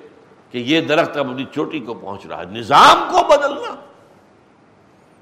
کہ 0.50 0.58
یہ 0.58 0.80
درخت 0.80 1.16
اب 1.16 1.30
اپنی 1.30 1.44
چوٹی 1.52 1.80
کو 1.80 1.94
پہنچ 1.94 2.26
رہا 2.26 2.38
ہے۔ 2.38 2.44
نظام 2.44 3.08
کو 3.10 3.18
بدلنا، 3.28 3.74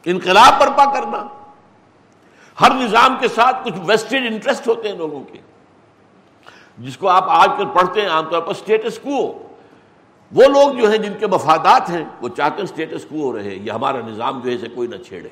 انقلاب 0.05 0.61
برپا 0.61 0.95
کرنا۔ 0.95 1.27
ہر 2.61 2.71
نظام 2.75 3.17
کے 3.21 3.29
ساتھ 3.29 3.57
کچھ 3.65 3.81
ویسٹڈ 3.87 4.33
انٹرسٹ 4.33 4.69
ہوتے 4.69 4.89
ہیں 4.89 4.97
لوگوں 4.97 5.25
کے۔ 5.25 5.52
جس 6.79 6.97
کو 6.97 7.09
آپ 7.09 7.25
آج 7.29 7.51
کل 7.59 7.65
پڑھتے 7.73 8.03
ہیں، 8.03 8.09
عام 8.09 8.25
طور 8.31 8.43
پر 8.43 8.51
اسٹیٹس 8.51 8.99
کو 8.99 9.49
وہ 10.33 10.45
لوگ 10.45 10.81
جو 10.81 10.91
ہیں 10.91 10.99
جن 10.99 11.13
کے 11.21 11.27
مفادات 11.27 11.91
ہیں، 11.91 12.05
وہ 12.21 12.29
چاہتے 12.29 12.57
ہیں 12.57 12.65
اسٹیٹس 12.65 13.05
کو 13.05 13.17
ہو 13.17 13.37
رہے، 13.37 13.55
یہ 13.55 13.71
ہمارا 13.71 13.99
نظام 14.07 14.41
جو 14.41 14.51
ہے 14.51 14.55
اسے 14.55 14.69
کوئی 14.69 14.89
نہ 14.89 14.97
چھیڑے۔ 14.97 15.29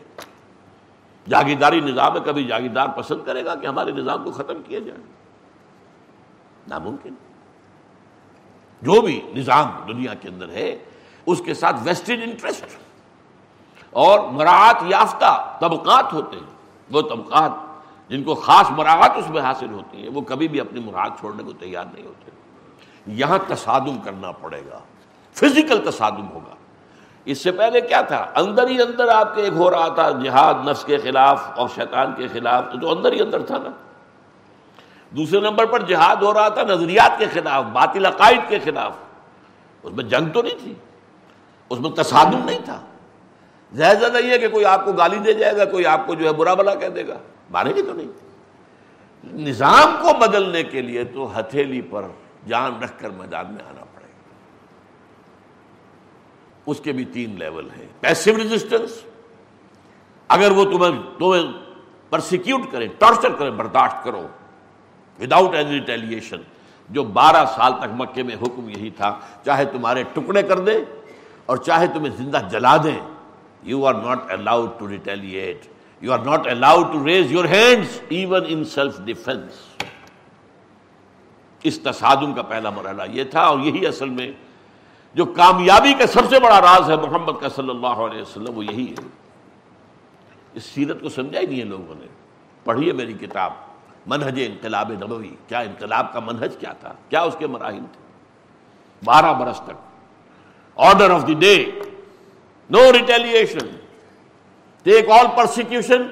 جاگیرداری 1.29 1.81
نظام 1.81 2.15
ہے، 2.15 2.21
کبھی 2.25 2.45
جاگیردار 2.45 2.89
پسند 2.89 3.19
کرے 3.27 3.45
گا 3.45 3.55
کہ 3.55 3.67
ہمارے 3.67 3.93
نظام 3.93 4.25
کو 4.25 4.31
ختم 4.31 4.63
کیا 4.67 4.79
جائے۔ 4.79 5.01
ناممکن۔ 6.69 7.15
جو 8.83 9.01
بھی 9.01 9.21
نظام 9.37 9.71
دنیا 9.89 10.15
کے 10.15 10.29
اندر 10.29 10.49
ہے، 10.49 10.79
اس 11.27 11.43
کے 11.45 11.55
ساتھ 11.55 11.77
ویسٹڈ 11.83 12.21
انٹرسٹ 12.23 12.65
اور 13.91 14.21
مراعات 14.21 14.77
یافتہ 14.87 15.59
طبقات 15.61 16.13
ہوتے 16.13 16.37
ہیں۔ 16.37 16.55
وہ 16.91 17.03
طبقات 17.03 17.70
جن 18.11 18.23
کو 18.23 18.35
خاص 18.35 18.71
مراعات 18.71 19.11
اس 19.17 19.31
میں 19.31 19.41
حاصل 19.41 19.71
ہوتی 19.71 20.03
ہیں، 20.03 20.09
وہ 20.09 20.21
کبھی 20.21 20.49
بھی 20.49 20.61
اپنی 20.61 20.81
مراعات 20.81 21.11
چھوڑنے 21.21 21.43
کو 21.43 21.53
تیار 21.53 21.85
نہیں 21.95 22.07
ہوتے۔ 22.07 22.31
یہاں 23.07 23.39
تصادم 23.49 23.99
کرنا 23.99 24.33
پڑے 24.33 24.63
گا 24.73 24.79
فزیکل 25.33 25.91
تصادم 25.91 26.29
ہوگا۔ 26.31 26.55
اس 27.25 27.39
سے 27.39 27.53
پہلے 27.53 27.81
کیا 27.81 28.01
تھا؟ 28.01 28.27
اندر 28.37 28.69
ہی 28.69 28.83
اندر 28.83 29.09
آپ 29.09 29.35
کے 29.35 29.43
ایک 29.43 29.53
ہو 29.53 29.71
رہا 29.71 29.89
تھا 29.89 30.11
جہاد، 30.11 30.55
نفس 30.69 30.85
کے 30.85 30.99
خلاف 30.99 31.51
اور 31.57 31.69
شیطان 31.75 32.15
کے 32.17 32.29
خلاف 32.29 32.65
تو 32.81 32.97
اندر 32.97 33.13
ہی 33.13 33.23
اندر 33.23 33.43
تھا 33.43 33.59
نا۔ 33.59 33.71
دوسرے 35.11 35.41
نمبر 35.41 35.67
پر 35.67 35.83
جہاد 35.83 36.17
ہو 36.17 36.35
رہا 36.35 36.49
تھا، 36.49 36.63
نظریات 36.63 37.19
کے 37.19 37.27
خلاف، 37.27 37.65
باطل 37.65 38.07
عقائد 38.07 38.41
کے 38.49 38.59
خلاف۔ 38.59 38.93
اس 39.83 39.93
میں 39.93 40.05
جنگ 40.05 40.29
تو 40.29 40.43
نہیں 40.43 40.59
تھی، 40.63 40.75
اس 41.71 41.81
میں 41.81 41.91
تصادم 41.91 42.45
نہیں 42.45 42.59
تھا۔ 42.65 42.81
زیادہ 43.73 44.09
نہیں 44.21 44.31
ہے 44.31 44.39
کہ 44.39 44.49
کوئی 44.49 44.65
آپ 44.65 44.85
کو 44.85 44.93
گالی 44.93 45.19
دے 45.19 45.33
جائے 45.33 45.57
گا، 45.57 45.65
کوئی 45.65 45.87
آپ 45.87 46.07
کو 46.07 46.15
جو 46.15 46.27
ہے 46.27 46.33
برا 46.33 46.55
بلا 46.55 46.75
کہہ 46.75 46.89
دے 46.89 47.09
گا۔ 47.09 47.19
مارے 47.51 47.75
گی 47.75 47.83
تو 47.83 47.93
نہیں۔ 47.93 48.31
نظام 49.25 49.97
کو 50.03 50.09
بدلنے 50.19 50.63
کے 50.63 50.83
لیے 50.83 51.05
تو 51.05 51.39
ہتھیلی 51.39 51.81
پر 51.81 52.03
جان 52.49 52.83
رکھ 52.83 52.93
کر 52.99 53.11
میدان 53.11 53.47
میں 53.53 53.65
آنا 53.65 53.85
پڑے 53.85 54.05
گا۔ 54.05 54.35
اس 56.67 56.81
کے 56.81 56.93
بھی 56.93 57.05
تین 57.05 57.39
لیول 57.39 57.69
ہیں۔ 57.79 57.87
پیسو 58.01 58.37
ریزسٹنس 58.37 59.03
اگر 60.29 60.51
وہ 60.51 60.65
تمہیں 60.65 61.19
تمہیں 61.19 61.43
پرسیکیوٹ 62.11 62.61
کریں 62.71 62.89
ٹارچر 62.99 63.33
کریں 63.33 63.51
برداشت 63.51 64.05
کرو۔ 64.05 64.27
وداؤٹ 65.21 65.55
اینی 65.55 65.71
ریٹیلیشن 65.71 66.37
جو 66.91 67.05
بارہ 67.05 67.47
سال 67.57 67.73
تک 67.73 67.95
مکے 67.95 68.23
میں 68.23 68.37
حکم 68.43 68.69
یہی 68.69 68.91
تھا، 68.91 69.19
چاہے 69.45 69.65
تمہارے 69.65 70.03
ٹکڑے 70.03 70.43
کر 70.43 70.59
دے 70.59 70.85
اور 71.47 71.57
چاہے 71.57 71.87
تمہیں 71.87 72.17
زندہ 72.17 72.39
جلا 72.51 72.77
دیں 72.77 73.01
you 73.63 73.87
are 73.87 73.95
not 73.95 74.19
allowed 74.29 74.71
to 74.79 74.89
retaliate 74.89 75.67
you 76.01 76.13
are 76.13 76.19
not 76.19 76.47
allowed 76.47 76.93
to 76.93 77.07
raise 77.07 77.33
your 77.33 77.45
hands 77.45 78.01
even 78.09 78.45
in 78.47 78.65
self 78.65 79.01
defence 79.05 79.53
اس 81.63 81.81
تصادم 81.81 82.35
کا 82.35 82.43
پہلا 82.43 82.71
مرحلہ 82.71 83.03
یہ 83.11 83.25
تھا 83.25 83.41
اور 83.41 83.59
یہی 83.59 83.87
اصل 83.87 84.09
میں 84.09 84.33
جو 85.15 85.25
کامیابی 85.25 85.95
کا 85.95 86.07
سب 86.07 86.21
سے 86.31 86.41
بڑا 86.41 86.61
راز 86.61 86.91
ہے 86.91 86.97
محمد 86.97 87.33
کا 87.41 87.49
صلی 87.49 87.71
اللہ 87.71 87.87
علیہ 87.87 88.23
وسلم، 88.23 88.59
وہ 88.59 88.65
یہی 88.65 88.91
ہے۔ 88.91 89.09
اس 90.55 90.65
سیرت 90.65 91.01
کو 91.01 91.09
سمجھا 91.09 91.41
ہی 91.41 91.47
نہیں 91.47 91.59
ہے 91.59 91.65
لوگوں 91.65 91.95
نے۔ 91.99 92.07
پڑھی 92.65 92.89
ہے 92.89 92.93
میری 92.93 93.13
کتاب، 93.13 93.53
منہج 94.07 94.41
انقلاب 94.47 94.93
نبوی۔ 94.93 95.31
کیا 95.49 95.59
انقلاب 95.59 96.13
کا 96.13 96.21
منہج 96.21 96.57
کیا 96.61 96.73
تھا؟ 96.73 96.93
کیا 97.09 97.23
اس 97.23 97.37
کے 97.39 97.47
مراحل 97.47 97.85
تھے؟ 97.93 98.03
بارہ 99.05 99.33
برس 99.33 99.61
تک۔ 99.61 99.73
Order 100.77 101.11
of 101.11 101.27
the 101.27 101.35
day 101.35 101.71
no 102.71 102.93
retaliation 102.93 103.69
take 104.83 105.11
all 105.11 105.27
persecution 105.37 106.03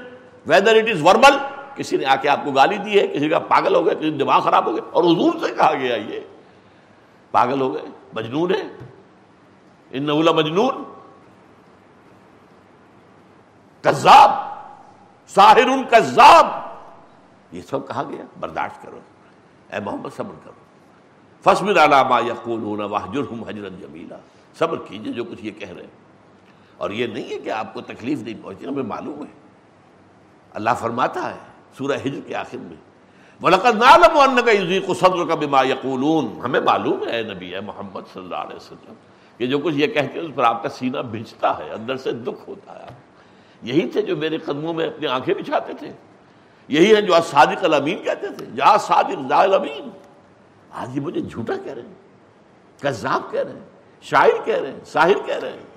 whether 0.46 0.76
it 0.76 0.88
is 0.88 1.02
verbal 1.02 1.36
کسی 1.74 1.96
نے 1.96 2.04
آ 2.04 2.16
کے 2.16 2.28
آپ 2.28 2.44
کو 2.44 2.50
گالی 2.50 2.76
دی 2.78 3.00
ہے، 3.00 3.06
کسی 3.06 3.28
کا 3.28 3.38
پاگل 3.38 3.74
ہو 3.74 3.86
گیا، 3.86 3.94
کسی 3.94 4.10
دماغ 4.10 4.40
خراب 4.40 4.66
ہو 4.66 4.72
گیا، 4.72 4.88
اور 4.90 5.04
حضور 5.04 5.48
سے 5.48 5.54
کہا 5.54 5.74
گیا 5.74 5.96
یہ، 5.96 6.20
پاگل 7.30 7.60
ہو 7.60 7.74
گئے، 7.74 7.82
مجنون 8.12 8.54
ہے 8.54 8.62
ان 9.90 10.02
نولا 10.02 10.32
مجنون۔ 10.32 10.84
کذاب 13.82 14.30
ساحر 15.28 15.56
ان 15.56 15.84
کذاب۔ 15.90 16.46
یہ 17.52 17.62
سب 17.62 17.88
کہا 17.88 18.02
گیا، 18.02 18.24
برداشت 18.40 18.82
کرو۔ 18.82 19.00
اے 19.72 19.80
محمد، 19.80 20.16
صبر 20.16 20.34
کرو۔ 20.44 20.52
فصبر 21.44 21.84
علامہ 21.84 22.26
یقول 22.26 22.80
حجرت 23.48 23.72
جمیلا۔ 23.80 24.16
صبر 24.58 24.78
کیجیے 24.78 25.12
جو 25.12 25.24
کچھ 25.24 25.44
یہ 25.44 25.50
کہہ 25.50 25.70
رہے 25.70 25.82
ہیں۔ 25.82 26.07
اور 26.78 26.90
یہ 26.90 27.06
نہیں 27.06 27.30
ہے 27.30 27.38
کہ 27.38 27.50
آپ 27.50 27.74
کو 27.74 27.80
تکلیف 27.80 28.22
نہیں 28.22 28.42
پہنچی 28.42 28.66
ہمیں 28.66 28.82
معلوم 28.82 29.20
ہے۔ 29.20 29.32
اللہ 30.52 30.70
فرماتا 30.78 31.30
ہے 31.30 31.38
سورہ 31.78 31.96
ہجر 32.06 32.20
کے 32.26 32.34
آخر 32.34 32.58
میں، 32.58 32.76
وَلَقَدْ 33.42 33.74
نَعْلَمُ 33.74 34.26
أَنَّكَ 34.26 34.50
يُزِيقُ 34.50 34.94
صَدْرُكَ 34.94 35.34
بِمَا 35.34 35.62
يَقُولُونَ۔ 35.62 36.40
ہمیں 36.40 36.60
معلوم 36.60 37.08
ہے 37.08 37.22
نبی 37.22 37.54
ہے 37.54 37.60
محمد 37.60 38.00
صلی 38.12 38.22
اللہ 38.22 38.36
علیہ 38.36 38.56
وسلم، 38.56 38.94
کہ 39.36 39.46
جو 39.46 39.58
کچھ 39.58 39.74
یہ 39.74 39.86
کہتے 39.86 40.20
ہیں، 40.20 40.20
اس 40.20 40.34
پر 40.34 40.44
آپ 40.44 40.62
کا 40.62 40.68
سینہ 40.68 40.98
بھجتا 40.98 41.58
ہے، 41.58 41.70
اندر 41.70 41.96
سے 41.96 42.12
دکھ 42.12 42.48
ہوتا 42.48 42.82
ہے۔ 42.82 42.94
یہی 43.62 43.88
تھے 43.88 44.02
جو 44.02 44.16
میرے 44.16 44.38
قدموں 44.38 44.74
میں 44.74 44.86
اپنی 44.86 45.06
آنکھیں 45.06 45.34
بچھاتے 45.34 45.72
تھے۔ 45.72 45.92
یہی 46.68 46.94
ہیں 46.94 47.02
جو 47.02 47.14
آج 47.14 47.24
صادق 47.24 47.64
الامین 47.64 48.04
کہتے 48.04 48.26
تھے۔ 48.28 48.46
جہاں 48.56 48.78
صادق 48.78 49.32
الامین۔ 49.32 49.90
آج 50.70 50.96
یہ 50.96 51.00
مجھے 51.00 51.20
جھوٹا 51.20 51.54
کہہ 51.64 51.72
رہے 51.72 51.82
ہیں، 51.82 51.94
کذاب 52.82 53.32
کہہ 53.32 53.40
رہے 53.40 53.52
ہیں، 53.52 53.66
شاعر 54.02 54.44
کہہ 54.44 54.56
رہے 54.56 54.72
ہیں، 54.72 54.84
ساحر 54.84 55.26
کہہ 55.26 55.34
رہے 55.34 55.50
ہیں۔ 55.50 55.67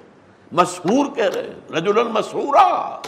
مشہور 0.52 1.16
کہہ 1.16 1.30
رہے 1.36 1.44
ہیں 1.44 1.72
رجل 1.72 2.08
مسہورا 2.08 3.00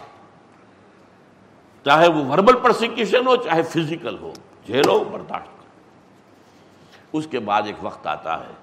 چاہے 1.86 2.08
وہ 2.08 2.26
وربل 2.26 2.58
پرسیکیوشن 2.58 3.28
ہو، 3.28 3.36
چاہے 3.36 3.64
فزیکل 3.64 4.18
ہو 4.22 4.34
جھیلو 4.66 5.04
برداشت 5.04 5.46
کرو 5.46 7.18
اس 7.18 7.28
کے 7.32 7.40
بعد 7.40 7.62
ایک 7.66 7.76
وقت 7.82 8.08
آتا 8.08 8.40
ہے، 8.40 8.54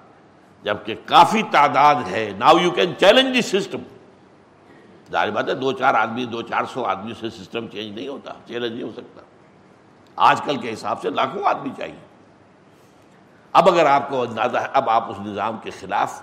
جبکہ 0.62 0.94
کافی 1.04 1.42
تعداد 1.50 1.94
ہے۔ 2.10 2.32
Now 2.38 2.58
you 2.58 2.70
can 2.70 2.96
challenge 2.98 3.34
the 3.34 3.42
system 3.42 3.78
ظاہر 5.12 5.30
بات 5.30 5.48
ہے، 5.48 5.54
دو 5.54 5.72
چار 5.72 5.94
آدمی، 5.94 6.24
دو 6.24 6.42
چار 6.42 6.64
سو 6.64 6.84
آدمی 6.84 7.12
سے 7.20 7.30
سسٹم 7.30 7.68
چینج 7.68 7.94
نہیں 7.94 8.08
ہوتا 8.08 8.32
چیلنج 8.46 8.72
نہیں 8.72 8.82
ہو 8.82 8.92
سکتا۔ 8.92 9.22
آج 10.16 10.40
کل 10.40 10.56
کے 10.56 10.72
حساب 10.72 11.00
سے 11.02 11.10
لاکھوں 11.10 11.42
آدمی 11.44 11.70
چاہیے۔ 11.76 12.06
اب 13.52 13.68
اگر 13.68 13.86
آپ 13.86 14.10
کو 14.10 14.22
اندازہ 14.22 14.58
ہے، 14.58 14.66
اب 14.72 14.90
آپ 14.90 15.10
اس 15.10 15.16
نظام 15.20 15.56
کے 15.62 15.70
خلاف 15.70 16.22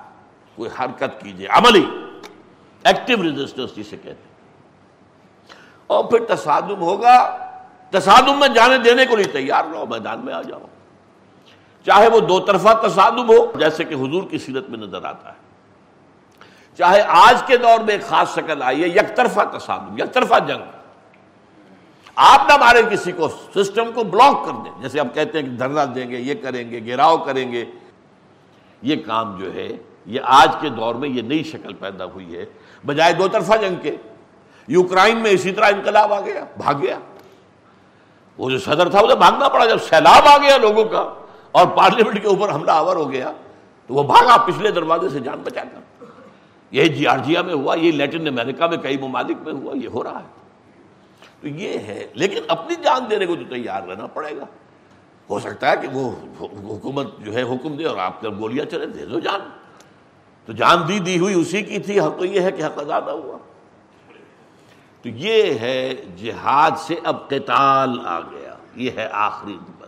کوئی 0.56 0.70
حرکت 0.80 1.22
کیجیے 1.22 1.48
عملی۔ 1.48 2.07
ایکٹیو 2.88 3.24
ریزسٹنس 3.24 3.76
جسے 3.76 3.98
کہتے 3.98 4.10
ہیں۔ 4.10 4.38
اور 5.88 6.04
پھر 6.04 6.36
تصادم 6.36 6.82
ہوگا۔ 6.82 7.38
تصادم 7.92 8.40
میں 8.40 8.48
جانے 8.48 8.78
دینے 8.78 9.06
کو 9.06 9.16
نہیں 9.16 9.34
تیار 9.34 9.64
رہو، 9.74 9.86
میدان 9.86 10.26
میں 10.26 10.34
آ 10.34 10.42
جاؤ۔ 10.42 10.60
چاہے 11.86 12.08
وہ 12.08 12.20
دو 12.20 12.40
طرفہ 12.40 12.88
تصادم 12.88 13.30
ہو، 13.30 13.60
جیسے 13.60 13.84
کہ 13.84 13.94
حضور 13.94 14.24
کی 14.30 14.38
سیرت 14.38 14.70
میں 14.70 14.80
نظر 14.80 15.06
آتا 15.06 15.30
ہے۔ 15.30 15.38
چاہے 16.78 17.02
آج 17.08 17.44
کے 17.48 17.58
دور 17.58 17.80
میں 17.80 17.94
ایک 17.94 18.02
خاص 18.02 18.34
شکل 18.34 18.64
آئی 18.64 18.84
ہے، 18.84 18.88
یک 18.88 19.16
طرفہ 19.16 19.58
تصادم، 19.58 19.98
یک 19.98 20.14
طرفہ 20.14 20.34
جنگ۔ 20.48 20.64
آپ 22.16 22.42
نہ 22.50 22.58
مارے 22.58 22.84
کسی 22.92 23.12
کو، 23.12 23.28
سسٹم 23.28 23.92
کو 23.92 24.04
بلاک 24.04 24.46
کر 24.46 24.52
دیں۔ 24.52 24.82
جیسے 24.82 25.00
ہم 25.00 25.08
کہتے 25.08 25.40
ہیں 25.40 25.46
کہ 25.46 25.52
دھرنا 25.52 25.86
دیں 25.96 26.10
گے، 26.10 26.18
یہ 26.18 26.34
کریں 26.44 26.72
گے، 26.72 26.80
گھیراؤ 26.80 27.18
کریں 27.18 27.52
گے۔ 27.52 27.66
یہ 28.82 28.96
کام 29.06 29.38
جو 29.38 29.54
ہے 29.54 29.68
یہ 30.08 30.22
آج 30.24 30.56
کے 30.62 30.70
دور 30.70 30.96
میں 30.96 31.10
یہ 31.10 31.22
نئی 31.22 31.44
شکل 31.44 31.74
پیدا 31.74 32.06
ہوئی 32.06 32.36
ہے، 32.36 32.46
بجائے 32.86 33.14
دو 33.14 33.28
طرفہ 33.28 33.54
جنگ 33.62 33.76
کے۔ 33.82 33.96
یوکرائن 34.68 35.20
میں 35.20 35.32
اسی 35.32 35.52
طرح 35.52 35.66
انقلاب 35.66 36.14
آ 36.14 36.22
گیا، 36.22 36.46
بھاگ 36.58 36.76
گیا۔ 36.82 37.00
وہ 38.38 38.50
جو 38.50 38.60
صدر 38.60 38.90
تھا، 38.90 39.00
اسے 39.00 39.16
بھاگنا 39.16 39.50
پڑا۔ 39.50 39.66
جب 39.66 39.78
سیلاب 39.78 40.24
آ 40.26 40.38
گیا 40.38 40.58
لوگوں 40.58 40.86
کا 40.86 41.14
اور 41.52 41.68
پارلیمنٹ 41.68 42.22
کے 42.22 42.28
اوپر 42.28 42.52
حملہ 42.52 42.72
آور 42.72 42.96
ہو 42.96 43.12
گیا، 43.12 43.32
تو 43.88 43.94
وہ 43.94 44.04
بھاگا 44.04 44.38
پچھلے 44.38 44.72
دروازے 44.72 45.10
سے 45.10 45.20
جان 45.20 45.42
بچا 45.44 45.62
کر۔ 45.64 46.06
یہ 46.72 46.84
جارجیا 46.84 47.42
میں 47.42 47.54
ہوا، 47.54 47.76
یہ 47.76 47.92
لیٹن 47.92 48.28
امریکہ 48.28 48.68
میں 48.68 48.78
کئی 48.78 48.98
ممالک 48.98 49.38
میں 49.46 49.54
ہوا، 49.54 49.78
یہ 49.78 49.88
ہو 49.88 50.04
رہا 50.04 50.20
ہے۔ 50.20 50.46
تو 51.42 51.48
یہ 51.48 51.78
ہے، 51.78 52.08
لیکن 52.14 52.40
اپنی 52.48 52.76
جان 52.84 53.10
دینے 53.10 53.26
کو 53.26 53.36
تو 53.36 53.54
تیار 53.54 53.82
رہنا 53.88 54.08
پڑے 54.08 54.38
گا۔ 54.38 54.46
ہو 55.30 55.40
سکتا 55.40 55.72
ہے 55.72 55.76
کہ 55.82 55.88
وہ 55.88 56.12
حکومت 56.42 57.20
جو 57.20 57.34
ہے، 57.34 57.42
حکم 57.42 57.76
دے 57.76 57.86
اور 57.86 57.98
آپ 57.98 58.22
جب 58.22 58.40
گولیاں 58.40 58.66
چلے، 58.66 58.86
دے 58.86 59.06
دو 59.06 59.20
جان۔ 59.20 59.40
تو 60.48 60.54
جان 60.54 60.88
دی 60.88 61.00
دی 61.00 61.20
ہوئی 61.20 61.34
اسی 61.34 61.62
کی 61.62 61.80
تھی، 61.80 62.00
حق 62.00 62.20
تو 62.20 62.26
یہ 62.26 62.42
ہے 62.42 62.52
کہ 62.52 62.64
حق 62.64 62.84
زیادہ 62.86 63.12
ہوا۔ 63.12 63.38
تو 65.02 65.10
یہ 65.10 65.54
ہے 65.60 65.94
جہاد 66.18 66.72
سے 66.78 66.96
اب 67.04 67.30
قتال 67.30 68.00
آ 68.06 68.20
گیا۔ 68.20 68.54
یہ 68.76 68.92
ہے 68.96 69.10
آخری 69.12 69.54
نمبر 69.54 69.88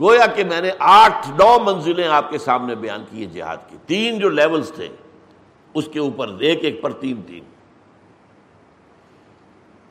گویا 0.00 0.26
کہ 0.26 0.44
میں 0.44 0.60
نے 0.60 0.70
آٹھ، 0.78 1.30
نو 1.30 1.58
منزلیں 1.64 2.08
آپ 2.08 2.30
کے 2.30 2.38
سامنے 2.38 2.74
بیان 2.74 3.04
کی 3.10 3.26
جہاد 3.26 3.56
کی۔ 3.68 3.76
تین 3.86 4.18
جو 4.18 4.28
لیولز 4.28 4.72
تھے، 4.72 4.88
اس 5.74 5.88
کے 5.92 5.98
اوپر 5.98 6.28
ایک 6.28 6.64
ایک 6.64 6.82
پر 6.82 6.92
تین 6.92 7.22
تین۔ 7.22 7.44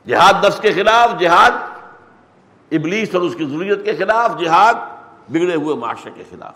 جہاد 0.07 0.45
نفس 0.45 0.59
کے 0.59 0.73
خلاف، 0.73 1.19
جہاد 1.19 1.51
ابلیس 2.71 3.15
اور 3.15 3.21
اس 3.21 3.35
کی 3.35 3.45
ضروریت 3.45 3.85
کے 3.85 3.95
خلاف، 3.95 4.39
جہاد 4.39 4.73
بگڑے 5.29 5.55
ہوئے 5.55 5.75
معاشرے 5.75 6.11
کے 6.15 6.23
خلاف۔ 6.29 6.53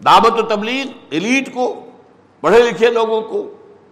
دعوت 0.00 0.38
و 0.38 0.42
تبلیغ 0.46 0.86
ایلیٹ 1.10 1.52
کو، 1.54 1.90
پڑھے 2.42 2.62
لکھے 2.62 2.90
لوگوں 2.90 3.20
کو، 3.22 3.42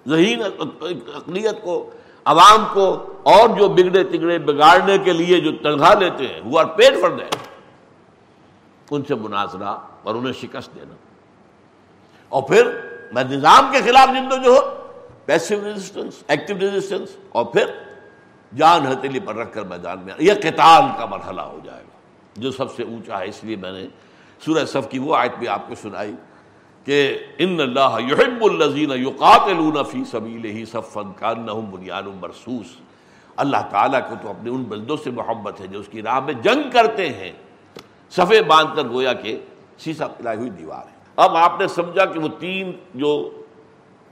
ذہین 0.09 0.42
اقلیت 0.42 1.62
کو، 1.62 1.90
عوام 2.26 2.64
کو، 2.72 2.86
اور 3.22 3.48
جو 3.48 3.68
بگڑے 3.68 4.04
تگڑے 4.04 4.38
بگاڑنے 4.38 4.96
کے 4.98 5.12
لیے 5.12 5.40
جو 5.40 5.52
تنخواہ 5.62 5.94
لیتے 5.94 6.26
ہیں 6.26 6.40
وہ 6.44 6.62
پیٹ 6.76 7.00
فر 7.00 7.11
دیں 7.11 7.30
ان 8.90 9.02
سے 9.09 9.14
مناظرہ 9.14 9.76
اور 10.02 10.14
انہیں 10.14 10.32
شکست 10.32 10.74
دینا۔ 10.74 10.94
اور 12.28 12.42
پھر 12.42 12.70
میں 13.12 13.24
نظام 13.24 13.70
کے 13.72 13.80
خلاف 13.82 14.09
جن 14.09 14.28
جو 14.44 14.50
ہو 14.50 14.61
پیسو 15.26 15.54
ریزسٹنس 15.64 16.22
ایکٹیو 16.28 16.56
ریزسٹنس 16.61 17.16
اور 17.28 17.44
پھر 17.44 17.70
جان 18.52 18.86
ہتیلی 18.86 19.20
پر 19.20 19.34
رکھ 19.34 19.52
کر 19.54 19.62
میدان 19.62 19.98
میں 20.04 20.14
یہ 20.18 20.34
قتال 20.42 20.82
کا 20.98 21.06
مرحلہ 21.06 21.40
ہو 21.40 21.59
جائے 21.64 21.82
گا، 21.82 22.40
جو 22.40 22.50
سب 22.50 22.74
سے 22.76 22.82
اونچا 22.82 23.18
ہے، 23.18 23.28
اس 23.28 23.44
لیے 23.44 23.56
میں 23.56 23.72
نے 23.72 23.86
سورہ 24.45 24.64
صف 24.64 24.89
کی 24.91 24.99
وہ 24.99 25.16
آیت 25.16 25.32
بھی 25.39 25.49
آپ 25.49 25.68
کو 25.68 25.74
سنائی 25.74 26.14
کہ 26.84 27.18
ان 27.39 27.61
اللہ 27.61 27.97
یحب 28.01 28.45
الذین 28.45 28.91
یقاتلون 28.91 29.76
فی 29.91 30.05
سبیلہ 30.05 30.64
صفا 30.64 31.03
کانہم 31.16 31.70
بنیان 31.70 32.18
مرصوص۔ 32.20 32.66
اللہ 33.36 33.57
تعالیٰ 33.70 34.01
کو 34.09 34.14
تو 34.22 34.30
اپنے 34.30 34.51
ان 34.51 34.62
بندوں 34.62 34.97
سے 35.05 35.11
محبت 35.11 35.61
ہے 35.61 35.66
جو 35.66 35.80
اس 35.80 35.89
کی 35.89 36.03
راہ 36.03 36.20
میں 36.20 36.32
جنگ 36.32 36.70
کرتے 36.70 37.09
ہیں۔ 37.09 37.32
صفے 38.11 38.43
باندھ 38.43 38.76
کر 38.76 38.82
گویا 38.89 39.12
کہ 39.12 39.39
سیسا 39.78 40.09
پلائی 40.09 40.39
ہوئی 40.39 40.51
دیوار 40.51 40.86
ہے۔ 40.86 40.99
اب 41.16 41.36
آپ 41.36 41.61
نے 41.61 41.68
سمجھا 41.68 42.05
کہ 42.05 42.20
وہ 42.20 42.28
تین 42.39 42.72
جو 42.95 43.43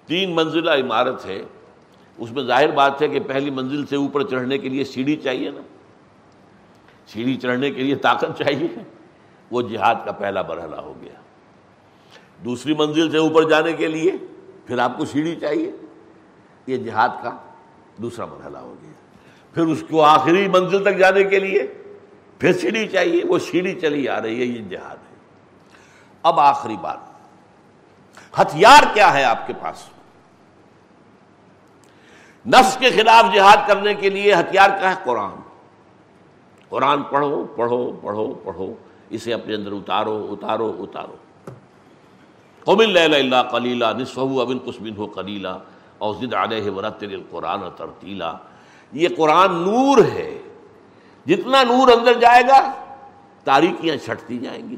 تین 0.07 0.35
منزلہ 0.35 0.71
عمارت 0.71 1.27
ہے، 1.27 1.43
اس 2.19 2.33
میں 2.33 2.43
ظاہر 2.43 2.71
بات 2.71 3.03
ہے 3.03 3.09
کہ 3.09 3.21
پہلی 3.21 3.51
منزل 3.51 3.87
سے 3.87 3.97
اوپر 3.97 4.23
چڑھنے 4.23 4.59
کے 4.59 4.69
لیے 4.69 4.85
سیڑھی 4.85 5.17
چاہیے 5.17 5.51
نا۔ 5.51 5.61
سیڑھی 7.07 7.37
چڑھنے 7.37 7.71
کے 7.71 7.83
لیے 7.83 7.95
طاقت 7.95 8.39
چاہیے۔ 8.39 8.96
وہ 9.51 9.63
جہاد 9.63 9.95
کا 10.05 10.13
پہلا 10.13 10.43
مرحلہ 10.43 10.77
ہو 10.77 10.95
گیا۔ 11.01 11.21
دوسری 12.45 12.75
منزل 12.75 13.11
سے 13.11 13.19
اوپر 13.19 13.49
جانے 13.49 13.73
کے 13.73 13.87
لیے 13.87 14.13
پھر 14.67 14.79
آپ 14.79 14.99
کو 14.99 15.05
سیڑھی 15.05 15.37
چاہیے۔ 15.37 15.73
یہ 16.67 16.77
جہاد 16.77 17.09
کا 17.23 17.31
دوسرا 17.97 18.25
مرحلہ 18.25 18.59
ہو 18.59 18.75
گیا۔ 18.83 18.93
پھر 19.55 19.63
اس 19.63 19.85
کو 19.91 20.03
آخری 20.03 20.49
منزل 20.49 20.85
تک 20.85 20.99
جانے 20.99 21.25
کے 21.25 21.39
لیے 21.39 21.75
پھر 22.39 22.53
سیڑھی 22.53 22.89
چاہیے۔ 22.89 23.23
وہ 23.29 23.39
سیڑھی 23.39 23.81
چلی 23.81 24.09
آ 24.09 24.23
رہی 24.23 24.41
ہے، 24.41 24.45
یہ 24.45 24.63
جہاد 24.63 24.97
ہے۔ 24.97 25.15
اب 26.23 26.41
آخری 26.41 26.77
بات۔ 26.77 26.99
ہتھیار 28.41 28.83
کیا 28.95 29.15
ہے 29.15 29.25
آپ 29.25 29.47
کے 29.47 29.53
پاس؟ 29.63 29.89
نفس 32.47 32.77
کے 32.77 32.91
خلاف 32.91 33.35
جہاد 33.35 33.57
کرنے 33.67 33.95
کے 33.95 34.11
لیے 34.11 34.35
ہتھیار 34.35 34.71
کیا 34.81 34.91
ہے؟ 34.91 34.95
قرآن۔ 35.05 35.31
قرآن 36.69 37.03
پڑھو 37.03 37.47
پڑھو 37.57 37.93
پڑھو 38.03 38.35
پڑھو۔ 38.35 38.75
اسے 39.11 39.35
اپنے 39.35 39.55
اندر 39.55 39.73
اتارو 39.73 40.27
اتارو 40.31 40.77
اتارو۔ 40.79 41.17
قبل 42.65 42.97
اللہ 42.97 43.51
کلیلہ 43.51 43.85
نصف 43.99 44.19
ابن 44.19 44.59
قسمن 44.59 44.97
ہو 44.97 45.07
کلیلہ 45.07 45.59
اور 45.99 46.15
ضد 46.15 46.35
علیہ 46.35 46.71
ورتل 46.71 47.15
القرآن 47.15 47.61
ترتیلا 47.77 48.33
یہ 48.93 49.09
قرآن 49.17 49.53
نور 49.53 49.99
ہے۔ 49.99 50.43
جتنا 51.27 51.63
نور 51.63 51.89
اندر 51.89 52.15
جائے 52.15 52.43
گا، 52.43 52.73
تاریکیاں 53.45 53.97
چھٹتی 53.97 54.39
جائیں 54.39 54.71
گی۔ 54.71 54.77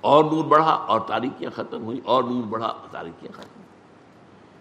اور 0.00 0.24
نور 0.24 0.44
بڑھا، 0.44 0.70
اور 0.70 1.00
تاریکیاں 1.00 1.50
ختم 1.56 1.84
ہوئی 1.84 2.00
اور 2.04 2.24
نور 2.24 2.42
بڑھا 2.42 2.74
تاریکیاں 2.90 3.32
ختم 3.32 3.60
ہوئی 3.60 3.68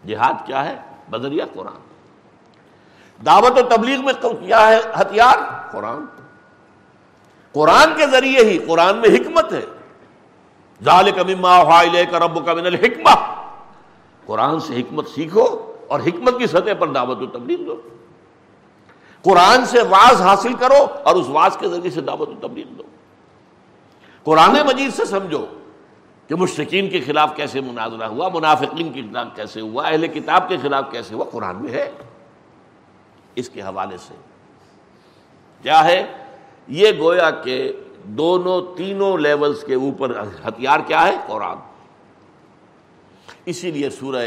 جہاد 0.08 0.34
کیا 0.46 0.66
ہے؟ 0.66 0.78
بدریہ 1.10 1.44
قرآن۔ 1.54 1.88
دعوت 3.26 3.52
و 3.52 3.76
تبلیغ 3.76 4.06
میں 4.06 4.14
کیا 4.22 4.68
ہے؟ 4.68 4.80
ہتھیار؟ 5.02 5.38
قرآن۔ 5.72 6.27
قرآن 7.58 7.98
کے 7.98 8.08
ذریعے 8.08 8.46
ہی، 8.46 8.58
قرآن 8.58 8.98
میں 8.98 9.10
حکمت 9.10 9.54
ہے۔ 9.54 9.66
کا 12.12 12.20
رب 12.20 12.46
کا 12.46 12.54
من 12.54 12.66
الحکمہ۔ 12.66 13.44
قرآن 14.26 14.60
سے 14.60 14.82
حکمت 14.82 15.08
سیکھو 15.08 15.74
اور 15.88 16.00
حکمت 16.00 16.40
کی 16.40 16.48
سطح 16.48 16.74
پر 16.80 16.88
دعوت 16.88 17.22
و 17.22 17.26
تبلیغ 17.26 17.58
دو۔ 17.62 17.82
قرآن 19.22 19.66
سے 19.66 19.82
واز 19.82 20.22
حاصل 20.22 20.54
کرو 20.54 20.88
اور 21.04 21.16
اس 21.16 21.30
واز 21.30 21.58
کے 21.58 21.68
ذریعے 21.68 21.90
سے 21.90 22.02
دعوت 22.02 22.30
و 22.30 22.48
تبلیغ 22.48 22.66
دو۔ 22.68 22.84
قرآن 24.24 24.52
مجید 24.52 24.94
سے 24.94 25.06
سمجھو 25.06 25.46
کہ 26.28 26.36
مشرقین 26.36 26.90
کے 26.90 27.02
خلاف 27.02 27.36
کیسے 27.36 27.62
مناظرہ 27.62 28.04
ہوا، 28.04 28.30
منافقین 28.34 28.92
کے 28.92 29.02
خلاف 29.02 29.28
کیسے 29.36 29.62
ہوا، 29.62 29.88
اہل 29.88 30.08
کتاب 30.08 30.50
کے 30.50 30.58
خلاف 30.62 30.84
کیسے 30.92 31.16
ہوا، 31.16 31.26
قرآن 31.32 31.56
میں 31.56 31.72
ہے۔ 31.72 31.92
اس 33.36 33.50
کے 33.50 33.62
حوالے 33.62 33.98
سے۔ 33.98 34.14
کیا 35.62 35.86
ہے؟ 35.86 36.27
یہ 36.68 36.88
گویا 37.00 37.32
کہ 37.32 37.72
دونوں 38.04 38.78
تینوں 38.78 39.18
لیولز 39.18 39.64
کے 39.64 39.76
اوپر 39.76 40.20
ہتھیار 40.48 40.80
کیا 40.80 41.08
ہے؟ 41.08 41.16
قرآن۔ 41.28 41.58
اسی 43.46 43.72
لیے 43.72 43.90
سورہ 43.90 44.26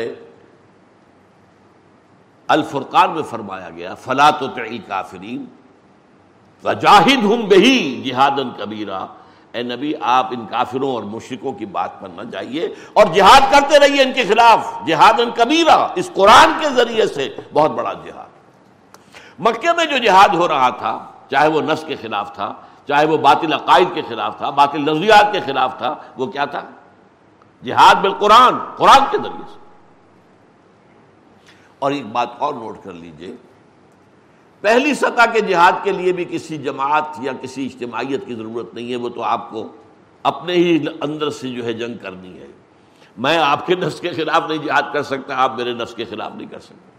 الفرقان 2.49 3.11
میں 3.11 3.23
فرمایا 3.23 3.71
گیا، 3.71 3.95
فلا 3.95 4.31
تو 4.31 4.47
کافرین 4.89 5.45
جاہد 6.63 7.25
ہوں 7.25 7.43
بہی 7.43 8.03
جہاد 8.03 8.59
کبیرہ۔ 8.59 9.07
اے 9.53 9.63
نبی، 9.63 9.93
آپ 10.01 10.27
ان 10.31 10.47
کافروں 10.47 10.95
اور 10.95 11.03
مشرقوں 11.03 11.53
کی 11.53 11.67
بات 11.67 12.01
پر 12.01 12.09
نہ 12.09 12.23
جائیے 12.23 12.75
اور 12.93 13.07
جہاد 13.07 13.41
کرتے 13.53 13.79
رہیے 13.79 14.03
ان 14.03 14.13
کے 14.13 14.25
خلاف۔ 14.25 14.87
جہاد 14.87 15.21
کبیرہ، 15.37 15.89
اس 15.95 16.11
قرآن 16.15 16.53
کے 16.61 16.69
ذریعے 16.69 17.07
سے 17.07 17.37
بہت 17.53 17.71
بڑا 17.71 17.93
جہاد۔ 17.93 18.29
مکے 19.39 19.69
میں 19.77 19.85
جو 19.85 19.99
جہاد 19.99 20.29
ہو 20.29 20.49
رہا 20.49 20.69
تھا 20.69 21.10
چاہے 21.31 21.49
وہ 21.49 21.61
نس 21.61 21.85
کے 21.87 21.97
خلاف 21.97 22.35
تھا، 22.35 22.55
چاہے 22.89 23.07
وہ 23.07 23.17
باطل 23.17 23.53
عقائد 23.53 23.89
کے 23.95 24.03
خلاف 24.09 24.37
تھا، 24.37 24.51
باطل 24.51 24.81
نظریات 24.81 25.33
کے 25.33 25.41
خلاف 25.41 25.79
تھا، 25.79 25.95
وہ 26.17 26.27
کیا 26.27 26.45
تھا؟ 26.45 26.61
جہاد 27.65 27.95
بالقرآن، 27.95 28.55
قرآن 28.77 29.05
کے 29.11 29.19
ذریعے 29.19 29.45
سے۔ 29.53 29.59
اور 31.79 31.91
ایک 31.91 32.07
بات 32.07 32.29
اور 32.39 32.55
نوٹ 32.55 32.79
کر 32.83 32.93
لیجیے، 32.93 33.37
پہلی 34.61 34.95
سطح 34.95 35.31
کے 35.33 35.41
جہاد 35.41 35.73
کے 35.83 35.93
لیے 35.93 36.13
بھی 36.13 36.25
کسی 36.25 36.59
جماعت 36.59 37.05
یا 37.19 37.33
کسی 37.41 37.67
اجتماعیت 37.67 38.27
کی 38.27 38.35
ضرورت 38.35 38.75
نہیں 38.75 38.91
ہے، 38.91 38.97
وہ 38.97 39.09
تو 39.09 39.23
آپ 39.23 39.51
کو 39.51 39.69
اپنے 40.23 40.53
ہی 40.53 40.85
اندر 41.01 41.31
سے 41.31 41.49
جو 41.49 41.65
ہے 41.65 41.73
جنگ 41.73 41.97
کرنی 41.99 42.39
ہے۔ 42.41 42.47
میں 43.17 43.39
آپ 43.39 43.67
کے 43.67 43.75
نفس 43.75 44.01
کے 44.01 44.11
خلاف 44.11 44.43
نہیں 44.49 44.59
جہاد 44.59 44.83
کر 44.93 45.03
سکتا، 45.03 45.35
آپ 45.37 45.57
میرے 45.57 45.73
نفس 45.73 45.95
کے 45.95 46.05
خلاف 46.05 46.35
نہیں 46.35 46.49
کر 46.49 46.61
سکتے 46.61 46.91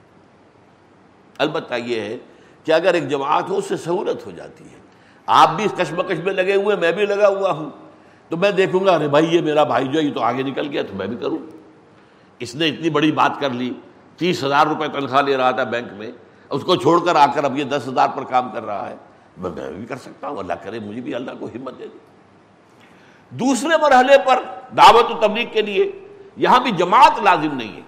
البتہ 1.38 1.74
یہ 1.74 2.02
ہے 2.02 2.18
کہ 2.64 2.72
اگر 2.72 2.94
ایک 2.94 3.10
جماعت 3.10 3.50
ہو 3.50 3.58
اس 3.58 3.66
سے 3.66 3.78
سہولت 3.78 4.26
ہو 4.26 4.32
جاتی 4.32 4.64
ہے۔ 4.64 4.82
آپ 5.26 5.50
بھی 5.56 5.66
اس 5.66 5.74
کشمکش 5.78 6.20
میں 6.24 6.34
لگے 6.34 6.56
ہوئے 6.56 6.76
میں 6.76 6.92
بھی 6.92 7.06
لگا 7.06 7.28
ہوا 7.28 7.52
ہوں۔ 7.52 7.70
تو 8.30 8.38
میں 8.38 8.52
دیکھوں 8.52 8.86
گا، 8.86 8.96
ارے 8.96 9.08
بھائی، 9.08 9.36
یہ 9.36 9.42
میرا 9.42 9.64
بھائی 9.64 9.88
جو 9.88 10.00
ہے، 10.00 10.04
یہ 10.04 10.14
تو 10.14 10.22
آگے 10.22 10.44
نکل 10.44 10.68
گیا، 10.68 10.82
تو 10.82 10.96
میں 10.96 11.08
بھی 11.08 11.18
کروں۔ 11.18 11.38
اس 12.40 12.56
نے 12.56 12.68
اتنی 12.68 12.90
بڑی 12.90 13.12
بات 13.12 13.32
کر 13.40 13.50
لی۔ 13.50 13.74
تیس 14.18 14.44
ہزار 14.44 14.68
روپے 14.68 14.88
تنخواہ 14.88 15.22
لے 15.22 15.38
رہا 15.38 15.52
تھا 15.52 15.64
بینک 15.64 15.94
میں۔ 15.94 16.12
اس 16.50 16.64
کو 16.64 16.76
چھوڑ 16.76 17.06
کر 17.06 17.16
آ 17.16 17.26
کر 17.26 17.44
اب 17.44 17.58
یہ 17.58 17.64
دس 17.64 17.88
ہزار 17.88 18.08
پر 18.16 18.24
کام 18.24 18.50
کر 18.54 18.66
رہا 18.66 18.90
ہے۔ 18.90 18.96
میں 19.38 19.72
بھی 19.72 19.86
کر 19.86 19.96
سکتا 19.96 20.28
ہوں۔ 20.28 20.38
اللہ 20.38 20.54
کرے، 20.54 20.80
مجھے 20.80 21.02
بھی 21.02 21.16
اللہ 21.16 21.32
کو 21.40 21.46
ہمت 21.46 21.80
دے 21.80 21.88
دے۔ 21.88 21.98
دوسرے 23.30 23.78
مرحلے 23.82 24.18
پر 24.26 24.40
دعوت 24.78 25.12
و 25.12 25.28
تبلیغ 25.28 25.46
کے 25.52 25.62
لیے 25.62 25.92
یہاں 26.38 26.60
بھی 26.60 26.72
جماعت 26.72 27.22
لازم 27.24 27.58
نہیں 27.58 27.76
ہے۔ 27.76 27.82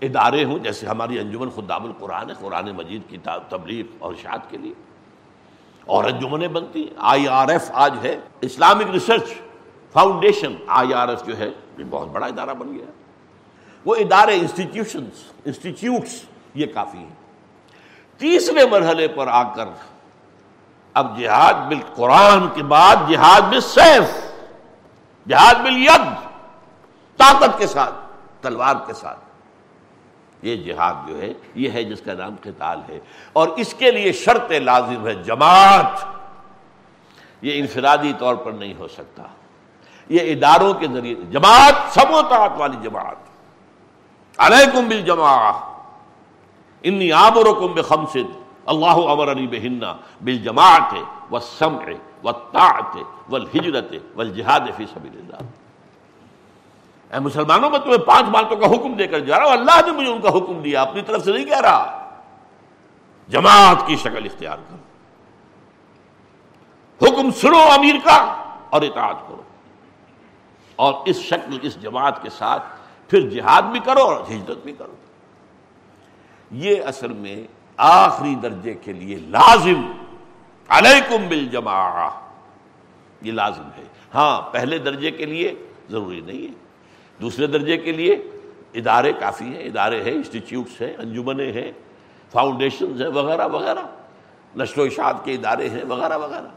ادارے 0.00 0.44
ہوں، 0.44 0.58
جیسے 0.58 0.86
ہماری 0.86 1.18
انجمن 1.18 1.50
خدام 1.50 1.84
القرآن 1.84 2.30
ہے، 2.30 2.34
قرآن 2.40 2.70
مجید 2.70 3.02
کی 3.08 3.18
تبلیغ 3.48 3.84
اور 3.98 4.12
اشاعت 4.12 4.50
کے 4.50 4.56
لیے۔ 4.56 4.74
اور 5.86 6.04
انجمنیں 6.04 6.48
بنتی 6.48 6.88
ہیں۔ 6.88 6.94
آئی 6.98 7.28
آر 7.28 7.48
ایف 7.48 7.70
آج 7.72 7.94
ہے۔ 8.02 8.18
Islamic 8.40 8.90
research 8.92 9.24
foundation 9.92 10.54
I 10.66 10.94
R 10.94 11.08
F 11.08 11.24
جو 11.24 11.38
ہے، 11.38 11.48
یہ 11.78 11.84
بہت 11.90 12.08
بڑا 12.08 12.26
ادارہ 12.26 12.54
بن 12.54 12.74
گیا 12.74 12.84
وہ 13.84 13.96
ادارے 13.96 14.36
انسٹیٹیوشنس 14.36 15.24
انسٹیٹیوٹس 15.44 16.22
یہ 16.54 16.66
کافی 16.74 16.98
ہیں۔ 16.98 17.14
تیسرے 18.18 18.66
مرحلے 18.70 19.08
پر 19.08 19.26
آ 19.28 19.42
کر 19.42 19.68
اب 20.94 21.18
جہاد 21.18 21.54
بال 21.54 21.80
قرآن 21.94 22.48
کے 22.54 22.62
بعد 22.62 22.96
جہاد 23.08 23.40
بل 23.40 23.60
سیف، 23.60 24.32
جہاد 25.28 25.54
بل 25.54 25.82
ید، 25.82 26.28
طاقت 27.16 27.58
کے 27.58 27.66
ساتھ، 27.66 27.94
تلوار 28.40 28.74
کے 28.86 28.92
ساتھ۔ 28.92 29.25
یہ 30.46 30.56
جہاد 30.56 31.08
جو 31.08 31.22
ہے، 31.22 31.32
یہ 31.54 31.70
ہے 31.70 31.84
جس 31.84 32.00
کا 32.00 32.14
نام 32.14 32.34
قتال 32.42 32.80
ہے۔ 32.88 32.98
اور 33.32 33.48
اس 33.48 33.74
کے 33.74 33.90
لیے 33.90 34.12
شرط 34.12 34.50
لازم 34.50 35.06
ہے 35.06 35.14
جماعت۔ 35.14 36.04
یہ 37.42 37.58
انفرادی 37.58 38.12
طور 38.18 38.34
پر 38.34 38.52
نہیں 38.52 38.74
ہو 38.78 38.88
سکتا۔ 38.88 39.22
یہ 40.08 40.32
اداروں 40.32 40.74
کے 40.74 40.86
ذریعے، 40.92 41.14
جماعت، 41.14 41.74
سب 41.94 42.10
و 42.10 42.22
تعت 42.22 42.52
والی 42.56 42.76
جماعت۔ 42.82 43.16
علیکم 44.38 44.88
بالجماع 44.88 45.52
انی 46.82 47.12
آمرکم 47.12 47.72
بخمسد 47.72 48.42
اللہ 48.66 49.10
امر 49.10 49.30
علی 49.30 49.46
بہنہ 49.46 49.86
بالجماعت 50.20 50.94
والسمع 51.30 51.90
والطاعت 52.24 52.96
والہجرت 53.30 53.94
والجہاد 54.14 54.60
فی 54.76 54.86
سبیل 54.86 55.18
اللہ۔ 55.18 55.65
اے 57.12 57.20
مسلمانوں 57.20 57.70
میں 57.70 57.78
تمہیں 57.78 57.98
پانچ 57.98 58.26
باتوں 58.26 58.56
کا 58.56 58.66
حکم 58.66 58.92
دے 58.92 59.06
کر 59.06 59.18
جا 59.18 59.38
رہا 59.38 59.46
ہوں۔ 59.46 59.52
اللہ 59.52 59.86
نے 59.86 59.92
مجھے 59.92 60.12
ان 60.12 60.20
کا 60.20 60.28
حکم 60.28 60.62
دیا، 60.62 60.82
اپنی 60.82 61.02
طرف 61.02 61.24
سے 61.24 61.32
نہیں 61.32 61.44
کہہ 61.44 61.60
رہا۔ 61.60 62.10
جماعت 63.28 63.86
کی 63.86 63.96
شکل 63.96 64.24
اختیار 64.24 64.56
کرو۔ 64.56 64.76
حکم 67.06 67.30
سنو 67.30 67.58
امیر 67.58 67.94
کا 68.04 68.44
اور 68.70 68.82
اطاعت 68.82 69.16
کرو۔ 69.28 69.42
اور 70.76 70.94
اس 71.04 71.16
شکل، 71.16 71.58
اس 71.62 71.82
جماعت 71.82 72.22
کے 72.22 72.30
ساتھ 72.30 72.62
پھر 73.08 73.20
جہاد 73.30 73.62
بھی 73.62 73.80
کرو 73.80 74.00
اور 74.00 74.20
ہجرت 74.30 74.58
بھی 74.58 74.72
کرو۔ 74.72 74.94
یہ 76.50 76.82
اصل 76.82 77.12
میں 77.12 77.46
آخری 77.76 78.34
درجے 78.34 78.74
کے 78.74 78.92
لیے 78.92 79.16
لازم۔ 79.16 79.92
علیکم 80.68 81.28
بالجماع 81.28 82.08
یہ 83.22 83.32
لازم 83.32 83.68
ہے۔ 83.78 83.84
ہاں 84.14 84.52
پہلے 84.52 84.78
درجے 84.78 85.10
کے 85.10 85.26
لیے 85.26 85.54
ضروری 85.90 86.20
نہیں 86.20 86.48
ہے۔ 86.48 86.65
دوسرے 87.20 87.46
درجے 87.46 87.76
کے 87.76 87.92
لیے 87.92 88.12
ادارے 88.74 89.12
کافی 89.12 89.44
ہیں، 89.44 89.64
ادارے 89.64 90.02
ہیں 90.02 90.12
انسٹیٹیوٹس 90.12 90.82
ہیں، 90.82 90.94
انجمنیں 90.98 91.52
ہیں 91.52 91.72
فاؤنڈیشنز 92.32 93.02
ہیں، 93.02 93.08
وغیرہ 93.08 93.48
وغیرہ۔ 93.48 93.82
نشر 94.56 94.78
و 94.78 94.82
اشاعت 94.82 95.24
کے 95.24 95.32
ادارے 95.32 95.68
ہیں، 95.68 95.84
وغیرہ 95.88 96.18
وغیرہ۔ 96.18 96.48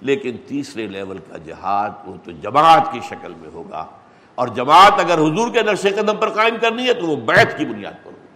لیکن 0.00 0.36
تیسرے 0.46 0.86
لیول 0.86 1.18
کا 1.18 1.36
جہاد 1.36 1.90
وہ 2.04 2.14
تو 2.24 2.30
جماعت 2.30 2.92
کی 2.92 3.00
شکل 3.08 3.32
میں 3.40 3.50
ہوگا۔ 3.54 3.86
اور 4.34 4.48
جماعت 4.48 4.92
اگر 4.92 5.18
حضور 5.18 5.50
کے 5.50 5.62
نقش 5.62 5.82
قدم 5.82 6.16
پر 6.16 6.28
قائم 6.28 6.54
کرنی 6.60 6.86
ہے 6.86 6.94
تو 6.94 7.06
وہ 7.06 7.16
بیت 7.16 7.58
کی 7.58 7.64
بنیاد 7.64 7.92
پر 7.92 8.10
ہوگی۔ 8.10 8.26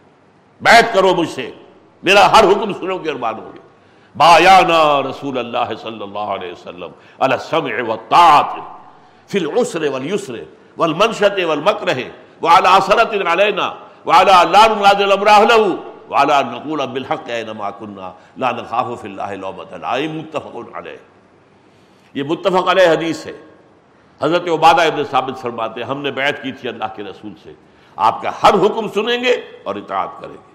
بیت 0.61 0.95
کرو 0.95 1.15
مجھ 1.15 1.29
سے۔ 1.29 1.51
میرا 2.03 2.33
ہر 2.33 2.45
حکم 2.45 2.73
سنو 2.73 2.99
گے 2.99 3.11
اور 3.11 3.19
مانو 3.19 3.51
گے۔ 3.55 3.61
بایانا 4.17 5.03
رسول 5.11 5.39
اللہ 5.39 5.75
صلی 5.83 6.03
اللہ 6.03 6.19
علیہ 6.19 6.53
وسلم 6.53 6.91
السمع 7.19 7.71
والطاعت 7.87 8.57
فی 9.31 9.39
العسر 9.39 9.89
والیسر۔ 9.89 10.35
والمنشط 10.79 11.39
والمکرہ 11.45 12.01
وعلى 12.43 12.69
اثرت 12.77 13.15
علینا 13.27 13.67
وعلى 14.07 14.37
لا 14.53 14.67
ننادل 14.75 15.13
امراہ 15.13 15.41
له 15.45 15.79
وعلى 16.11 16.37
نقول 16.53 16.87
بالحق 16.87 17.29
اینما 17.31 17.71
كنا 17.79 18.13
لا 18.37 18.51
نخاف 18.51 19.01
فی 19.01 19.09
اللہ 19.09 19.33
لومت 19.45 19.73
لائم 19.73 20.17
متفق 20.19 20.77
علیہ 20.77 20.97
یہ 22.15 22.23
متفق 22.31 22.69
علیہ 22.69 22.89
حدیث 22.89 23.27
ہے. 23.27 23.33
حضرت 24.21 24.49
عبادہ 24.55 24.83
ابن 24.87 25.05
ثابت 25.11 25.41
فرماتے 25.41 25.81
ہیں، 25.81 25.89
ہم 25.89 26.01
نے 26.03 26.11
بیعت 26.11 26.43
کی 26.43 26.53
تھی 26.53 26.69
اللہ 26.69 26.95
کے 26.97 27.03
رسول 27.03 27.33
سے. 27.43 27.53
آپ 27.97 28.23
کا 28.23 28.31
ہر 28.43 28.55
حکم 28.65 28.89
سنیں 28.95 29.23
گے 29.25 29.33
اور 29.65 29.75
اطاعت 29.77 30.21
کریں 30.21 30.33
گے. 30.33 30.49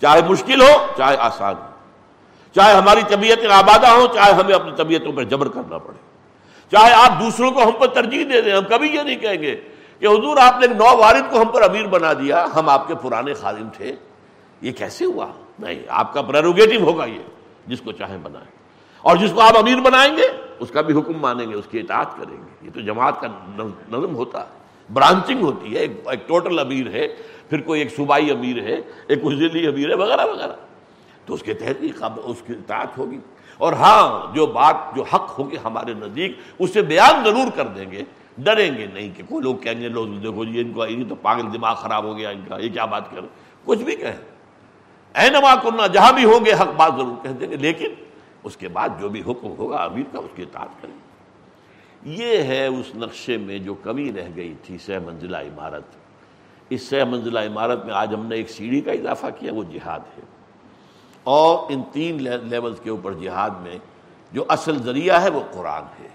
چاہے 0.00 0.22
مشکل 0.28 0.60
ہو، 0.60 0.72
چاہے 0.96 1.16
آسان 1.16 1.54
ہو. 1.54 1.70
چاہے 2.54 2.74
ہماری 2.74 3.02
طبیعتیں 3.08 3.48
آبادہ 3.52 3.86
ہوں 3.86 4.06
چاہے 4.14 4.32
ہمیں 4.32 4.54
اپنی 4.54 4.72
طبیعتوں 4.76 5.12
پر 5.12 5.24
جبر 5.32 5.48
کرنا 5.48 5.78
پڑے. 5.78 5.98
چاہے 6.70 6.92
آپ 6.92 7.20
دوسروں 7.20 7.50
کو 7.50 7.62
ہم 7.62 7.70
پر 7.78 7.86
ترجیح 7.86 8.24
دے 8.32 8.40
دیں، 8.40 8.52
ہم 8.52 8.64
کبھی 8.68 8.88
یہ 8.88 9.00
نہیں 9.00 9.16
کہیں 9.16 9.42
گے 9.42 9.60
کہ 10.00 10.06
حضور، 10.06 10.36
آپ 10.36 10.60
نے 10.60 10.66
نو 10.66 10.98
وارد 10.98 11.32
کو 11.32 11.40
ہم 11.40 11.48
پر 11.48 11.62
امیر 11.62 11.86
بنا 11.86 12.12
دیا، 12.12 12.46
ہم 12.54 12.68
آپ 12.68 12.88
کے 12.88 12.94
پرانے 12.94 13.34
خادم 13.34 13.68
تھے۔ 13.76 13.92
یہ 14.60 14.72
کیسے 14.72 15.04
ہوا؟ 15.04 15.26
نہیں، 15.58 15.82
آپ 15.88 16.14
کا 16.14 16.22
پریروگیٹو 16.22 16.84
ہوگا 16.84 17.04
یہ، 17.04 17.18
جس 17.66 17.80
کو 17.80 17.92
چاہیں 17.92 18.18
بنائیں۔ 18.22 18.50
اور 19.02 19.16
جس 19.16 19.32
کو 19.32 19.40
آپ 19.40 19.58
امیر 19.58 19.80
بنائیں 19.80 20.16
گے، 20.16 20.22
اس 20.58 20.70
کا 20.70 20.80
بھی 20.80 20.98
حکم 20.98 21.12
مانیں 21.20 21.46
گے، 21.46 21.54
اس 21.54 21.66
کی 21.70 21.80
اطاعت 21.80 22.16
کریں 22.16 22.36
گے۔ 22.36 22.66
یہ 22.66 22.70
تو 22.74 22.80
جماعت 22.80 23.20
کا 23.20 23.26
نظم 23.88 24.16
ہوتا 24.16 24.40
ہے۔ 24.40 24.48
برانچنگ 24.92 25.40
ہوتی 25.40 25.74
ہے، 25.74 25.78
ایک 25.78 26.28
ٹوٹل 26.28 26.58
امیر 26.58 26.88
ہے، 26.88 27.08
پھر 27.50 27.60
کوئی 27.60 27.80
ایک 27.80 27.96
صوبائی 27.96 28.30
امیر 28.30 28.62
ہے، 28.62 28.76
ایک 29.06 29.22
ضلعی 29.24 29.66
امیر 29.66 29.90
ہے، 29.90 29.94
وغیرہ 29.94 30.26
وغیرہ۔ 30.26 30.52
تو 31.26 31.34
اس 31.34 31.42
کے 31.42 31.54
تحت 31.54 31.84
اس 32.24 32.42
کی 32.46 32.52
اطاعت 32.52 32.98
ہوگی۔ 32.98 33.18
اور 33.58 33.72
ہاں 33.72 34.34
جو 34.34 34.46
بات، 34.46 34.76
جو 34.94 35.02
حق 35.02 35.38
ہوگی 35.38 35.56
ہمارے 35.64 35.94
نزدیک، 35.94 36.38
اسے 36.58 36.82
بیان 36.82 37.24
ضرور 37.24 37.50
کر 37.54 37.66
دیں 37.66 37.90
گے۔ 37.90 38.02
ڈریں 38.38 38.78
گے 38.78 38.86
نہیں 38.92 39.10
کہ 39.16 39.22
کوئی 39.28 39.42
لوگ 39.42 39.56
کہیں 39.56 39.80
گے 39.80 39.88
لوگ 39.88 40.06
جی، 40.06 40.18
دیکھو 40.18 40.44
جی 40.44 40.60
ان 40.60 40.72
کو 40.72 40.84
تو 41.08 41.14
پاگل 41.14 41.52
دماغ 41.52 41.74
خراب 41.74 42.04
ہو 42.04 42.16
گیا، 42.16 42.30
ان 42.30 42.44
کا، 42.48 42.58
یہ 42.58 42.68
کیا 42.68 42.84
بات 42.84 43.10
کر 43.10 43.20
کچھ 43.64 43.78
بھی 43.78 43.96
کہیں۔ 43.96 44.16
اے 45.14 45.30
نما 45.30 45.54
کرنا 45.54 45.86
جہاں 45.86 46.12
بھی 46.12 46.24
ہوں 46.24 46.44
گے، 46.44 46.52
حق 46.52 46.68
بات 46.76 46.92
ضرور 46.96 47.22
کہہ 47.22 47.30
دیں 47.30 47.50
گے۔ 47.50 47.56
لیکن 47.56 47.88
اس 48.42 48.56
کے 48.56 48.68
بعد 48.68 48.88
جو 49.00 49.08
بھی 49.08 49.20
حکم 49.20 49.48
ہوگا، 49.58 49.76
امیر 49.76 50.04
کا، 50.12 50.18
اس 50.18 50.30
کی 50.34 50.42
اطاعت 50.42 50.82
کریں۔ 50.82 50.98
یہ 52.02 52.42
ہے 52.42 52.66
اس 52.66 52.94
نقشے 52.94 53.36
میں 53.36 53.58
جو 53.58 53.74
کمی 53.74 54.12
رہ 54.12 54.28
گئی 54.36 54.54
تھی 54.62 54.78
سہ 54.78 54.92
منزلہ 55.06 55.36
عمارت۔ 55.36 55.84
اس 56.70 56.82
سہ 56.82 57.04
منزلہ 57.10 57.38
عمارت 57.38 57.84
میں 57.84 57.94
آج 57.94 58.14
ہم 58.14 58.26
نے 58.26 58.36
ایک 58.36 58.50
سیڑھی 58.50 58.80
کا 58.80 58.92
اضافہ 58.92 59.26
کیا، 59.38 59.52
وہ 59.54 59.64
جہاد 59.64 60.00
ہے۔ 60.00 60.35
اور 61.26 61.66
ان 61.68 61.82
تین 61.92 62.22
لیولز 62.22 62.80
کے 62.80 62.90
اوپر 62.90 63.12
جہاد 63.12 63.50
میں 63.50 63.78
جو 64.32 64.44
اصل 64.48 64.82
ذریعہ 64.82 65.22
ہے 65.22 65.30
وہ 65.30 65.40
قرآن 65.50 65.82
ہے۔ 66.02 66.08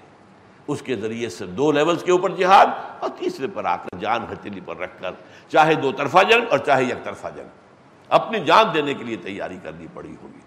اس 0.67 0.81
کے 0.81 0.95
ذریعے 0.95 1.29
سے 1.29 1.45
دو 1.45 1.71
لیولز 1.71 2.03
کے 2.03 2.11
اوپر 2.11 2.29
جہاد 2.29 2.67
اور 2.99 3.09
تیسرے 3.17 3.47
پر 3.53 3.65
آ 3.65 3.75
کر 3.75 3.97
جان 3.97 4.23
ہتھیلی 4.23 4.59
پر 4.65 4.77
رکھ 4.77 5.01
کر 5.01 5.11
چاہے 5.49 5.73
دو 5.73 5.91
طرفہ 5.91 6.17
جنگ 6.29 6.41
اور 6.49 6.57
چاہے 6.57 6.83
یک 6.83 7.03
طرفہ 7.03 7.27
جنگ۔ 7.35 7.47
اپنی 8.09 8.39
جان 8.39 8.65
دینے 8.73 8.93
کے 8.93 9.03
لیے 9.03 9.17
تیاری 9.17 9.57
کرنی 9.63 9.87
پڑی 9.93 10.15
ہوگی۔ 10.23 10.39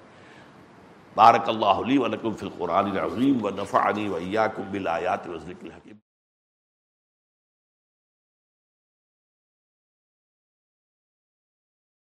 بارک 1.14 1.48
اللہ 1.48 1.66
علی 1.66 1.98
ولکم 1.98 2.32
فی 2.32 2.46
القرآن 2.46 2.90
العظیم 2.90 3.44
و 3.44 3.50
نفعنی 3.50 4.08
و 4.08 4.14
ایاکم 4.14 4.62
بالآیات 4.70 5.28
و 5.28 5.38
ذکر 5.38 5.64
الحکیم۔ 5.64 5.96